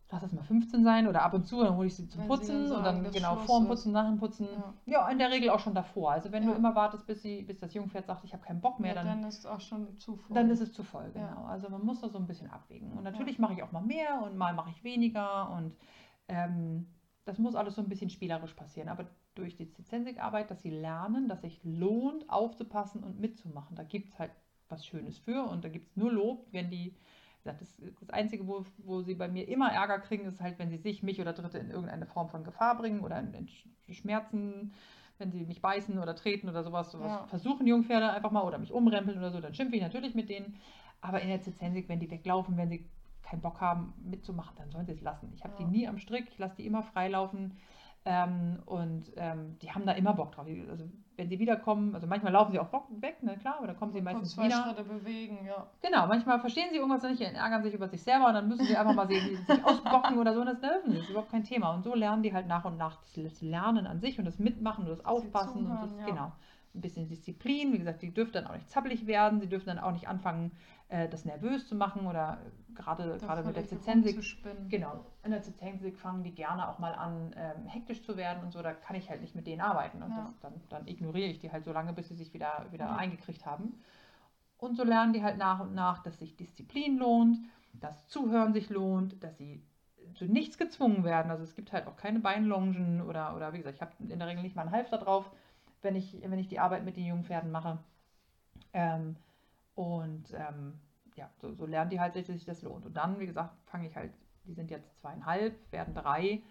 lass 0.09 0.23
es 0.23 0.31
mal 0.31 0.43
15 0.43 0.83
sein 0.83 1.07
oder 1.07 1.23
ab 1.23 1.33
und 1.33 1.45
zu, 1.45 1.61
dann 1.61 1.75
hole 1.75 1.87
ich 1.87 1.95
sie 1.95 2.07
zum 2.07 2.21
Wenn 2.21 2.27
sie 2.29 2.35
Putzen 2.37 2.53
dann 2.53 2.61
und 2.77 2.83
sagen, 2.83 3.03
dann 3.03 3.13
genau 3.13 3.35
vorm 3.35 3.63
ist. 3.63 3.69
Putzen, 3.69 3.91
nach 3.91 4.07
dem 4.07 4.17
Putzen. 4.17 4.47
Ja. 4.53 4.73
Ja, 4.85 5.09
in 5.09 5.17
der 5.19 5.31
Regel 5.31 5.49
auch 5.49 5.59
schon 5.59 5.75
davor. 5.75 6.11
Also 6.11 6.31
wenn 6.31 6.45
du 6.45 6.51
Ja. 6.51 6.55
immer 6.55 6.75
wartest, 6.75 7.05
bis, 7.05 7.21
sie, 7.21 7.41
bis 7.41 7.59
das 7.59 7.73
Jungpferd 7.73 8.05
sagt, 8.05 8.23
ich 8.23 8.33
habe 8.33 8.43
keinen 8.43 8.61
Bock 8.61 8.79
mehr, 8.79 8.95
ja, 8.95 9.03
dann, 9.03 9.21
dann 9.21 9.29
ist 9.29 9.45
auch 9.45 9.59
schon 9.59 9.97
zu 9.97 10.15
voll. 10.15 10.35
dann 10.35 10.49
ist 10.49 10.61
es 10.61 10.71
zu 10.71 10.83
voll, 10.83 11.11
genau. 11.11 11.43
Also 11.45 11.69
man 11.69 11.83
muss 11.85 11.99
da 12.01 12.09
so 12.09 12.17
ein 12.17 12.27
bisschen 12.27 12.49
abwägen. 12.49 12.93
Und 12.93 13.03
natürlich 13.03 13.37
mache 13.39 13.53
ich 13.53 13.63
auch 13.63 13.71
mal 13.71 13.81
mehr 13.81 14.21
und 14.23 14.37
mal 14.37 14.53
mache 14.53 14.69
ich 14.69 14.83
weniger 14.83 15.49
und 15.51 15.75
ähm, 16.29 16.87
das 17.25 17.37
muss 17.37 17.55
alles 17.55 17.75
so 17.75 17.81
ein 17.81 17.89
bisschen 17.89 18.09
spielerisch 18.09 18.53
passieren. 18.53 18.87
Aber 18.87 19.05
durch 19.35 19.55
die 19.57 19.69
Zizensik-Arbeit, 19.69 20.49
dass 20.49 20.61
sie 20.61 20.69
lernen, 20.69 21.27
dass 21.27 21.41
sich 21.41 21.59
lohnt, 21.63 22.29
aufzupassen 22.29 23.03
und 23.03 23.19
mitzumachen. 23.19 23.75
Da 23.75 23.83
gibt 23.83 24.13
es 24.13 24.19
halt 24.19 24.31
was 24.69 24.85
Schönes 24.85 25.17
für 25.19 25.43
und 25.43 25.63
da 25.63 25.69
gibt 25.69 25.87
es 25.89 25.95
nur 25.97 26.11
Lob, 26.11 26.47
wenn 26.51 26.69
die, 26.69 26.95
wie 27.47 27.51
gesagt, 27.51 27.61
das, 27.61 27.99
das 27.99 28.09
Einzige, 28.09 28.47
wo, 28.47 28.65
wo 28.79 29.01
sie 29.01 29.15
bei 29.15 29.27
mir 29.27 29.47
immer 29.47 29.71
Ärger 29.71 29.99
kriegen, 29.99 30.25
ist 30.25 30.41
halt, 30.41 30.59
wenn 30.59 30.69
sie 30.69 30.77
sich, 30.77 31.03
mich 31.03 31.21
oder 31.21 31.33
Dritte 31.33 31.57
in 31.57 31.69
irgendeine 31.69 32.05
Form 32.05 32.29
von 32.29 32.43
Gefahr 32.43 32.77
bringen 32.77 33.01
oder 33.01 33.19
in, 33.19 33.33
in 33.33 33.47
Sch- 33.47 33.67
Schmerzen, 33.93 34.73
wenn 35.17 35.31
sie 35.31 35.45
mich 35.45 35.61
beißen 35.61 35.97
oder 35.97 36.15
treten 36.15 36.49
oder 36.49 36.63
sowas, 36.63 36.91
sowas 36.91 37.11
Ja. 37.11 37.27
versuchen 37.27 37.65
Jungpferde 37.67 38.11
einfach 38.11 38.31
mal 38.31 38.43
oder 38.43 38.57
mich 38.57 38.71
umrempeln 38.71 39.17
oder 39.17 39.31
so, 39.31 39.39
dann 39.39 39.53
schimpfe 39.53 39.75
ich 39.75 39.81
natürlich 39.81 40.13
mit 40.15 40.29
denen. 40.29 40.55
Aber 41.01 41.21
in 41.21 41.29
der 41.29 41.41
Zizensik, 41.41 41.89
wenn 41.89 41.99
die 41.99 42.09
weglaufen, 42.11 42.57
wenn 42.57 42.69
sie 42.69 42.89
keinen 43.23 43.41
Bock 43.41 43.59
haben 43.61 43.93
mitzumachen, 44.03 44.55
dann 44.57 44.71
sollen 44.71 44.85
sie 44.85 44.93
es 44.93 45.01
lassen. 45.01 45.31
Ich 45.35 45.43
habe 45.43 45.53
Ja. 45.59 45.65
die 45.65 45.71
nie 45.71 45.87
am 45.87 45.97
Strick, 45.97 46.27
ich 46.29 46.37
lasse 46.37 46.55
die 46.57 46.65
immer 46.65 46.83
freilaufen. 46.83 47.53
Ähm, 48.05 48.59
und 48.65 49.11
ähm, 49.17 49.57
die 49.59 49.71
haben 49.71 49.85
da 49.85 49.91
immer 49.91 50.13
Bock 50.13 50.31
drauf. 50.31 50.47
Also 50.69 50.85
wenn 51.17 51.29
sie 51.29 51.39
wiederkommen, 51.39 51.95
also 51.95 52.05
manchmal 52.05 52.31
laufen 52.31 52.51
sie 52.51 52.59
auch 52.59 52.69
weg, 52.89 53.21
ne, 53.23 53.35
klar, 53.37 53.55
aber 53.57 53.67
dann 53.67 53.77
kommen 53.77 53.91
sie 53.91 54.01
Kurz 54.01 54.13
meistens 54.13 54.35
zwei 54.35 54.45
wieder. 54.45 54.63
Schritte 54.63 54.83
bewegen, 54.83 55.39
ja. 55.45 55.65
Genau, 55.81 56.05
manchmal 56.07 56.39
verstehen 56.39 56.67
sie 56.71 56.77
irgendwas 56.77 57.01
nicht, 57.03 57.19
ärgern 57.21 57.63
sich 57.63 57.73
über 57.73 57.87
sich 57.87 58.03
selber 58.03 58.27
und 58.27 58.35
dann 58.35 58.47
müssen 58.47 58.65
sie 58.65 58.77
einfach 58.77 58.93
mal 58.93 59.07
sehen, 59.07 59.25
wie 59.31 59.35
sie 59.35 59.43
sich 59.43 59.65
ausbocken 59.65 60.19
oder 60.19 60.33
so 60.35 60.41
und 60.41 60.45
das 60.45 60.61
sie, 60.61 60.93
das 60.93 61.03
ist 61.03 61.09
überhaupt 61.09 61.31
kein 61.31 61.43
Thema. 61.43 61.73
Und 61.73 61.83
so 61.83 61.95
lernen 61.95 62.21
die 62.21 62.33
halt 62.33 62.47
nach 62.47 62.65
und 62.65 62.77
nach 62.77 62.97
das- 63.15 63.41
Lernen 63.41 63.87
an 63.87 63.99
sich 63.99 64.19
und 64.19 64.25
das 64.25 64.37
Mitmachen 64.39 64.83
und 64.85 64.91
das 64.91 65.03
Aufpassen 65.05 65.65
und 65.65 65.65
zuhören, 65.65 65.89
das, 65.97 65.99
ja. 65.99 66.05
genau. 66.05 66.31
Ein 66.73 66.81
bisschen 66.81 67.07
Disziplin, 67.07 67.73
wie 67.73 67.79
gesagt, 67.79 68.01
die 68.01 68.13
dürfen 68.13 68.33
dann 68.33 68.47
auch 68.47 68.53
nicht 68.53 68.69
zappelig 68.69 69.07
werden, 69.07 69.39
sie 69.39 69.47
dürfen 69.47 69.67
dann 69.67 69.79
auch 69.79 69.91
nicht 69.93 70.07
anfangen, 70.07 70.51
äh, 70.89 71.09
das 71.09 71.25
nervös 71.25 71.67
zu 71.67 71.75
machen 71.75 72.05
oder 72.05 72.37
gerade, 72.75 73.17
gerade 73.17 73.43
mit 73.43 73.55
der 73.55 73.63
rumzuspinnen. 73.63 74.69
Genau. 74.69 75.05
In 75.23 75.31
der 75.31 75.41
Zizensik 75.41 75.97
fangen 75.97 76.23
die 76.23 76.35
gerne 76.35 76.67
auch 76.69 76.77
mal 76.79 76.93
an, 76.93 77.33
ähm, 77.35 77.65
hektisch 77.65 78.03
zu 78.03 78.15
werden 78.15 78.43
und 78.43 78.51
so. 78.51 78.61
Da 78.61 78.73
kann 78.73 78.95
ich 78.95 79.09
halt 79.09 79.21
nicht 79.21 79.35
mit 79.35 79.47
denen 79.47 79.61
arbeiten. 79.61 80.03
Und 80.03 80.11
Ja. 80.11 80.23
das, 80.23 80.39
dann, 80.39 80.53
dann 80.69 80.87
ignoriere 80.87 81.29
ich 81.29 81.39
die 81.39 81.51
halt 81.51 81.65
so 81.65 81.71
lange, 81.71 81.93
bis 81.93 82.09
sie 82.09 82.15
sich 82.15 82.33
wieder, 82.33 82.67
wieder 82.71 82.85
Ja. 82.85 82.95
eingekriegt 82.95 83.45
haben. 83.45 83.79
Und 84.57 84.75
so 84.75 84.83
lernen 84.83 85.13
die 85.13 85.23
halt 85.23 85.37
nach 85.37 85.59
und 85.59 85.73
nach, 85.73 86.03
dass 86.03 86.19
sich 86.19 86.35
Disziplin 86.35 86.97
lohnt, 86.97 87.37
dass 87.73 88.07
Zuhören 88.07 88.53
sich 88.53 88.69
lohnt, 88.69 89.23
dass 89.23 89.37
sie 89.37 89.63
zu 90.15 90.25
nichts 90.25 90.57
gezwungen 90.57 91.03
werden. 91.03 91.31
Also 91.31 91.43
es 91.43 91.55
gibt 91.55 91.71
halt 91.73 91.87
auch 91.87 91.95
keine 91.95 92.19
Beinlongen 92.19 93.01
oder, 93.01 93.35
oder 93.35 93.53
wie 93.53 93.57
gesagt, 93.57 93.75
ich 93.75 93.81
habe 93.81 93.91
in 93.99 94.19
der 94.19 94.27
Regel 94.27 94.41
nicht 94.43 94.55
mal 94.55 94.63
einen 94.63 94.71
Halfter 94.71 94.97
drauf, 94.97 95.29
wenn 95.81 95.95
ich, 95.95 96.17
wenn 96.21 96.39
ich 96.39 96.47
die 96.47 96.59
Arbeit 96.59 96.83
mit 96.85 96.97
den 96.97 97.05
jungen 97.05 97.23
Pferden 97.23 97.51
mache. 97.51 97.79
Ähm, 98.73 99.15
und 99.75 100.33
ähm, 100.33 100.79
ja, 101.15 101.29
so, 101.41 101.53
so 101.53 101.65
lernen 101.65 101.89
die 101.89 101.99
halt, 101.99 102.15
dass 102.15 102.27
sich 102.27 102.45
das 102.45 102.61
lohnt. 102.61 102.85
Und 102.85 102.95
dann, 102.95 103.19
wie 103.19 103.25
gesagt, 103.25 103.53
fange 103.65 103.87
ich 103.87 103.95
halt, 103.95 104.11
die 104.45 104.53
sind 104.53 104.71
jetzt 104.71 104.97
zweieinhalb, 104.99 105.55
werden 105.71 105.93
drei. 105.93 106.41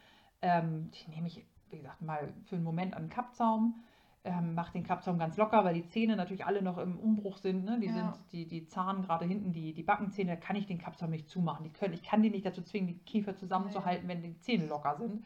Ähm, 0.42 0.90
die 0.90 1.10
nehme 1.10 1.28
ich, 1.28 1.44
wie 1.70 1.78
gesagt, 1.78 2.02
mal 2.02 2.32
für 2.44 2.56
einen 2.56 2.64
Moment 2.64 2.94
an 2.94 3.04
den 3.04 3.10
Kappzaum, 3.10 3.82
ähm, 4.24 4.54
mache 4.54 4.72
den 4.72 4.84
Kappzaum 4.84 5.18
ganz 5.18 5.36
locker, 5.36 5.64
weil 5.64 5.74
die 5.74 5.86
Zähne 5.86 6.16
natürlich 6.16 6.44
alle 6.44 6.60
noch 6.60 6.78
im 6.78 6.98
Umbruch 6.98 7.38
sind. 7.38 7.64
Ne? 7.64 7.78
Die 7.80 7.86
Ja. 7.86 7.92
sind, 7.92 8.32
die, 8.32 8.46
die 8.46 8.66
Zahn 8.66 9.02
gerade 9.02 9.24
hinten, 9.24 9.52
die, 9.52 9.72
die 9.72 9.82
Backenzähne, 9.82 10.32
da 10.32 10.36
kann 10.36 10.56
ich 10.56 10.66
den 10.66 10.78
Kappzaum 10.78 11.10
nicht 11.10 11.28
zumachen. 11.28 11.64
Die 11.64 11.70
können, 11.72 11.94
ich 11.94 12.02
kann 12.02 12.22
die 12.22 12.30
nicht 12.30 12.44
dazu 12.44 12.62
zwingen, 12.62 12.88
die 12.88 12.98
Kiefer 12.98 13.36
zusammenzuhalten, 13.36 14.08
wenn 14.08 14.22
die 14.22 14.38
Zähne 14.40 14.66
locker 14.66 14.96
sind. 14.96 15.24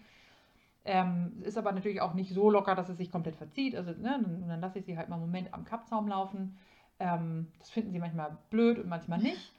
Ähm, 0.91 1.41
ist 1.43 1.57
aber 1.57 1.71
natürlich 1.71 2.01
auch 2.01 2.15
nicht 2.15 2.35
so 2.35 2.51
locker, 2.51 2.75
dass 2.75 2.89
es 2.89 2.97
sich 2.99 3.13
komplett 3.13 3.37
verzieht. 3.37 3.77
Also 3.77 3.93
ne, 3.93 4.21
dann, 4.23 4.49
dann 4.49 4.61
lasse 4.61 4.81
ich 4.81 4.85
sie 4.87 4.99
halt 4.99 5.09
mal 5.09 5.15
einen 5.17 5.25
Moment 5.25 5.55
am 5.55 5.65
Kappzaum 5.65 6.09
laufen. 6.09 6.57
Ähm, 6.99 7.47
das 7.61 7.71
finden 7.71 7.93
sie 7.93 8.01
manchmal 8.01 8.37
blöd 8.51 8.77
und 8.81 8.89
manchmal 8.89 9.21
nicht. 9.21 9.53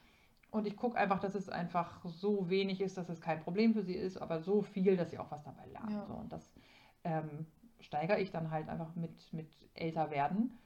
Und 0.50 0.66
ich 0.66 0.76
gucke 0.76 0.98
einfach, 0.98 1.20
dass 1.20 1.34
es 1.34 1.48
einfach 1.48 2.04
so 2.04 2.50
wenig 2.50 2.82
ist, 2.82 2.98
dass 2.98 3.08
es 3.08 3.22
kein 3.22 3.40
Problem 3.40 3.72
für 3.72 3.82
sie 3.82 3.94
ist, 3.94 4.18
aber 4.18 4.40
so 4.40 4.60
viel, 4.60 4.98
dass 4.98 5.10
sie 5.10 5.18
auch 5.18 5.30
was 5.30 5.42
dabei 5.42 5.64
lernen. 5.68 5.92
Ja. 5.92 6.04
So, 6.06 6.12
und 6.12 6.30
das 6.30 6.52
ähm, 7.04 7.46
steigere 7.80 8.20
ich 8.20 8.30
dann 8.30 8.50
halt 8.50 8.68
einfach 8.68 8.94
mit, 8.94 9.32
mit 9.32 9.48
älter 9.72 10.10
werden. 10.10 10.58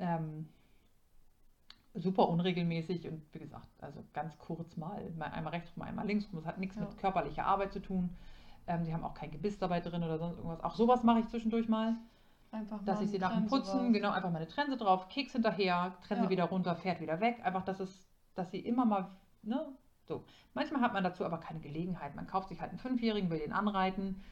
Ähm, 0.00 0.48
super 1.94 2.28
unregelmäßig 2.28 3.06
und 3.06 3.22
wie 3.32 3.38
gesagt, 3.38 3.68
also 3.80 4.02
ganz 4.12 4.36
kurz 4.38 4.76
mal, 4.76 5.08
mal 5.16 5.26
einmal 5.26 5.52
rechts 5.52 5.70
rum, 5.76 5.84
einmal 5.84 6.08
links 6.08 6.26
rum. 6.26 6.40
Das 6.40 6.46
hat 6.46 6.58
nichts 6.58 6.74
Ja. 6.74 6.82
mit 6.82 6.98
körperlicher 6.98 7.46
Arbeit 7.46 7.72
zu 7.72 7.78
tun. 7.80 8.10
Ähm, 8.68 8.84
sie 8.84 8.92
haben 8.94 9.02
auch 9.04 9.14
kein 9.14 9.30
Gebiss 9.30 9.58
dabei 9.58 9.80
drin 9.80 10.04
oder 10.04 10.18
sonst 10.18 10.36
irgendwas. 10.36 10.62
Auch 10.62 10.74
sowas 10.76 11.02
mache 11.02 11.20
ich 11.20 11.26
zwischendurch 11.26 11.68
mal 11.68 11.96
Einfach 12.50 12.82
dass 12.84 13.02
ich 13.02 13.10
sie 13.10 13.18
nach 13.18 13.34
dem 13.34 13.46
Putzen, 13.46 13.78
raus. 13.78 13.92
genau, 13.92 14.10
einfach 14.10 14.30
mal 14.30 14.36
eine 14.38 14.48
Trense 14.48 14.76
drauf, 14.78 15.08
Keks 15.10 15.32
hinterher, 15.32 15.94
Trense 16.06 16.24
Ja. 16.24 16.30
wieder 16.30 16.44
runter, 16.44 16.76
fährt 16.76 17.00
wieder 17.00 17.20
weg. 17.20 17.40
Einfach, 17.44 17.62
dass 17.64 17.78
es, 17.80 18.08
dass 18.34 18.50
sie 18.50 18.60
immer 18.60 18.86
mal, 18.86 19.10
ne, 19.42 19.66
so. 20.06 20.24
Manchmal 20.54 20.80
hat 20.80 20.94
man 20.94 21.04
dazu 21.04 21.26
aber 21.26 21.38
keine 21.38 21.60
Gelegenheit. 21.60 22.14
Man 22.14 22.26
kauft 22.26 22.48
sich 22.48 22.60
halt 22.60 22.70
einen 22.70 22.78
Fünfjährigen, 22.78 23.28
will 23.28 23.38
den 23.40 23.52
anreiten. 23.52 24.22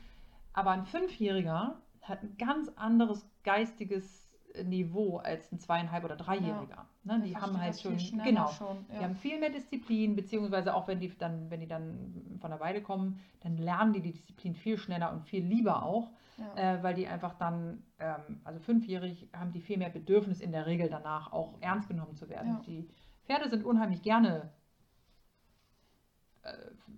Aber 0.54 0.70
ein 0.70 0.86
Fünfjähriger 0.86 1.76
hat 2.00 2.22
ein 2.22 2.36
ganz 2.38 2.70
anderes 2.76 3.28
geistiges 3.44 4.30
Niveau 4.64 5.18
als 5.18 5.52
ein 5.52 5.58
Zweieinhalb- 5.58 6.04
oder 6.04 6.16
Dreijähriger. 6.16 6.86
Ne, 7.06 7.22
die 7.24 7.36
haben 7.36 7.58
halt 7.60 7.80
schon, 7.80 7.96
genau, 8.24 8.48
schon, 8.48 8.84
die 8.90 8.96
ja. 8.96 9.02
haben 9.02 9.14
viel 9.14 9.38
mehr 9.38 9.50
Disziplin, 9.50 10.16
beziehungsweise 10.16 10.74
auch 10.74 10.88
wenn 10.88 10.98
die 10.98 11.16
dann, 11.16 11.50
wenn 11.50 11.60
die 11.60 11.68
dann 11.68 12.38
von 12.40 12.50
der 12.50 12.58
Weide 12.58 12.82
kommen, 12.82 13.20
dann 13.40 13.56
lernen 13.56 13.92
die 13.92 14.00
die 14.00 14.12
Disziplin 14.12 14.54
viel 14.54 14.76
schneller 14.76 15.12
und 15.12 15.22
viel 15.22 15.44
lieber 15.44 15.84
auch 15.84 16.10
ja. 16.38 16.74
äh, 16.74 16.82
weil 16.82 16.94
die 16.94 17.06
einfach 17.06 17.34
dann, 17.34 17.82
ähm, 17.98 18.40
also 18.44 18.60
fünfjährig, 18.60 19.28
haben 19.32 19.52
die 19.52 19.60
viel 19.60 19.78
mehr 19.78 19.90
Bedürfnis 19.90 20.40
in 20.40 20.52
der 20.52 20.66
Regel 20.66 20.88
danach 20.88 21.32
auch 21.32 21.54
ernst 21.60 21.88
genommen 21.88 22.16
zu 22.16 22.28
werden. 22.28 22.48
Ja. 22.48 22.62
Die 22.66 22.88
Pferde 23.24 23.48
sind 23.48 23.64
unheimlich 23.64 24.02
gerne, 24.02 24.50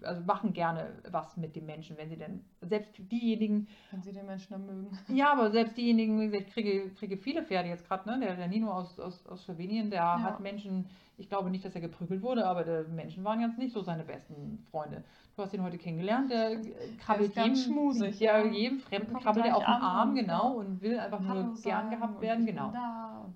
also 0.02 0.22
machen 0.22 0.52
gerne 0.52 0.86
was 1.10 1.36
mit 1.36 1.56
dem 1.56 1.66
Menschen, 1.66 1.96
wenn 1.96 2.08
sie 2.08 2.16
denn, 2.16 2.44
selbst 2.60 2.92
diejenigen, 2.98 3.66
Wenn 3.90 4.02
sie 4.02 4.12
den 4.12 4.26
Menschen 4.26 4.52
dann 4.52 4.66
mögen. 4.66 4.98
ja, 5.08 5.32
aber 5.32 5.50
selbst 5.50 5.76
diejenigen, 5.76 6.32
ich 6.32 6.46
kriege, 6.48 6.90
kriege 6.90 7.16
viele 7.16 7.42
Pferde 7.42 7.68
jetzt 7.68 7.86
gerade, 7.86 8.08
ne? 8.08 8.20
der, 8.20 8.36
der 8.36 8.48
Nino 8.48 8.70
aus, 8.72 8.98
aus, 9.00 9.26
aus 9.26 9.44
Slowenien, 9.44 9.90
der 9.90 10.00
Ja. 10.00 10.22
hat 10.22 10.40
Menschen, 10.40 10.86
ich 11.16 11.28
glaube 11.28 11.50
nicht, 11.50 11.64
dass 11.64 11.74
er 11.74 11.80
geprügelt 11.80 12.22
wurde, 12.22 12.46
aber 12.46 12.64
die 12.64 12.92
Menschen 12.92 13.24
waren 13.24 13.40
jetzt 13.40 13.58
nicht 13.58 13.72
so 13.72 13.82
seine 13.82 14.04
besten 14.04 14.64
Freunde. 14.70 15.02
Du 15.36 15.42
hast 15.42 15.52
ihn 15.54 15.62
heute 15.62 15.78
kennengelernt, 15.78 16.30
der 16.30 16.52
äh, 16.52 16.58
krabbelt 16.98 17.34
ganz 17.34 17.64
jedem, 17.64 17.74
schmusig, 17.74 18.20
ja, 18.20 18.44
jedem 18.44 18.78
Fremden 18.80 19.14
krabbelt 19.18 19.46
er 19.46 19.56
auf 19.56 19.64
den 19.64 19.72
Arm, 19.72 20.14
genau, 20.14 20.54
und 20.54 20.80
will 20.82 20.98
einfach 20.98 21.20
nur 21.20 21.28
Hallo 21.30 21.42
gern 21.42 21.56
sagen 21.56 21.90
gehabt 21.90 22.20
werden, 22.20 22.46
genau. 22.46 22.72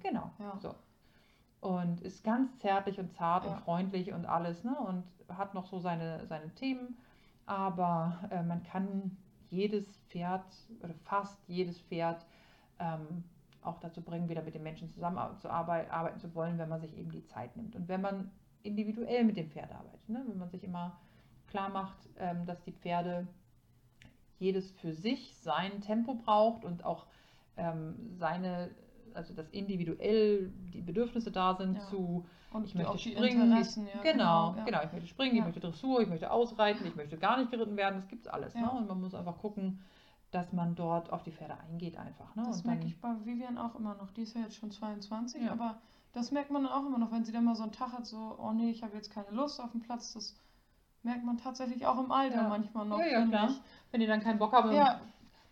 Genau, 0.03 0.31
Ja. 0.39 0.59
so. 0.61 0.75
Und 1.61 2.01
ist 2.01 2.25
ganz 2.25 2.59
zärtlich 2.59 2.99
und 2.99 3.13
zart 3.13 3.45
Ja. 3.45 3.53
und 3.53 3.61
freundlich 3.61 4.13
und 4.13 4.27
alles, 4.27 4.65
ne? 4.65 4.77
Und 4.77 5.05
hat 5.37 5.55
noch 5.55 5.67
so 5.67 5.79
seine, 5.79 6.27
seine 6.27 6.55
Themen. 6.55 6.97
Aber 7.47 8.29
äh, 8.31 8.43
man 8.43 8.63
kann 8.63 9.17
jedes 9.51 9.87
Pferd 10.09 10.45
oder 10.81 10.95
fast 11.05 11.47
jedes 11.49 11.81
Pferd 11.81 12.25
ähm, 12.79 13.25
auch 13.63 13.79
dazu 13.81 14.01
bringen, 14.01 14.29
wieder 14.29 14.43
mit 14.43 14.55
den 14.55 14.63
Menschen 14.63 14.89
zusammenzuarbeiten 14.91 15.91
arbeiten 15.91 16.19
zu 16.19 16.35
wollen, 16.35 16.59
wenn 16.59 16.69
man 16.69 16.81
sich 16.81 16.97
eben 16.97 17.11
die 17.11 17.25
Zeit 17.27 17.57
nimmt. 17.57 17.77
Und 17.77 17.89
wenn 17.89 18.01
man 18.01 18.31
individuell 18.63 19.25
mit 19.25 19.37
dem 19.37 19.51
Pferd 19.51 19.73
arbeitet, 19.73 20.09
ne? 20.09 20.25
wenn 20.27 20.39
man 20.39 20.51
sich 20.51 20.65
immer 20.65 20.99
klar 21.49 21.69
macht, 21.69 22.09
ähm, 22.19 22.47
dass 22.47 22.63
die 22.63 22.73
Pferde 22.73 23.27
jedes 24.39 24.73
für 24.73 24.93
sich 24.93 25.37
sein 25.37 25.81
Tempo 25.81 26.15
braucht 26.15 26.65
und 26.65 26.85
auch 26.85 27.07
ähm, 27.57 27.95
seine, 28.17 28.71
also 29.15 29.35
dass 29.35 29.49
individuell 29.51 30.51
die 30.73 30.81
Bedürfnisse 30.81 31.31
da 31.31 31.55
sind 31.55 31.75
Ja. 31.75 31.81
zu, 31.83 32.27
Und 32.53 32.65
ich 32.67 32.75
möchte 32.75 32.99
springen, 32.99 33.51
Interessen, 33.51 33.87
ja, 33.87 34.03
genau, 34.03 34.55
ja. 34.57 34.65
genau, 34.65 34.83
ich 34.85 34.93
möchte 34.93 35.09
springen, 35.09 35.37
ich 35.37 35.45
möchte 35.45 35.61
Dressur, 35.61 36.01
ich 36.01 36.09
möchte 36.09 36.31
ausreiten, 36.31 36.87
ich 36.87 36.97
möchte 36.97 37.17
gar 37.17 37.39
nicht 37.39 37.51
geritten 37.51 37.77
werden, 37.77 37.97
das 37.97 38.09
gibt's 38.09 38.27
alles. 38.27 38.55
Ja. 38.55 38.61
Ne? 38.63 38.71
Und 38.71 38.89
man 38.89 39.01
muss 39.01 39.15
einfach 39.15 39.39
gucken, 39.39 39.81
dass 40.31 40.53
man 40.53 40.75
dort 40.75 41.13
auf 41.13 41.23
die 41.23 41.33
Pferde 41.33 41.59
eingeht 41.59 41.97
einfach. 41.97 42.35
Ne? 42.35 42.45
Das 42.47 42.59
und 42.59 42.67
merke 42.67 42.87
ich 42.87 43.01
bei 43.01 43.11
Vivian 43.25 43.59
auch 43.59 43.75
immer 43.75 43.95
noch. 43.95 44.11
Die 44.11 44.23
ist 44.23 44.35
ja 44.35 44.43
jetzt 44.43 44.57
schon 44.57 44.71
22, 44.71 45.43
Ja. 45.43 45.53
aber 45.53 45.79
das 46.13 46.31
merkt 46.31 46.51
man 46.51 46.65
dann 46.65 46.73
auch 46.73 46.87
immer 46.87 46.99
noch, 46.99 47.13
wenn 47.13 47.25
sie 47.25 47.33
dann 47.33 47.45
mal 47.45 47.55
so 47.55 47.63
einen 47.63 47.73
Tag 47.73 47.93
hat, 47.93 48.07
so, 48.07 48.37
oh 48.39 48.53
nee, 48.53 48.71
ich 48.71 48.83
habe 48.83 48.95
jetzt 48.97 49.11
keine 49.11 49.31
Lust 49.31 49.61
auf 49.61 49.73
den 49.73 49.81
Platz. 49.81 50.13
Das 50.13 50.37
merkt 51.03 51.25
man 51.25 51.39
tatsächlich 51.39 51.87
auch 51.87 51.99
im 51.99 52.11
Alter 52.13 52.49
manchmal 52.49 52.87
noch. 52.87 52.99
Ja, 52.99 53.07
ja, 53.07 53.27
klar. 53.27 53.49
ich. 53.51 53.61
Wenn 53.91 54.01
die 54.01 54.07
dann 54.07 54.21
keinen 54.21 54.39
Bock 54.39 54.53
haben, 54.53 54.73
Ja, 54.73 55.01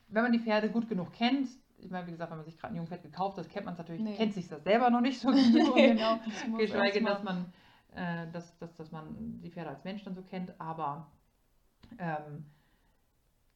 wenn 0.09 0.23
man 0.23 0.33
die 0.33 0.39
Pferde 0.39 0.71
gut 0.71 0.89
genug 0.89 1.13
kennt, 1.13 1.49
ich 1.83 1.91
meine, 1.91 2.07
wie 2.07 2.13
gesagt, 2.13 2.31
wenn 2.31 2.39
man 2.39 2.45
sich 2.45 2.59
gerade 2.59 2.75
ein 2.75 2.77
Jungpferd 2.77 3.03
gekauft 3.03 3.39
hat, 3.39 3.49
kennt 3.49 3.65
man 3.65 3.73
es 3.75 3.79
natürlich, 3.79 4.03
Nee. 4.03 4.17
kennt 4.17 4.35
sich 4.35 4.49
das 4.49 4.63
selber 4.65 4.91
noch 4.91 5.01
nicht 5.01 5.21
so 5.21 5.31
genau. 5.33 5.75
genau. 5.75 6.19
Das 6.25 6.59
Geschweige, 6.59 7.03
dass 7.03 7.23
man, 7.23 7.53
äh, 7.95 8.27
dass, 8.33 8.57
dass, 8.59 8.75
dass 8.77 8.91
man 8.93 9.41
die 9.43 9.51
Pferde 9.51 9.71
als 9.71 9.85
Mensch 9.85 10.05
dann 10.05 10.15
so 10.15 10.23
kennt, 10.23 10.59
aber 10.61 11.07
ähm, 11.99 12.45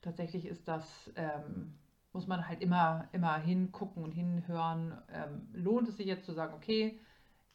tatsächlich 0.01 0.47
ist 0.47 0.69
das, 0.69 1.13
ähm, 1.17 1.75
muss 2.13 2.27
man 2.27 2.47
halt 2.49 2.61
immer, 2.61 3.09
immer 3.13 3.37
hingucken 3.39 4.05
und 4.05 4.13
hinhören. 4.13 4.97
Ähm, 5.13 5.49
lohnt 5.53 5.89
es 5.89 5.97
sich 5.97 6.07
jetzt 6.07 6.25
zu 6.25 6.33
sagen, 6.33 6.55
okay, 6.55 6.99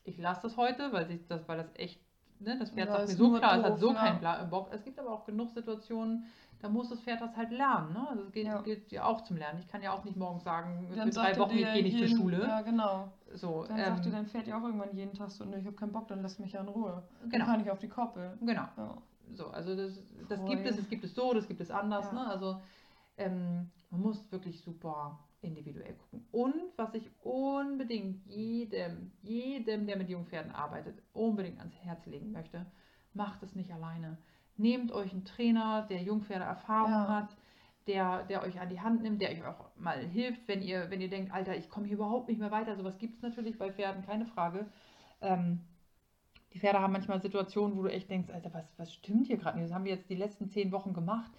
ich 0.04 0.18
lasse 0.18 0.42
das 0.44 0.58
heute, 0.58 0.92
weil 0.92 1.08
sich 1.08 1.26
das, 1.28 1.48
weil 1.48 1.58
das 1.58 1.70
echt, 1.76 2.02
ne, 2.40 2.58
das 2.58 2.72
Pferd 2.72 2.90
Ja, 2.90 2.98
sagt 2.98 3.10
mir 3.10 3.16
so 3.16 3.38
klar, 3.38 3.58
es 3.58 3.64
hat 3.64 3.80
so 3.80 3.94
ja. 3.94 4.18
keinen 4.18 4.50
Bock. 4.50 4.70
Es 4.74 4.84
gibt 4.84 5.00
aber 5.00 5.12
auch 5.12 5.26
genug 5.26 5.52
Situationen, 5.52 6.26
da 6.62 6.70
muss 6.70 6.90
das 6.90 7.00
Pferd 7.02 7.22
das 7.22 7.36
halt 7.38 7.52
lernen. 7.52 7.94
Ne? 7.94 8.08
Also 8.10 8.24
es 8.24 8.32
geht, 8.32 8.46
Ja. 8.46 8.62
gilt 8.62 8.92
ja 8.92 9.06
auch 9.06 9.22
zum 9.22 9.38
Lernen. 9.38 9.60
Ich 9.60 9.68
kann 9.68 9.82
ja 9.82 9.92
auch 9.94 10.04
nicht 10.04 10.18
morgens 10.18 10.44
sagen, 10.44 10.88
Dann 10.96 11.08
für 11.12 11.20
drei 11.20 11.38
Wochen 11.38 11.58
ich 11.58 11.66
gehe 11.74 11.84
nicht 11.84 11.98
zur 11.98 12.08
Schule. 12.18 12.42
Ja, 12.42 12.62
genau. 12.62 13.12
So, 13.34 13.64
Dann 13.68 13.78
sagt 13.78 14.06
dir 14.06 14.10
ähm, 14.10 14.16
dein 14.16 14.26
Pferd 14.28 14.48
ja 14.48 14.58
auch 14.60 14.64
irgendwann 14.64 14.94
jeden 14.96 15.14
Tag 15.14 15.32
so, 15.32 15.46
ne, 15.46 15.58
ich 15.60 15.66
habe 15.66 15.76
keinen 15.76 15.92
Bock, 15.92 16.08
dann 16.08 16.22
lass 16.22 16.40
mich 16.40 16.52
ja 16.54 16.62
in 16.62 16.68
Ruhe. 16.68 17.04
Dann 17.22 17.30
Genau. 17.30 17.46
kann 17.46 17.62
ich 17.62 17.72
auf 17.72 17.80
die 17.80 17.88
Koppel. 17.90 18.38
genau. 18.42 18.68
Ja. 18.78 18.98
So, 19.36 19.48
also 19.48 19.76
das, 19.76 19.94
das 20.28 20.44
gibt 20.46 20.66
es, 20.66 20.78
es 20.80 20.90
gibt 20.90 21.04
es 21.04 21.14
so, 21.14 21.34
das 21.34 21.48
gibt 21.48 21.62
es 21.62 21.70
anders. 21.70 22.08
Ja. 22.08 22.14
Ne? 22.14 22.28
Also 22.28 22.60
ähm, 23.18 23.70
man 23.92 24.02
muss 24.02 24.32
wirklich 24.32 24.60
super 24.62 25.20
individuell 25.42 25.94
gucken. 25.94 26.28
Und 26.32 26.56
was 26.76 26.94
ich 26.96 27.10
unbedingt 27.24 28.26
jedem, 28.26 29.12
jedem, 29.22 29.86
der 29.88 29.98
mit 29.98 30.10
Jungpferden 30.10 30.52
arbeitet, 30.52 31.02
unbedingt 31.14 31.60
ans 31.60 31.76
Herz 31.76 32.06
legen 32.08 32.32
möchte, 32.32 32.66
macht 33.14 33.42
es 33.44 33.56
nicht 33.56 33.72
alleine. 33.72 34.18
Nehmt 34.60 34.92
euch 34.92 35.14
einen 35.14 35.24
Trainer, 35.24 35.88
der 35.90 36.02
Jungpferde 36.04 36.44
Erfahrung 36.44 36.92
Ja. 36.92 37.08
hat, 37.08 37.38
der, 37.88 38.24
der 38.24 38.44
euch 38.44 38.60
an 38.60 38.68
die 38.68 38.82
Hand 38.82 39.02
nimmt, 39.02 39.22
der 39.22 39.32
euch 39.32 39.44
auch 39.46 39.70
mal 39.78 39.98
hilft, 40.00 40.48
wenn 40.48 40.62
ihr, 40.62 40.90
wenn 40.92 41.00
ihr 41.00 41.10
denkt, 41.10 41.34
Alter, 41.34 41.56
ich 41.56 41.70
komme 41.70 41.88
hier 41.88 41.96
überhaupt 41.96 42.28
nicht 42.28 42.40
mehr 42.40 42.52
weiter. 42.52 42.76
Sowas 42.76 42.98
gibt 42.98 43.16
es 43.16 43.22
natürlich 43.22 43.58
bei 43.58 43.72
Pferden, 43.72 44.06
keine 44.06 44.26
Frage. 44.26 44.68
Ähm, 45.22 45.62
die 46.54 46.60
Pferde 46.60 46.82
haben 46.82 46.92
manchmal 46.92 47.22
Situationen, 47.22 47.78
wo 47.78 47.84
du 47.84 47.88
echt 47.90 48.10
denkst, 48.10 48.30
Alter, 48.34 48.54
was, 48.54 48.66
was 48.78 48.94
stimmt 48.94 49.28
hier 49.28 49.38
gerade 49.38 49.58
nicht? 49.58 49.70
Das 49.70 49.74
haben 49.74 49.86
wir 49.86 49.94
jetzt 49.94 50.10
die 50.10 50.16
letzten 50.16 50.50
zehn 50.50 50.72
Wochen 50.74 50.94
gemacht. 50.94 51.32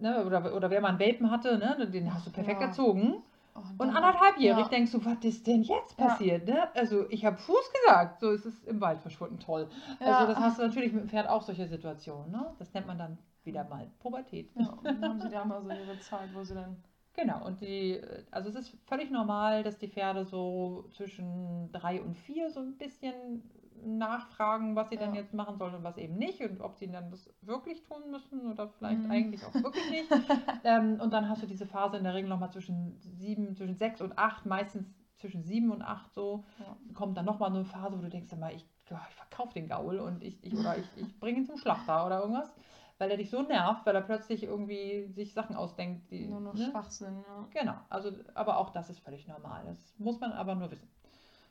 Ne? 0.00 0.24
Oder, 0.26 0.54
oder 0.54 0.68
wer 0.70 0.82
mal 0.82 0.88
einen 0.88 0.98
Welpen 0.98 1.30
hatte, 1.30 1.56
ne? 1.58 1.88
den 1.90 2.12
hast 2.12 2.26
du 2.26 2.30
perfekt 2.30 2.60
Ja. 2.60 2.66
erzogen. 2.66 3.22
Oh, 3.56 3.60
Und 3.60 3.78
dann- 3.78 3.90
anderthalbjährig 3.96 4.64
ja. 4.64 4.68
denkst 4.68 4.92
du, 4.92 5.04
was 5.04 5.22
ist 5.24 5.46
denn 5.46 5.62
jetzt 5.62 5.98
Ja. 5.98 6.06
passiert? 6.08 6.46
Ne? 6.48 6.74
Also 6.74 7.08
ich 7.10 7.24
habe 7.24 7.36
Fuß 7.36 7.72
gesagt, 7.72 8.20
so 8.20 8.30
ist 8.30 8.44
es 8.46 8.64
im 8.64 8.80
Wald 8.80 9.00
verschwunden, 9.00 9.38
toll. 9.38 9.68
Ja. 10.00 10.18
Also 10.18 10.32
das 10.32 10.40
hast 10.42 10.58
du 10.58 10.62
natürlich 10.66 10.92
mit 10.92 11.02
dem 11.04 11.08
Pferd 11.08 11.28
auch 11.28 11.42
solche 11.42 11.66
Situationen. 11.68 12.32
Ne? 12.32 12.52
Das 12.58 12.74
nennt 12.74 12.86
man 12.88 12.98
dann 12.98 13.18
wieder 13.44 13.62
mal 13.64 13.88
Pubertät. 14.00 14.50
Ja, 14.56 14.70
und 14.70 14.84
dann 14.84 15.02
haben 15.04 15.20
sie 15.20 15.28
da 15.30 15.44
mal 15.44 15.62
so 15.62 15.70
ihre 15.70 15.98
Zeit, 16.00 16.34
wo 16.34 16.42
sie 16.42 16.54
dann. 16.54 16.82
Genau, 17.16 17.46
und 17.46 17.60
die, 17.60 18.00
also 18.32 18.48
es 18.48 18.56
ist 18.56 18.76
völlig 18.86 19.08
normal, 19.12 19.62
dass 19.62 19.78
die 19.78 19.86
Pferde 19.86 20.24
so 20.24 20.88
zwischen 20.96 21.70
drei 21.70 22.02
und 22.02 22.16
vier 22.16 22.50
so 22.50 22.58
ein 22.58 22.76
bisschen 22.76 23.42
nachfragen, 23.84 24.76
was 24.76 24.88
sie 24.90 24.96
dann 24.96 25.14
Ja. 25.14 25.20
jetzt 25.20 25.34
machen 25.34 25.56
sollen 25.56 25.74
und 25.74 25.84
was 25.84 25.96
eben 25.98 26.16
nicht 26.16 26.40
und 26.40 26.60
ob 26.60 26.76
sie 26.76 26.90
dann 26.90 27.10
das 27.10 27.30
wirklich 27.42 27.82
tun 27.84 28.10
müssen 28.10 28.50
oder 28.50 28.68
vielleicht 28.68 29.04
Mhm. 29.04 29.10
eigentlich 29.10 29.44
auch 29.44 29.54
wirklich 29.54 29.88
nicht. 29.90 30.10
ähm, 30.64 30.98
und 31.00 31.12
dann 31.12 31.28
hast 31.28 31.42
du 31.42 31.46
diese 31.46 31.66
Phase 31.66 31.96
in 31.96 32.04
der 32.04 32.14
Regel 32.14 32.28
nochmal 32.28 32.50
zwischen 32.50 32.98
sieben, 32.98 33.54
zwischen 33.54 33.76
sechs 33.76 34.00
und 34.00 34.18
acht, 34.18 34.46
meistens 34.46 34.86
zwischen 35.16 35.42
sieben 35.44 35.70
und 35.70 35.82
acht 35.82 36.12
so, 36.12 36.44
Ja. 36.58 36.76
kommt 36.94 37.16
dann 37.16 37.24
nochmal 37.24 37.50
eine 37.50 37.64
Phase, 37.64 37.96
wo 37.98 38.02
du 38.02 38.08
denkst, 38.08 38.32
immer, 38.32 38.52
ich, 38.52 38.66
ich 38.78 39.14
verkaufe 39.14 39.54
den 39.54 39.68
Gaul 39.68 39.98
und 40.00 40.22
ich, 40.22 40.42
ich 40.44 40.54
oder 40.56 40.76
ich, 40.76 40.86
ich 40.96 41.18
bringe 41.20 41.38
ihn 41.38 41.46
zum 41.46 41.56
Schlachter 41.56 42.04
oder 42.04 42.20
irgendwas, 42.20 42.52
weil 42.98 43.10
er 43.10 43.16
dich 43.16 43.30
so 43.30 43.42
nervt, 43.42 43.86
weil 43.86 43.94
er 43.94 44.02
plötzlich 44.02 44.42
irgendwie 44.42 45.06
sich 45.08 45.32
Sachen 45.32 45.56
ausdenkt, 45.56 46.10
die 46.10 46.26
Nur 46.26 46.40
noch 46.40 46.54
ne? 46.54 46.64
Schwachsinn, 46.70 47.22
ja. 47.26 47.48
Genau, 47.52 47.74
also 47.88 48.10
aber 48.34 48.58
auch 48.58 48.70
das 48.70 48.90
ist 48.90 48.98
völlig 49.00 49.26
normal. 49.26 49.64
Das 49.66 49.94
muss 49.98 50.20
man 50.20 50.32
aber 50.32 50.54
nur 50.54 50.70
wissen. 50.70 50.88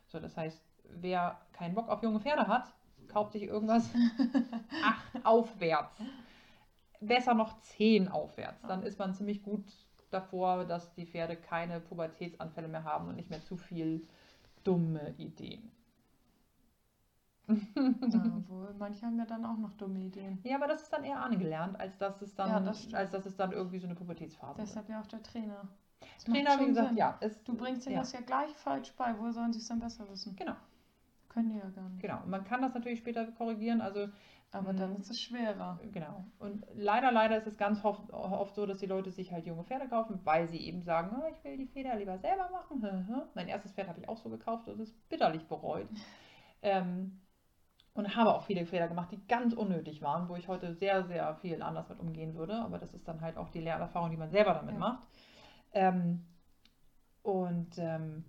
So, 0.06 0.20
das 0.20 0.36
heißt, 0.36 0.62
wer 0.90 1.40
keinen 1.52 1.74
Bock 1.74 1.88
auf 1.88 2.02
junge 2.02 2.20
Pferde 2.20 2.46
hat, 2.46 2.72
kauft 3.08 3.32
sich 3.32 3.42
irgendwas 3.44 3.90
acht 4.82 5.24
aufwärts. 5.24 5.96
Besser 7.00 7.34
noch 7.34 7.58
zehn 7.60 8.08
aufwärts. 8.08 8.64
Dann 8.66 8.82
ist 8.82 8.98
man 8.98 9.12
ziemlich 9.14 9.42
gut 9.42 9.64
davor, 10.10 10.64
dass 10.64 10.94
die 10.94 11.06
Pferde 11.06 11.36
keine 11.36 11.80
Pubertätsanfälle 11.80 12.68
mehr 12.68 12.84
haben 12.84 13.08
und 13.08 13.16
nicht 13.16 13.30
mehr 13.30 13.42
zu 13.42 13.56
viel 13.56 14.06
dumme 14.64 15.14
Ideen. 15.18 15.70
ja. 17.48 17.54
Obwohl, 18.36 18.74
manche 18.78 19.04
haben 19.06 19.18
ja 19.18 19.26
dann 19.26 19.44
auch 19.44 19.58
noch 19.58 19.74
dumme 19.74 20.00
Ideen. 20.00 20.38
Ja, 20.44 20.56
aber 20.56 20.66
das 20.66 20.82
ist 20.82 20.92
dann 20.92 21.04
eher 21.04 21.22
angelernt, 21.22 21.78
als 21.78 21.98
dass 21.98 22.22
es 22.22 22.34
dann, 22.34 22.48
Ja, 22.48 22.60
das 22.60 22.92
als 22.94 23.10
dass 23.10 23.26
es 23.26 23.36
dann 23.36 23.52
irgendwie 23.52 23.78
so 23.78 23.86
eine 23.86 23.94
Pubertätsphase 23.94 24.62
ist. 24.62 24.70
Deshalb 24.70 24.88
ja 24.88 25.00
auch 25.00 25.06
der 25.06 25.22
Trainer. 25.22 25.68
Das 26.14 26.24
Trainer, 26.24 26.58
wie 26.60 26.66
gesagt, 26.66 26.88
Sinn. 26.88 26.96
ja. 26.96 27.16
Es, 27.20 27.42
Du 27.44 27.54
bringst 27.56 27.86
ihnen 27.86 27.96
ja. 27.96 28.00
das 28.00 28.12
ja 28.12 28.20
gleich 28.20 28.50
falsch 28.56 28.92
bei. 28.96 29.18
Woher 29.18 29.32
sollen 29.32 29.52
sie 29.52 29.58
es 29.60 29.68
dann 29.68 29.80
besser 29.80 30.08
wissen? 30.10 30.36
Genau, 30.36 30.56
Können 31.34 31.50
die 31.50 31.56
ja 31.58 31.68
gar 31.70 31.88
nicht. 31.88 32.00
genau. 32.00 32.22
Und 32.22 32.30
man 32.30 32.44
kann 32.44 32.62
das 32.62 32.72
natürlich 32.74 33.00
später 33.00 33.26
korrigieren. 33.32 33.80
Also 33.80 34.08
Aber 34.52 34.72
dann 34.72 34.94
ist 34.96 35.10
es 35.10 35.20
schwerer. 35.20 35.80
Genau. 35.92 36.24
Und 36.38 36.64
leider, 36.74 37.10
leider 37.10 37.36
ist 37.36 37.48
es 37.48 37.58
ganz 37.58 37.84
oft, 37.84 38.08
oft 38.12 38.54
so, 38.54 38.66
dass 38.66 38.78
die 38.78 38.86
Leute 38.86 39.10
sich 39.10 39.32
halt 39.32 39.44
junge 39.44 39.64
Pferde 39.64 39.88
kaufen, 39.88 40.20
weil 40.24 40.46
sie 40.48 40.58
eben 40.58 40.80
sagen, 40.82 41.10
"Ah, 41.12 41.28
ich 41.36 41.42
will 41.42 41.56
die 41.56 41.66
Feder 41.66 41.96
lieber 41.96 42.18
selber 42.18 42.48
machen. 42.50 42.80
Mein 43.34 43.48
erstes 43.48 43.72
Pferd 43.72 43.88
habe 43.88 43.98
ich 44.00 44.08
auch 44.08 44.16
so 44.18 44.30
gekauft 44.30 44.68
und 44.68 44.78
es 44.80 44.92
bitterlich 45.08 45.44
bereut. 45.48 45.88
Ähm, 46.66 47.20
und 47.92 48.16
habe 48.16 48.34
auch 48.34 48.44
viele 48.44 48.64
Fehler 48.64 48.88
gemacht, 48.88 49.12
die 49.12 49.20
ganz 49.28 49.52
unnötig 49.52 50.00
waren, 50.00 50.30
wo 50.30 50.34
ich 50.36 50.48
heute 50.48 50.72
sehr, 50.72 51.04
sehr 51.04 51.34
viel 51.36 51.60
anders 51.60 51.90
mit 51.90 52.00
umgehen 52.00 52.34
würde. 52.34 52.54
Aber 52.54 52.78
das 52.78 52.94
ist 52.94 53.06
dann 53.06 53.20
halt 53.20 53.36
auch 53.36 53.50
die 53.50 53.60
Lernerfahrung, 53.60 54.10
die 54.10 54.16
man 54.16 54.30
selber 54.30 54.54
damit 54.54 54.72
Ja. 54.72 54.78
macht. 54.80 55.06
Ähm, 55.72 56.24
und 57.22 57.76
ähm, 57.76 58.24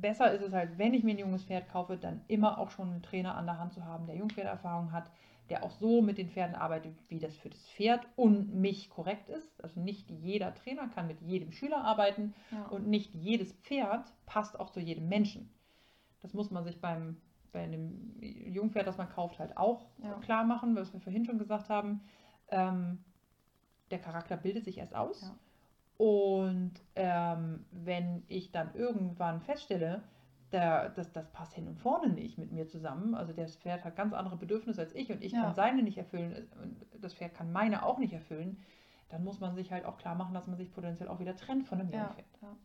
besser 0.00 0.32
ist 0.32 0.42
es 0.42 0.52
halt, 0.52 0.78
wenn 0.78 0.94
ich 0.94 1.02
mir 1.04 1.12
ein 1.14 1.18
junges 1.18 1.44
Pferd 1.44 1.68
kaufe, 1.68 1.96
dann 1.96 2.20
immer 2.28 2.58
auch 2.58 2.70
schon 2.70 2.90
einen 2.90 3.02
Trainer 3.02 3.34
an 3.36 3.46
der 3.46 3.58
Hand 3.58 3.72
zu 3.72 3.84
haben, 3.84 4.06
der 4.06 4.16
Jungpferderfahrung 4.16 4.92
hat, 4.92 5.10
der 5.50 5.62
auch 5.64 5.70
so 5.70 6.02
mit 6.02 6.18
den 6.18 6.28
Pferden 6.28 6.54
arbeitet, 6.54 6.94
wie 7.08 7.18
das 7.18 7.36
für 7.36 7.48
das 7.48 7.66
Pferd 7.70 8.06
und 8.16 8.54
mich 8.54 8.90
korrekt 8.90 9.30
ist. 9.30 9.62
Also 9.64 9.80
nicht 9.80 10.10
jeder 10.10 10.54
Trainer 10.54 10.88
kann 10.88 11.06
mit 11.06 11.20
jedem 11.22 11.52
Schüler 11.52 11.82
arbeiten 11.84 12.34
Ja. 12.50 12.66
und 12.66 12.86
nicht 12.86 13.14
jedes 13.14 13.52
Pferd 13.54 14.12
passt 14.26 14.60
auch 14.60 14.70
zu 14.70 14.80
jedem 14.80 15.08
Menschen. 15.08 15.48
Das 16.20 16.34
muss 16.34 16.50
man 16.50 16.64
sich 16.64 16.80
beim, 16.80 17.16
bei 17.52 17.62
einem 17.62 18.14
Jungpferd, 18.20 18.86
das 18.86 18.98
man 18.98 19.08
kauft, 19.08 19.38
halt 19.38 19.56
auch 19.56 19.86
Ja. 20.02 20.14
klar 20.20 20.44
machen, 20.44 20.76
was 20.76 20.92
wir 20.92 21.00
vorhin 21.00 21.24
schon 21.24 21.38
gesagt 21.38 21.70
haben. 21.70 22.02
Ähm, 22.50 23.02
der 23.90 24.00
Charakter 24.00 24.36
bildet 24.36 24.64
sich 24.64 24.76
erst 24.76 24.94
aus. 24.94 25.22
Ja. 25.22 25.34
Und 25.98 26.72
ähm, 26.94 27.66
wenn 27.70 28.22
ich 28.28 28.50
dann 28.52 28.74
irgendwann 28.74 29.40
feststelle, 29.40 30.02
der, 30.52 30.88
das, 30.90 31.12
das 31.12 31.30
passt 31.32 31.52
hin 31.54 31.68
und 31.68 31.76
vorne 31.78 32.08
nicht 32.08 32.38
mit 32.38 32.52
mir 32.52 32.66
zusammen, 32.66 33.14
also 33.14 33.32
das 33.34 33.56
Pferd 33.56 33.84
hat 33.84 33.96
ganz 33.96 34.14
andere 34.14 34.36
Bedürfnisse 34.36 34.80
als 34.80 34.94
ich 34.94 35.10
und 35.12 35.22
ich 35.22 35.32
Ja. 35.32 35.42
kann 35.42 35.54
seine 35.54 35.82
nicht 35.82 35.98
erfüllen 35.98 36.48
und 36.62 36.86
das 37.02 37.12
Pferd 37.14 37.34
kann 37.34 37.52
meine 37.52 37.84
auch 37.84 37.98
nicht 37.98 38.12
erfüllen, 38.14 38.56
dann 39.10 39.24
muss 39.24 39.40
man 39.40 39.54
sich 39.54 39.72
halt 39.72 39.84
auch 39.84 39.98
klar 39.98 40.14
machen, 40.14 40.32
dass 40.34 40.46
man 40.46 40.56
sich 40.56 40.70
potenziell 40.72 41.08
auch 41.08 41.18
wieder 41.18 41.36
trennt 41.36 41.66
von 41.66 41.80
einem 41.80 41.90
Ja, 41.90 42.04
Jungpferd. 42.04 42.26
ja. 42.42 42.56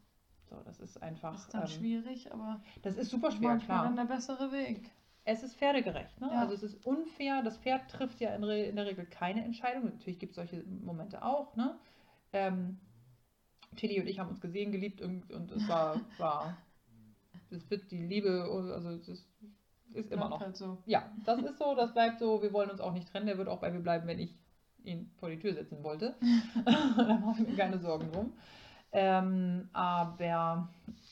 So, 0.50 0.56
das 0.66 0.80
ist 0.80 1.02
einfach, 1.02 1.34
ist 1.36 1.54
dann 1.54 1.62
ähm, 1.62 1.68
schwierig, 1.68 2.32
aber 2.32 2.62
das 2.84 2.96
ist 2.96 3.10
super 3.10 3.32
schwer, 3.32 3.58
klar. 3.58 3.84
dann 3.84 3.96
der 3.96 4.06
bessere 4.06 4.52
Weg. 4.52 4.92
Es 5.26 5.42
ist 5.42 5.56
pferdegerecht. 5.56 6.20
Ne? 6.22 6.30
Ja. 6.32 6.42
Also 6.42 6.54
es 6.54 6.64
ist 6.64 6.86
unfair. 6.86 7.42
Das 7.44 7.58
Pferd 7.58 7.90
trifft 7.90 8.20
ja 8.20 8.36
in, 8.36 8.44
Re 8.44 8.64
in 8.64 8.76
der 8.76 8.86
Regel 8.86 9.06
keine 9.06 9.44
Entscheidung. 9.44 9.86
Natürlich 9.86 10.20
gibt 10.20 10.32
es 10.32 10.36
solche 10.36 10.64
Momente 10.84 11.24
auch. 11.24 11.56
Ne? 11.56 11.76
Ähm, 12.34 12.78
Tilly 13.76 14.00
und 14.00 14.08
ich 14.08 14.20
haben 14.20 14.30
uns 14.30 14.42
gesehen, 14.42 14.72
geliebt 14.72 15.02
und, 15.02 15.32
und 15.32 15.52
es 15.52 15.68
war, 15.68 16.00
war, 16.18 16.58
es 17.50 17.70
wird 17.70 17.92
die 17.92 18.02
Liebe, 18.02 18.48
also 18.50 18.90
es 18.90 19.08
ist, 19.08 19.28
immer 20.12 20.30
noch. 20.30 20.40
Halt 20.40 20.58
so. 20.58 20.78
Ja, 20.86 21.12
das 21.26 21.42
ist 21.42 21.60
so, 21.60 21.76
das 21.76 21.94
bleibt 21.94 22.20
so. 22.20 22.42
Wir 22.42 22.52
wollen 22.52 22.70
uns 22.70 22.82
auch 22.82 22.94
nicht 22.94 23.10
trennen. 23.10 23.28
Der 23.28 23.38
wird 23.38 23.48
auch 23.48 23.60
bei 23.60 23.72
mir 23.72 23.80
bleiben, 23.80 24.08
wenn 24.08 24.20
ich 24.20 24.36
ihn 24.84 25.12
vor 25.20 25.30
die 25.30 25.40
Tür 25.40 25.54
setzen 25.54 25.84
wollte. 25.84 26.16
da 26.66 27.18
mache 27.20 27.44
ich 27.44 27.48
mir 27.48 27.56
keine 27.56 27.80
Sorgen 27.80 28.12
drum. 28.12 28.34
Ähm, 28.92 29.70
aber 29.74 30.70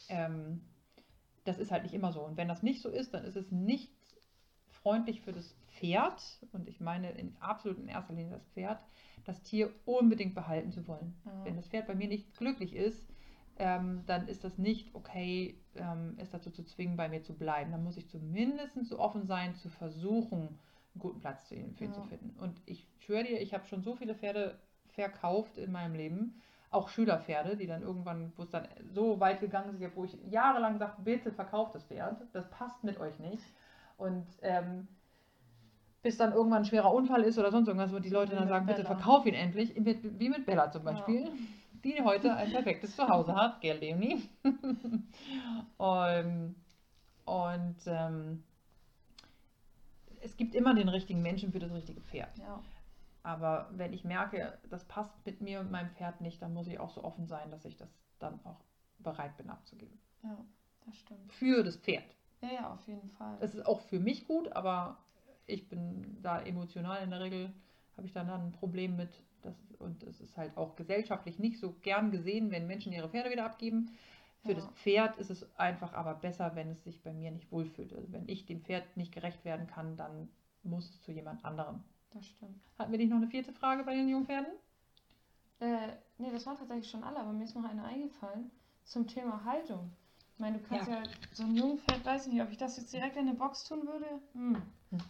ähm, 0.10 0.62
das 1.44 1.58
ist 1.58 1.72
halt 1.72 1.84
nicht 1.84 1.94
immer 1.94 2.12
so. 2.12 2.22
Und 2.22 2.38
wenn 2.38 2.48
das 2.48 2.64
nicht 2.64 2.82
so 2.82 2.90
ist, 2.90 3.14
dann 3.14 3.24
ist 3.24 3.36
es 3.36 3.52
nicht 3.52 3.92
freundlich 4.70 5.22
für 5.22 5.32
das 5.32 5.56
Pferd. 5.82 6.22
Und 6.52 6.68
ich 6.68 6.80
meine 6.80 7.12
in 7.12 7.36
absolut 7.40 7.80
in 7.80 7.88
erster 7.88 8.14
Linie 8.14 8.34
das 8.34 8.46
Pferd, 8.50 8.80
das 9.26 9.42
Tier 9.42 9.72
unbedingt 9.86 10.36
behalten 10.36 10.72
zu 10.72 10.88
wollen. 10.88 11.16
Ja. 11.26 11.46
Wenn 11.46 11.56
das 11.56 11.68
Pferd 11.68 11.88
bei 11.88 11.96
mir 11.96 12.08
nicht 12.08 12.38
glücklich 12.38 12.76
ist, 12.76 13.08
ähm, 13.58 14.04
dann 14.06 14.28
ist 14.28 14.44
das 14.44 14.58
nicht 14.58 14.94
okay, 14.96 15.60
ähm, 15.76 16.16
es 16.18 16.30
dazu 16.30 16.52
zu 16.52 16.64
zwingen, 16.64 16.96
bei 16.98 17.10
mir 17.10 17.22
zu 17.22 17.34
bleiben. 17.34 17.72
Dann 17.72 17.84
muss 17.84 17.98
ich 17.98 18.08
zumindest 18.10 18.84
so 18.86 19.00
offen 19.00 19.26
sein, 19.26 19.56
zu 19.56 19.70
versuchen, 19.70 20.40
einen 20.94 21.00
guten 21.00 21.20
Platz 21.20 21.48
zu 21.48 21.56
ihm, 21.56 21.76
für 21.76 21.86
ihn 21.86 21.92
Ja. 21.92 21.96
zu 21.96 22.04
finden. 22.04 22.40
Und 22.40 22.62
ich 22.66 22.88
schwöre 23.00 23.24
dir, 23.24 23.42
ich 23.42 23.54
habe 23.54 23.66
schon 23.66 23.82
so 23.84 23.96
viele 23.96 24.16
Pferde 24.16 24.58
verkauft 24.88 25.58
in 25.58 25.72
meinem 25.72 25.96
Leben, 25.96 26.42
auch 26.70 26.90
Schülerpferde, 26.90 27.58
die 27.58 27.68
dann 27.68 27.82
irgendwann, 27.82 28.32
wo 28.38 28.44
es 28.44 28.50
dann 28.50 28.68
so 28.94 29.20
weit 29.20 29.42
gegangen 29.42 29.80
ist, 29.80 29.96
wo 29.96 30.06
ich 30.06 30.18
jahrelang 30.30 30.78
sagte, 30.78 31.02
bitte 31.02 31.32
verkauft 31.32 31.76
das 31.76 31.84
Pferd, 31.84 32.22
das 32.34 32.50
passt 32.50 32.84
mit 32.84 33.00
euch 33.00 33.20
nicht. 33.20 33.44
Und 33.98 34.26
ähm, 34.42 34.88
bis 36.02 36.18
dann 36.18 36.34
irgendwann 36.34 36.60
ein 36.60 36.66
schwerer 36.66 36.94
Unfall 36.94 37.24
ist 37.24 37.38
oder 37.38 37.52
sonst 37.52 37.68
irgendwas, 37.68 37.94
wo 37.94 38.00
die 38.00 38.10
Leute 38.10 38.36
dann 38.36 38.48
sagen, 38.48 38.66
bitte 38.66 38.84
Bella. 38.84 38.96
verkauf 38.96 39.26
ihn 39.26 39.34
endlich, 39.36 39.74
wie 39.76 40.30
mit 40.30 40.46
Bella 40.46 40.72
zum 40.72 40.86
Ja. 40.86 40.92
Beispiel. 40.92 41.32
die 41.84 42.02
heute 42.04 42.34
ein 42.36 42.52
perfektes 42.52 42.96
Zuhause 42.96 43.36
hat, 43.36 43.60
gell, 43.62 43.78
Leonie? 43.80 44.22
und 45.78 46.56
und 47.26 47.76
ähm, 47.88 48.44
es 50.22 50.38
gibt 50.38 50.54
immer 50.56 50.74
den 50.76 50.90
richtigen 50.90 51.22
Menschen 51.22 51.52
für 51.52 51.60
das 51.60 51.72
richtige 51.72 52.02
Pferd. 52.02 52.38
Ja. 52.38 52.62
Aber 53.24 53.70
wenn 53.72 53.94
ich 53.94 54.04
merke, 54.04 54.58
das 54.70 54.84
passt 54.86 55.14
mit 55.26 55.42
mir 55.42 55.60
und 55.60 55.72
meinem 55.72 55.90
Pferd 55.92 56.22
nicht, 56.22 56.42
dann 56.42 56.54
muss 56.54 56.68
ich 56.68 56.80
auch 56.80 56.90
so 56.92 57.04
offen 57.04 57.28
sein, 57.28 57.50
dass 57.52 57.66
ich 57.66 57.78
das 57.78 57.90
dann 58.20 58.40
auch 58.44 58.60
bereit 59.00 59.36
bin 59.38 59.50
abzugeben. 59.50 59.98
Ja, 60.24 60.38
das 60.86 60.98
stimmt. 60.98 61.32
Für 61.34 61.64
das 61.64 61.78
Pferd. 61.78 62.04
Ja, 62.42 62.50
ja, 62.52 62.74
auf 62.74 62.88
jeden 62.88 63.10
Fall. 63.12 63.38
Es 63.40 63.54
ist 63.56 63.66
auch 63.66 63.82
für 63.82 64.00
mich 64.00 64.28
gut, 64.28 64.52
aber 64.54 64.98
ich 65.52 65.68
bin 65.70 66.18
da 66.22 66.42
emotional 66.42 67.04
in 67.04 67.10
der 67.10 67.20
Regel, 67.20 67.52
habe 67.98 68.08
ich 68.08 68.14
dann, 68.14 68.28
dann 68.28 68.48
ein 68.48 68.52
Problem 68.52 68.96
mit. 68.96 69.10
Das, 69.42 69.56
und 69.80 70.04
es 70.04 70.22
ist 70.22 70.38
halt 70.38 70.56
auch 70.56 70.76
gesellschaftlich 70.76 71.40
nicht 71.40 71.60
so 71.60 71.74
gern 71.82 72.12
gesehen, 72.12 72.52
wenn 72.52 72.68
Menschen 72.68 72.94
ihre 72.94 73.10
Pferde 73.10 73.32
wieder 73.32 73.46
abgeben. 73.46 73.90
Für 74.44 74.50
Ja. 74.50 74.56
das 74.56 74.68
Pferd 74.76 75.18
ist 75.18 75.30
es 75.30 75.56
einfach 75.58 75.94
aber 75.94 76.14
besser, 76.16 76.56
wenn 76.56 76.70
es 76.70 76.84
sich 76.84 77.02
bei 77.04 77.12
mir 77.14 77.32
nicht 77.32 77.52
wohlfühlt. 77.52 77.94
Also 77.94 78.12
wenn 78.12 78.28
ich 78.28 78.46
dem 78.46 78.62
Pferd 78.62 78.98
nicht 78.98 79.14
gerecht 79.14 79.44
werden 79.46 79.68
kann, 79.68 79.98
dann 79.98 80.30
muss 80.64 80.90
es 80.90 81.02
zu 81.02 81.12
jemand 81.12 81.44
anderem. 81.44 81.84
Das 82.12 82.26
stimmt. 82.26 82.60
Hatten 82.78 82.92
wir 82.92 82.98
nicht 83.00 83.10
noch 83.10 83.18
eine 83.18 83.28
vierte 83.28 83.52
Frage 83.54 83.84
bei 83.84 83.94
den 83.96 84.10
Jungpferden? 84.10 84.52
Äh, 85.60 85.94
nee, 86.18 86.32
das 86.32 86.46
waren 86.46 86.58
tatsächlich 86.58 86.90
schon 86.90 87.04
alle, 87.04 87.20
aber 87.20 87.34
mir 87.34 87.44
ist 87.44 87.56
noch 87.56 87.64
eine 87.64 87.84
eingefallen 87.84 88.52
zum 88.84 89.08
Thema 89.08 89.44
Haltung. 89.46 89.92
Ich 90.34 90.40
meine, 90.40 90.58
du 90.58 90.64
kannst 90.64 90.88
ja, 90.88 90.98
Ja. 90.98 91.04
so 91.34 91.44
ein 91.44 91.56
Jungpferd, 91.56 92.04
weiß 92.04 92.28
ich 92.28 92.34
nicht, 92.34 92.42
ob 92.42 92.50
ich 92.52 92.58
das 92.58 92.78
jetzt 92.78 92.94
direkt 92.94 93.16
in 93.16 93.28
eine 93.28 93.36
Box 93.38 93.64
tun 93.64 93.86
würde. 93.88 94.08
Hm. 94.34 94.62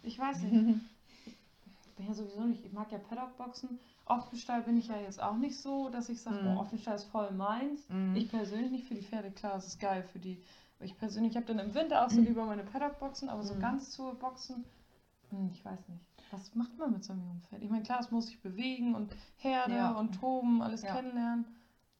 Ich 0.02 0.18
weiß 0.18 0.42
nicht. 0.42 0.80
Ich 1.26 1.94
bin 1.96 2.06
ja 2.06 2.14
sowieso 2.14 2.42
nicht, 2.44 2.64
ich 2.64 2.72
mag 2.72 2.90
ja 2.90 2.98
Paddock-Boxen. 2.98 3.78
Offenstall 4.06 4.62
bin 4.62 4.76
ich 4.78 4.88
ja 4.88 4.96
jetzt 5.00 5.22
auch 5.22 5.36
nicht 5.36 5.56
so, 5.58 5.88
dass 5.90 6.08
ich 6.08 6.20
sage, 6.20 6.36
Mhm. 6.42 6.56
oh, 6.56 6.60
Offenstall 6.60 6.96
ist 6.96 7.04
voll 7.04 7.30
meins. 7.32 7.88
Mhm. 7.88 8.16
Ich 8.16 8.28
persönlich 8.30 8.70
nicht 8.70 8.86
für 8.86 8.94
die 8.94 9.02
Pferde, 9.02 9.30
klar, 9.30 9.56
es 9.56 9.66
ist 9.66 9.80
geil 9.80 10.02
für 10.12 10.18
die. 10.18 10.42
Ich 10.80 10.98
persönlich 10.98 11.36
habe 11.36 11.46
dann 11.46 11.58
im 11.60 11.74
Winter 11.74 12.04
auch 12.04 12.10
so 12.10 12.20
lieber 12.20 12.44
meine 12.44 12.64
Paddock-Boxen, 12.64 13.28
aber 13.28 13.42
so 13.44 13.54
Mhm. 13.54 13.60
ganz 13.60 13.90
zu 13.90 14.14
Boxen, 14.14 14.64
hm, 15.30 15.50
ich 15.52 15.64
weiß 15.64 15.88
nicht. 15.88 16.02
Was 16.32 16.54
macht 16.54 16.76
man 16.78 16.92
mit 16.92 17.04
so 17.04 17.12
einem 17.12 17.24
Jungpferd? 17.26 17.62
Ich 17.62 17.70
meine, 17.70 17.82
klar, 17.84 18.00
es 18.00 18.10
muss 18.10 18.26
sich 18.26 18.40
bewegen 18.40 18.94
und 18.94 19.14
Herde 19.36 19.74
Ja. 19.74 19.90
und 19.92 20.12
toben, 20.18 20.62
alles 20.62 20.82
Ja. 20.82 20.94
kennenlernen. 20.94 21.44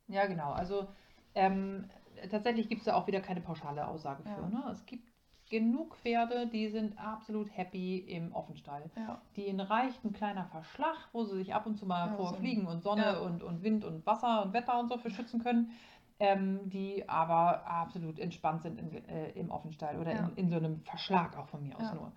Ja, 0.09 0.26
genau. 0.26 0.53
Also 0.53 0.89
ähm, 1.35 1.85
tatsächlich 2.30 2.68
gibt 2.68 2.80
es 2.80 2.87
da 2.87 2.95
auch 2.95 3.07
wieder 3.07 3.20
keine 3.20 3.41
pauschale 3.41 3.87
Aussage 3.87 4.22
für. 4.24 4.28
Ja. 4.43 4.49
Ne? 4.49 4.64
Es 4.72 4.85
gibt 4.87 5.11
genug 5.53 5.96
Pferde, 5.98 6.48
die 6.48 6.68
sind 6.68 6.98
absolut 6.98 7.57
happy 7.57 7.98
im 7.98 8.32
Offenstall. 8.32 8.90
Ja, 8.96 9.20
Denen 9.36 9.61
reicht 9.61 10.03
ein 10.05 10.12
kleiner 10.12 10.46
Verschlag, 10.46 10.96
wo 11.12 11.24
sie 11.24 11.36
sich 11.36 11.55
ab 11.55 11.66
und 11.66 11.76
zu 11.76 11.86
mal 11.86 12.09
Ja, 12.09 12.16
vor 12.16 12.34
Fliegen 12.34 12.66
und 12.66 12.82
Sonne 12.82 13.03
ja. 13.05 13.18
und, 13.18 13.42
und 13.42 13.62
Wind 13.62 13.84
und 13.84 14.05
Wasser 14.07 14.42
und 14.42 14.55
Wetter 14.55 14.80
und 14.80 14.88
so 14.88 14.96
für 14.98 15.11
schützen 15.11 15.40
können. 15.40 15.70
Ähm, 16.18 16.70
die 16.70 17.09
aber 17.09 17.66
absolut 17.66 18.18
entspannt 18.20 18.62
sind 18.62 18.78
in, 18.78 19.09
äh, 19.09 19.30
im 19.32 19.50
Offenstall 19.50 19.98
oder 19.98 20.12
Ja. 20.14 20.26
in, 20.28 20.36
in 20.36 20.50
so 20.50 20.57
einem 20.57 20.80
Verschlag 20.82 21.36
auch 21.36 21.48
von 21.48 21.62
mir 21.62 21.76
aus 21.76 21.92
nur. 21.92 22.12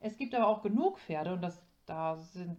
Es 0.00 0.16
gibt 0.16 0.34
aber 0.34 0.46
auch 0.46 0.62
genug 0.62 0.98
Pferde 0.98 1.32
und 1.32 1.42
das, 1.42 1.60
da 1.86 2.16
sind 2.16 2.56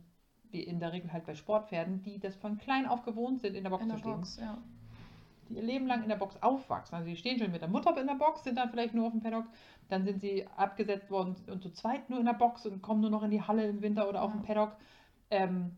wir 0.51 0.67
in 0.67 0.79
der 0.79 0.91
Regel 0.91 1.13
halt 1.13 1.25
bei 1.25 1.35
Sportpferden, 1.35 2.01
die 2.03 2.19
das 2.19 2.35
von 2.35 2.57
klein 2.57 2.85
auf 2.85 3.03
gewohnt 3.03 3.39
sind, 3.39 3.55
in 3.55 3.63
der 3.63 3.69
Box 3.69 3.83
in 3.83 3.89
zu 3.89 3.95
der 3.95 3.99
stehen 4.01 4.15
Box. 4.15 4.37
Die 5.49 5.55
ihr 5.55 5.63
Leben 5.63 5.87
lang 5.87 6.03
in 6.03 6.09
der 6.09 6.15
Box 6.15 6.41
aufwachsen. 6.41 6.95
Also 6.95 7.09
die 7.09 7.15
stehen 7.15 7.39
schon 7.39 7.51
mit 7.51 7.61
der 7.61 7.69
Mutter 7.69 7.99
in 7.99 8.07
der 8.07 8.15
Box, 8.15 8.43
sind 8.43 8.57
dann 8.57 8.69
vielleicht 8.69 8.93
nur 8.93 9.07
auf 9.07 9.11
dem 9.13 9.21
Paddock, 9.21 9.45
dann 9.89 10.03
sind 10.05 10.19
sie 10.21 10.47
abgesetzt 10.55 11.09
worden 11.11 11.35
und 11.49 11.61
zu 11.61 11.71
zweit 11.71 12.09
nur 12.09 12.19
in 12.19 12.25
der 12.25 12.33
Box 12.33 12.65
und 12.65 12.81
kommen 12.81 13.01
nur 13.01 13.09
noch 13.09 13.23
in 13.23 13.31
die 13.31 13.41
Halle 13.41 13.67
im 13.67 13.81
Winter 13.81 14.07
oder 14.09 14.21
auf 14.21 14.31
Ja. 14.31 14.37
dem 14.37 14.45
Paddock 14.45 14.75
ähm, 15.29 15.77